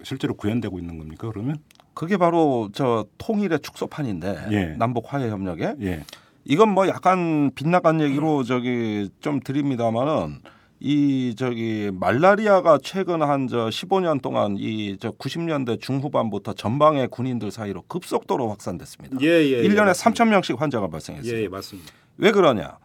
실제로 0.04 0.34
구현되고 0.34 0.78
있는 0.78 0.98
겁니까? 0.98 1.28
그러면? 1.30 1.56
그게 1.94 2.16
바로 2.16 2.68
저 2.72 3.06
통일의 3.18 3.60
축소판인데 3.60 4.46
예. 4.52 4.64
남북 4.78 5.12
화해 5.12 5.28
협력에 5.30 5.74
예. 5.80 6.04
이건 6.44 6.70
뭐 6.70 6.86
약간 6.88 7.50
빗나간 7.54 8.00
얘기로 8.00 8.44
저기 8.44 9.10
좀 9.20 9.40
드립니다마는 9.40 10.38
이 10.80 11.34
저기 11.36 11.90
말라리아가 11.92 12.78
최근 12.80 13.20
한 13.22 13.48
저 13.48 13.66
15년 13.66 14.22
동안 14.22 14.56
이 14.58 14.96
저 15.00 15.10
90년대 15.10 15.80
중후반부터 15.80 16.52
전방의 16.52 17.08
군인들 17.08 17.50
사이로 17.50 17.82
급속도로 17.88 18.48
확산됐습니다. 18.48 19.16
예, 19.20 19.26
예. 19.26 19.40
일 19.64 19.74
1년에 19.74 19.88
예, 19.88 19.92
3천 19.92 20.28
명씩 20.28 20.60
환자가 20.60 20.86
발생했어요. 20.88 21.34
예, 21.36 21.42
예, 21.42 21.48
맞습니다. 21.48 21.92
왜 22.18 22.30
그러냐? 22.30 22.78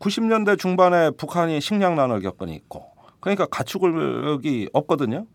90년대 0.00 0.58
중반에 0.58 1.10
북한이 1.10 1.60
식량난을 1.60 2.20
겪으니 2.22 2.54
있고 2.56 2.84
그러니까 3.20 3.46
가축이 3.46 4.70
없거든요. 4.72 5.26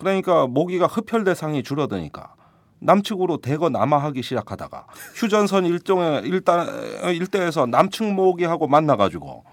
그러니까 0.00 0.46
모기가 0.46 0.86
흡혈 0.86 1.24
대상이 1.24 1.62
줄어드니까 1.62 2.34
남측으로 2.80 3.36
대거 3.42 3.68
남하하기 3.68 4.22
시작하다가 4.22 4.86
휴전선 5.14 5.66
일종의 5.66 6.22
일단 6.24 6.66
일대에서 7.04 7.66
남측 7.66 8.14
모기하고 8.14 8.66
만나가지고 8.66 9.44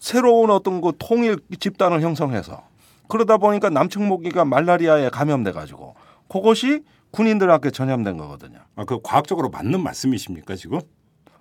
새로운 0.00 0.50
어떤 0.50 0.80
그 0.80 0.92
통일 0.98 1.38
집단을 1.60 2.02
형성해서 2.02 2.64
그러다 3.08 3.38
보니까 3.38 3.70
남측 3.70 4.02
모기가 4.02 4.44
말라리아에 4.44 5.10
감염돼 5.10 5.52
가지고 5.52 5.94
그것이 6.28 6.82
군인들한테 7.12 7.70
전염된 7.70 8.16
거거든요. 8.18 8.58
아, 8.74 8.84
그 8.84 8.98
과학적으로 9.02 9.48
맞는 9.48 9.80
말씀이십니까 9.80 10.56
지금? 10.56 10.80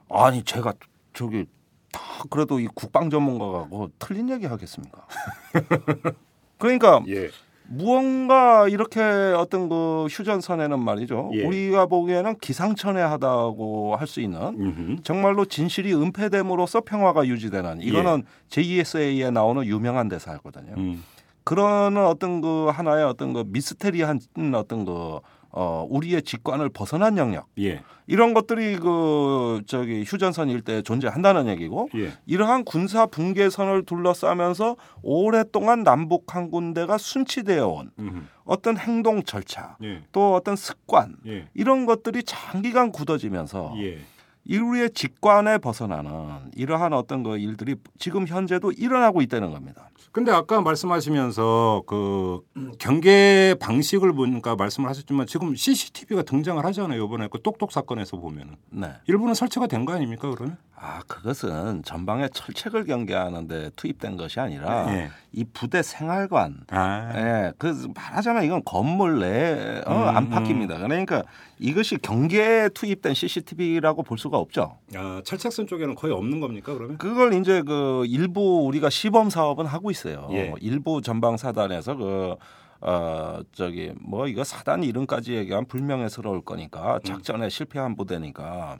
아니 0.09 0.43
제가 0.43 0.73
저기 1.13 1.45
다 1.91 2.01
그래도 2.29 2.59
이 2.59 2.67
국방 2.73 3.09
전문가가 3.09 3.65
뭐 3.65 3.89
틀린 3.97 4.29
얘기 4.29 4.45
하겠습니까? 4.45 5.07
그러니까 6.57 7.01
예. 7.07 7.29
무언가 7.69 8.67
이렇게 8.67 9.01
어떤 9.01 9.69
그 9.69 10.07
휴전선에는 10.09 10.79
말이죠. 10.79 11.31
예. 11.33 11.43
우리가 11.43 11.85
보기에는 11.87 12.37
기상천외하다고 12.39 13.95
할 13.95 14.07
수 14.07 14.21
있는 14.21 14.39
음흠. 14.39 14.95
정말로 15.03 15.43
진실이 15.45 15.93
은폐됨으로써 15.93 16.79
평화가 16.81 17.27
유지되는 17.27 17.81
이거는 17.81 18.23
JSA에 18.49 19.31
나오는 19.31 19.65
유명한 19.65 20.07
대사거든요. 20.07 20.75
음. 20.77 21.03
그런 21.43 21.97
어떤 21.97 22.39
그 22.41 22.67
하나의 22.67 23.03
어떤 23.05 23.33
그 23.33 23.43
미스테리한 23.47 24.19
어떤 24.55 24.85
그 24.85 25.19
어, 25.51 25.87
우리의 25.89 26.23
직관을 26.23 26.69
벗어난 26.69 27.17
영역 27.17 27.47
예. 27.59 27.81
이런 28.05 28.33
것들이 28.33 28.77
그 28.77 29.61
저기 29.65 30.03
휴전선 30.05 30.49
일대에 30.49 30.81
존재한다는 30.81 31.47
얘기고 31.47 31.89
예. 31.95 32.13
이러한 32.25 32.63
군사 32.63 33.05
분계선을 33.05 33.85
둘러싸면서 33.85 34.75
오랫동안 35.01 35.83
남북 35.83 36.35
한 36.35 36.49
군대가 36.49 36.97
순치되어 36.97 37.67
온 37.67 37.91
음흠. 37.99 38.21
어떤 38.45 38.77
행동 38.77 39.23
절차 39.23 39.77
예. 39.83 40.03
또 40.11 40.35
어떤 40.35 40.55
습관 40.55 41.17
예. 41.25 41.47
이런 41.53 41.85
것들이 41.85 42.23
장기간 42.23 42.91
굳어지면서 42.91 43.73
예. 43.77 43.99
인류의 44.47 44.91
직관에 44.91 45.57
벗어나는 45.59 46.51
이러한 46.55 46.93
어떤 46.93 47.23
그 47.23 47.37
일들이 47.37 47.75
지금 47.99 48.25
현재도 48.27 48.71
일어나고 48.71 49.21
있다는 49.21 49.51
겁니다. 49.51 49.89
근데 50.13 50.31
아까 50.31 50.61
말씀하시면서 50.61 51.83
그 51.85 52.39
경계 52.79 53.53
방식을 53.59 54.13
보니까 54.13 54.55
말씀을 54.55 54.89
하셨지만 54.89 55.27
지금 55.27 55.53
CCTV가 55.53 56.23
등장을 56.23 56.63
하잖아요. 56.65 57.03
이번에 57.03 57.27
그 57.31 57.39
똑똑 57.43 57.71
사건에서 57.71 58.17
보면은 58.17 58.55
네. 58.71 58.93
일부는 59.05 59.33
설치가 59.35 59.67
된 59.67 59.85
거 59.85 59.93
아닙니까 59.93 60.29
그러면? 60.31 60.57
아 60.75 61.01
그것은 61.07 61.83
전방의 61.83 62.31
철책을 62.33 62.85
경계하는데 62.85 63.71
투입된 63.75 64.17
것이 64.17 64.39
아니라 64.39 64.91
예. 64.93 65.09
이 65.31 65.43
부대 65.53 65.81
생활관 65.83 66.61
아. 66.71 67.11
예, 67.15 67.53
그 67.57 67.87
말하자면 67.95 68.43
이건 68.43 68.63
건물 68.65 69.19
내 69.19 69.81
어, 69.85 69.93
음, 69.93 70.17
안팎입니다. 70.17 70.77
그러니까 70.79 71.23
이것이 71.59 71.97
경계에 71.97 72.69
투입된 72.69 73.13
CCTV라고 73.13 74.03
볼 74.03 74.17
수가 74.17 74.37
없죠. 74.37 74.77
아, 74.95 75.21
철책선 75.23 75.67
쪽에는 75.67 75.95
거의 75.95 76.13
없는 76.13 76.39
겁니까 76.39 76.73
그러면? 76.73 76.97
그걸 76.97 77.33
이제 77.33 77.61
그 77.61 78.05
일부 78.07 78.65
우리가 78.65 78.89
시범 78.89 79.29
사업은 79.29 79.65
하고 79.65 79.89
있어요. 79.89 80.27
예. 80.31 80.53
일부 80.61 81.01
전방 81.01 81.37
사단에서 81.37 81.95
그 81.95 82.35
어, 82.79 83.39
저기 83.53 83.91
뭐 83.99 84.27
이거 84.27 84.43
사단 84.43 84.83
이름까지 84.83 85.33
얘기하면 85.33 85.65
불명예스러울 85.65 86.41
거니까 86.41 86.99
작전에 87.03 87.49
실패한 87.49 87.95
부대니까 87.95 88.77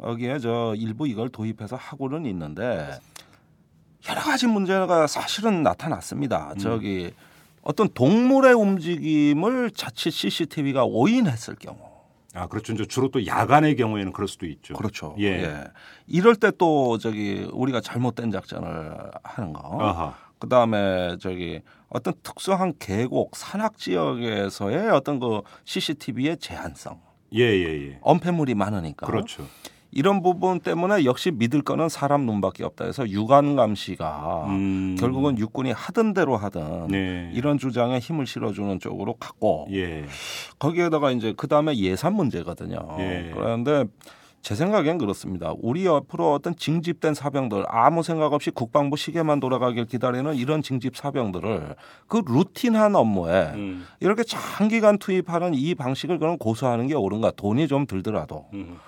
여기에 0.00 0.38
저 0.38 0.74
일부 0.76 1.08
이걸 1.08 1.28
도입해서 1.28 1.74
하고는 1.74 2.26
있는데 2.26 2.90
여러 4.08 4.20
가지 4.20 4.46
문제가 4.46 5.06
사실은 5.06 5.62
나타났습니다. 5.62 6.54
저기 6.60 7.10
어떤 7.62 7.88
동물의 7.88 8.54
움직임을 8.54 9.72
자칫 9.72 10.12
CCTV가 10.12 10.84
오인했을 10.84 11.56
경우 11.56 11.89
아 12.34 12.46
그렇죠. 12.46 12.72
이제 12.72 12.84
주로 12.84 13.08
또 13.08 13.26
야간의 13.26 13.76
경우에는 13.76 14.12
그럴 14.12 14.28
수도 14.28 14.46
있죠. 14.46 14.74
그렇죠. 14.74 15.16
예. 15.18 15.24
예. 15.42 15.64
이럴 16.06 16.36
때 16.36 16.50
또 16.58 16.98
저기 16.98 17.48
우리가 17.52 17.80
잘못된 17.80 18.30
작전을 18.30 19.10
하는 19.24 19.52
거. 19.52 19.78
아하. 19.82 20.14
그다음에 20.38 21.16
저기 21.20 21.60
어떤 21.88 22.14
특수한 22.22 22.72
계곡 22.78 23.36
산악 23.36 23.76
지역에서의 23.76 24.90
어떤 24.90 25.18
그 25.20 25.40
CCTV의 25.64 26.36
제한성. 26.38 27.00
예예 27.32 27.88
예. 27.90 27.98
엄폐물이 28.02 28.54
많으니까. 28.54 29.06
그렇죠. 29.06 29.46
이런 29.92 30.22
부분 30.22 30.60
때문에 30.60 31.04
역시 31.04 31.30
믿을 31.30 31.62
거는 31.62 31.88
사람 31.88 32.26
눈밖에 32.26 32.64
없다 32.64 32.84
해서 32.84 33.08
유관 33.08 33.56
감시가 33.56 34.46
음. 34.48 34.96
결국은 34.98 35.38
육군이 35.38 35.72
하던 35.72 36.14
대로 36.14 36.36
하던 36.36 36.88
네. 36.88 37.30
이런 37.34 37.58
주장에 37.58 37.98
힘을 37.98 38.26
실어주는 38.26 38.78
쪽으로 38.78 39.14
갔고 39.14 39.66
예. 39.72 40.04
거기에다가 40.58 41.10
이제 41.10 41.34
그 41.36 41.48
다음에 41.48 41.76
예산 41.76 42.14
문제거든요. 42.14 42.78
예. 42.98 43.30
그런데 43.34 43.84
제 44.42 44.54
생각엔 44.54 44.96
그렇습니다. 44.96 45.52
우리 45.58 45.86
앞으로 45.86 46.32
어떤 46.32 46.56
징집된 46.56 47.12
사병들 47.12 47.64
아무 47.68 48.02
생각 48.02 48.32
없이 48.32 48.50
국방부 48.50 48.96
시계만 48.96 49.38
돌아가길 49.38 49.84
기다리는 49.84 50.34
이런 50.34 50.62
징집 50.62 50.96
사병들을 50.96 51.76
그 52.06 52.22
루틴한 52.26 52.94
업무에 52.94 53.52
음. 53.54 53.84
이렇게 54.00 54.22
장기간 54.22 54.98
투입하는 54.98 55.54
이 55.54 55.74
방식을 55.74 56.18
그럼 56.18 56.38
고수하는 56.38 56.86
게 56.86 56.94
옳은가? 56.94 57.32
돈이 57.32 57.68
좀 57.68 57.86
들더라도 57.86 58.46
음. 58.54 58.78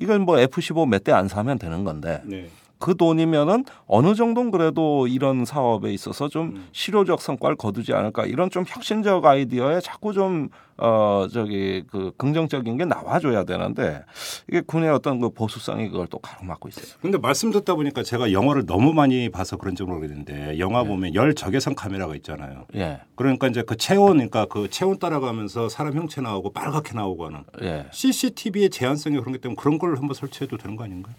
이건 0.00 0.22
뭐 0.22 0.38
F-15 0.38 0.88
몇 0.88 1.04
대 1.04 1.12
안 1.12 1.28
사면 1.28 1.58
되는 1.58 1.84
건데 1.84 2.22
네. 2.24 2.48
그 2.78 2.96
돈이면은 2.96 3.64
어느 3.86 4.14
정도는 4.14 4.50
그래도 4.50 5.06
이런 5.06 5.44
사업에 5.44 5.92
있어서 5.92 6.28
좀 6.28 6.48
음. 6.48 6.68
실효적 6.72 7.20
성과를 7.20 7.56
거두지 7.56 7.92
않을까 7.92 8.26
이런 8.26 8.50
좀 8.50 8.64
혁신적 8.66 9.24
아이디어에 9.24 9.80
자꾸 9.80 10.12
좀 10.12 10.48
어 10.80 11.26
저기 11.32 11.82
그 11.90 12.12
긍정적인 12.16 12.76
게 12.76 12.84
나와줘야 12.84 13.42
되는데 13.42 14.04
이게 14.48 14.60
군의 14.60 14.90
어떤 14.90 15.18
그 15.18 15.28
보수성이 15.28 15.88
그걸 15.88 16.06
또 16.06 16.20
가로막고 16.20 16.68
있어요. 16.68 16.86
근데 17.02 17.18
말씀 17.18 17.50
듣다 17.50 17.74
보니까 17.74 18.04
제가 18.04 18.30
영화를 18.30 18.64
너무 18.64 18.92
많이 18.92 19.28
봐서 19.28 19.56
그런지 19.56 19.82
모르겠는데 19.82 20.60
영화 20.60 20.84
보면 20.84 21.16
열 21.16 21.34
적외선 21.34 21.74
카메라가 21.74 22.14
있잖아요. 22.16 22.66
예, 22.76 23.00
그러니까 23.16 23.48
이제 23.48 23.62
그 23.62 23.76
체온, 23.76 24.18
그러니까 24.18 24.46
그 24.46 24.70
체온 24.70 25.00
따라가면서 25.00 25.68
사람 25.68 25.94
형체 25.94 26.20
나오고 26.20 26.52
빨갛게 26.52 26.94
나오고 26.94 27.26
하는 27.26 27.42
예. 27.62 27.86
CCTV의 27.90 28.70
제한성이 28.70 29.18
그런 29.18 29.32
게 29.32 29.38
때문에 29.40 29.56
그런 29.58 29.80
걸 29.80 29.96
한번 29.96 30.14
설치해도 30.14 30.58
되는 30.58 30.76
거 30.76 30.84
아닌가요? 30.84 31.16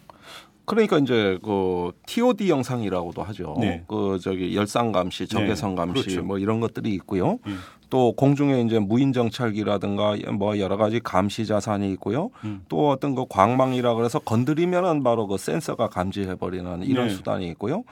그러니까 0.69 0.99
이제 0.99 1.39
그 1.43 1.91
TOD 2.05 2.47
영상이라고도 2.47 3.23
하죠. 3.23 3.55
네. 3.59 3.83
그 3.87 4.19
저기 4.21 4.55
열상 4.55 4.91
감시, 4.91 5.27
적외선 5.27 5.71
네, 5.71 5.75
감시 5.77 6.03
그렇죠. 6.03 6.23
뭐 6.23 6.37
이런 6.37 6.59
것들이 6.59 6.93
있고요. 6.93 7.39
음. 7.47 7.59
또 7.89 8.11
공중에 8.11 8.61
이제 8.61 8.77
무인 8.77 9.11
정찰기라든가 9.11 10.17
뭐 10.33 10.59
여러 10.59 10.77
가지 10.77 10.99
감시 10.99 11.47
자산이 11.47 11.91
있고요. 11.93 12.29
음. 12.43 12.61
또 12.69 12.89
어떤 12.89 13.15
그 13.15 13.25
광망이라 13.27 13.95
그래서 13.95 14.19
건드리면은 14.19 15.01
바로 15.01 15.25
그 15.25 15.39
센서가 15.39 15.89
감지해 15.89 16.35
버리는 16.35 16.83
이런 16.83 17.07
네. 17.07 17.13
수단이 17.15 17.47
있고요. 17.47 17.83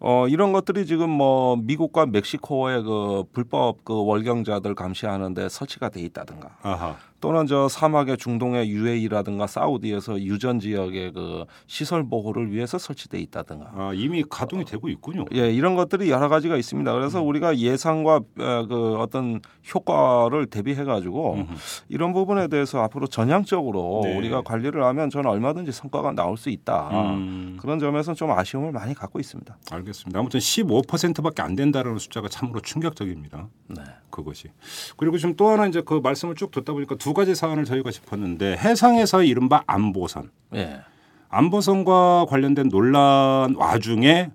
어 0.00 0.26
이런 0.26 0.52
것들이 0.52 0.86
지금 0.86 1.08
뭐 1.08 1.54
미국과 1.56 2.06
멕시코의 2.06 2.82
그 2.82 3.22
불법 3.32 3.84
그 3.84 4.04
월경자들 4.04 4.74
감시하는데 4.74 5.48
설치가 5.48 5.88
돼 5.88 6.00
있다든가 6.00 6.56
아하. 6.62 6.96
또는 7.24 7.46
저 7.46 7.70
사막의 7.70 8.18
중동의 8.18 8.68
UAE라든가 8.68 9.46
사우디에서 9.46 10.20
유전 10.20 10.60
지역의 10.60 11.12
그 11.14 11.46
시설 11.66 12.06
보호를 12.06 12.52
위해서 12.52 12.76
설치돼 12.76 13.18
있다든가 13.18 13.70
아, 13.74 13.92
이미 13.94 14.22
가동이 14.28 14.66
되고 14.66 14.90
있군요. 14.90 15.24
예, 15.34 15.50
이런 15.50 15.74
것들이 15.74 16.10
여러 16.10 16.28
가지가 16.28 16.58
있습니다. 16.58 16.92
그래서 16.92 17.22
우리가 17.22 17.56
예상과 17.56 18.16
어, 18.16 18.66
그 18.68 18.96
어떤 18.98 19.40
효과를 19.74 20.48
대비해 20.48 20.84
가지고 20.84 21.36
음흠. 21.36 21.54
이런 21.88 22.12
부분에 22.12 22.48
대해서 22.48 22.82
앞으로 22.82 23.06
전향적으로 23.06 24.02
네. 24.04 24.18
우리가 24.18 24.42
관리를 24.42 24.84
하면 24.84 25.08
저는 25.08 25.30
얼마든지 25.30 25.72
성과가 25.72 26.12
나올 26.12 26.36
수 26.36 26.50
있다. 26.50 26.90
음. 27.14 27.56
그런 27.58 27.78
점에서 27.78 28.12
좀 28.12 28.32
아쉬움을 28.32 28.72
많이 28.72 28.92
갖고 28.92 29.18
있습니다. 29.18 29.56
알겠습니다. 29.70 30.20
아무튼 30.20 30.40
15%밖에 30.40 31.40
안 31.40 31.54
된다는 31.54 31.96
숫자가 31.96 32.28
참으로 32.28 32.60
충격적입니다. 32.60 33.48
네. 33.68 33.82
그것이. 34.14 34.48
그리고 34.96 35.18
지금 35.18 35.34
또 35.34 35.48
하나 35.48 35.66
이제 35.66 35.82
그 35.84 35.94
말씀을 35.94 36.36
쭉 36.36 36.52
듣다 36.52 36.72
보니까 36.72 36.94
두 36.94 37.12
가지 37.12 37.34
사안을 37.34 37.64
저희가 37.64 37.90
짚었는데 37.90 38.56
해상에서 38.56 39.24
이른바 39.24 39.64
안보선, 39.66 40.30
예. 40.54 40.80
안보선과 41.28 42.26
관련된 42.28 42.68
논란 42.68 43.56
와중에 43.56 44.30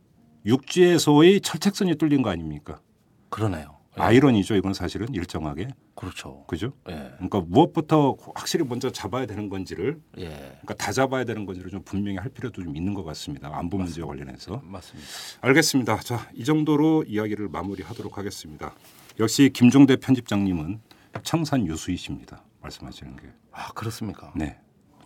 육지에서의 0.45 1.39
철책선이 1.41 1.95
뚫린 1.95 2.21
거 2.21 2.29
아닙니까? 2.29 2.81
그러네요. 3.29 3.77
예. 3.97 4.01
아이러니죠. 4.01 4.55
이건 4.55 4.73
사실은 4.73 5.07
일정하게 5.13 5.69
그렇죠. 5.95 6.43
그죠? 6.47 6.73
예. 6.89 7.11
그러니까 7.15 7.41
무엇부터 7.47 8.17
확실히 8.35 8.65
먼저 8.65 8.89
잡아야 8.89 9.25
되는 9.25 9.49
건지를 9.49 9.99
예. 10.17 10.27
그러니까 10.27 10.73
다 10.75 10.91
잡아야 10.91 11.23
되는 11.23 11.45
건지를 11.45 11.71
좀 11.71 11.81
분명히 11.83 12.17
할 12.17 12.29
필요도 12.29 12.63
좀 12.63 12.75
있는 12.75 12.93
것 12.93 13.03
같습니다. 13.05 13.49
안보 13.53 13.77
문제와 13.77 14.07
관련해서. 14.07 14.61
맞습니다. 14.63 15.09
알겠습니다. 15.41 15.99
자, 15.99 16.29
이 16.33 16.43
정도로 16.43 17.05
이야기를 17.07 17.47
마무리하도록 17.49 18.17
하겠습니다. 18.17 18.73
역시 19.19 19.49
김종대 19.53 19.97
편집장님은 19.97 20.79
청산 21.23 21.65
유수이십니다. 21.67 22.43
말씀하시는 22.61 23.15
게. 23.17 23.23
아, 23.51 23.71
그렇습니까? 23.73 24.31
네. 24.35 24.59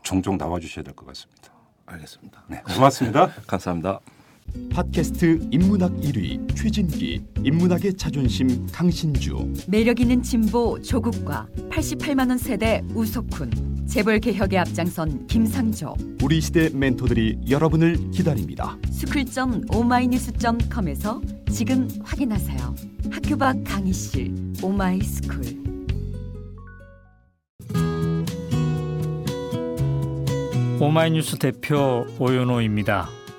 종종 0.04 0.38
나와 0.38 0.60
주셔야 0.60 0.84
될 0.84 0.94
것 0.94 1.06
같습니다. 1.08 1.52
알겠습니다. 1.86 2.44
네. 2.48 2.62
고맙습니다. 2.76 3.28
감사합니다. 3.48 4.00
팟캐스트 4.72 5.50
인문학 5.52 5.94
1위 5.98 6.56
최진기 6.56 7.22
인문학의 7.44 7.94
자존심 7.96 8.68
강신주 8.72 9.54
매력 9.68 10.00
있는 10.00 10.22
진보 10.24 10.82
조국과 10.82 11.48
88만 11.70 12.30
원 12.30 12.38
세대 12.38 12.82
우석훈 12.94 13.86
재벌 13.88 14.20
개혁에 14.20 14.58
앞장선 14.58 15.28
김상조 15.28 15.96
우리 16.24 16.42
시대 16.42 16.70
멘토들이 16.70 17.38
여러분을 17.50 18.12
기다립니다. 18.12 18.78
스쿨점 18.92 19.66
오마이뉴스점컴에서 19.72 21.22
지금 21.52 21.88
확인하세요. 22.04 22.76
학교 23.12 23.38
밖 23.38 23.64
강의실 23.64 24.34
오마이스쿨 24.64 25.64
오마이뉴스 30.80 31.38
대표 31.38 32.06
오연호입니다. 32.20 33.23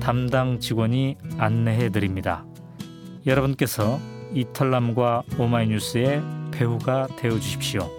담당 0.00 0.60
직원이 0.60 1.16
안내해 1.38 1.90
드립니다. 1.90 2.44
여러분께서 3.26 3.98
이털남과 4.34 5.22
오마이뉴스의 5.38 6.22
배우가 6.52 7.06
되어 7.16 7.38
주십시오. 7.38 7.90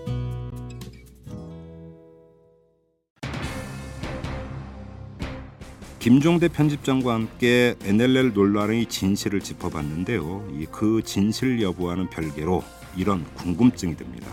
김종대 6.06 6.50
편집장과 6.50 7.16
함께 7.16 7.74
NLL 7.84 8.34
논란의 8.34 8.86
진실을 8.86 9.40
짚어봤는데요. 9.40 10.48
이그 10.54 11.02
진실 11.04 11.60
여부와는 11.64 12.12
별개로 12.12 12.64
이런 12.96 13.26
궁금증이 13.34 13.98
듭니다. 13.98 14.28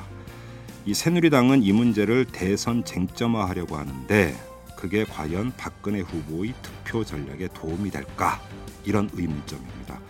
이 0.84 0.92
새누리당은 0.92 1.62
이 1.62 1.72
문제를 1.72 2.26
대선 2.26 2.84
쟁점화하려고 2.84 3.76
하는데 3.76 4.34
그게 4.82 5.04
과연 5.04 5.52
박근혜 5.56 6.00
후보의 6.00 6.54
투표 6.60 7.04
전략에 7.04 7.46
도움이 7.54 7.92
될까? 7.92 8.42
이런 8.84 9.08
의문점입니다. 9.12 10.00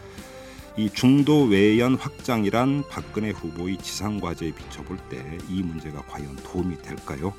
이 0.78 0.88
중도 0.88 1.44
외연 1.44 1.94
확장이란 1.96 2.84
박근혜 2.88 3.32
후보의 3.32 3.76
지상 3.76 4.18
과제에 4.18 4.50
비춰볼 4.54 4.96
때 5.10 5.38
이 5.50 5.62
문제가 5.62 6.00
과연 6.06 6.36
도움이 6.36 6.80
될까요? 6.80 7.34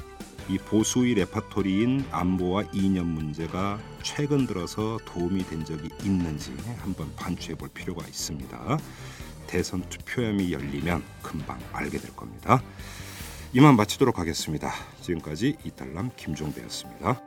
이 0.47 0.59
보수의 0.59 1.15
레파토리인 1.15 2.05
안보와 2.11 2.65
이념 2.71 3.07
문제가 3.07 3.79
최근 4.03 4.45
들어서 4.45 4.99
도움이 5.03 5.47
된 5.47 5.65
적이 5.65 5.89
있는지 6.03 6.53
한번 6.81 7.11
반추해 7.15 7.55
볼 7.55 7.67
필요가 7.69 8.05
있습니다. 8.05 8.77
대선 9.47 9.81
투표염이 9.89 10.53
열리면 10.53 11.01
금방 11.23 11.59
알게 11.71 11.97
될 11.97 12.15
겁니다. 12.15 12.61
이만 13.55 13.75
마치도록 13.75 14.17
하겠습니다. 14.17 14.71
지금까지 15.01 15.57
이탈남 15.63 16.09
김종배였습니다. 16.15 17.21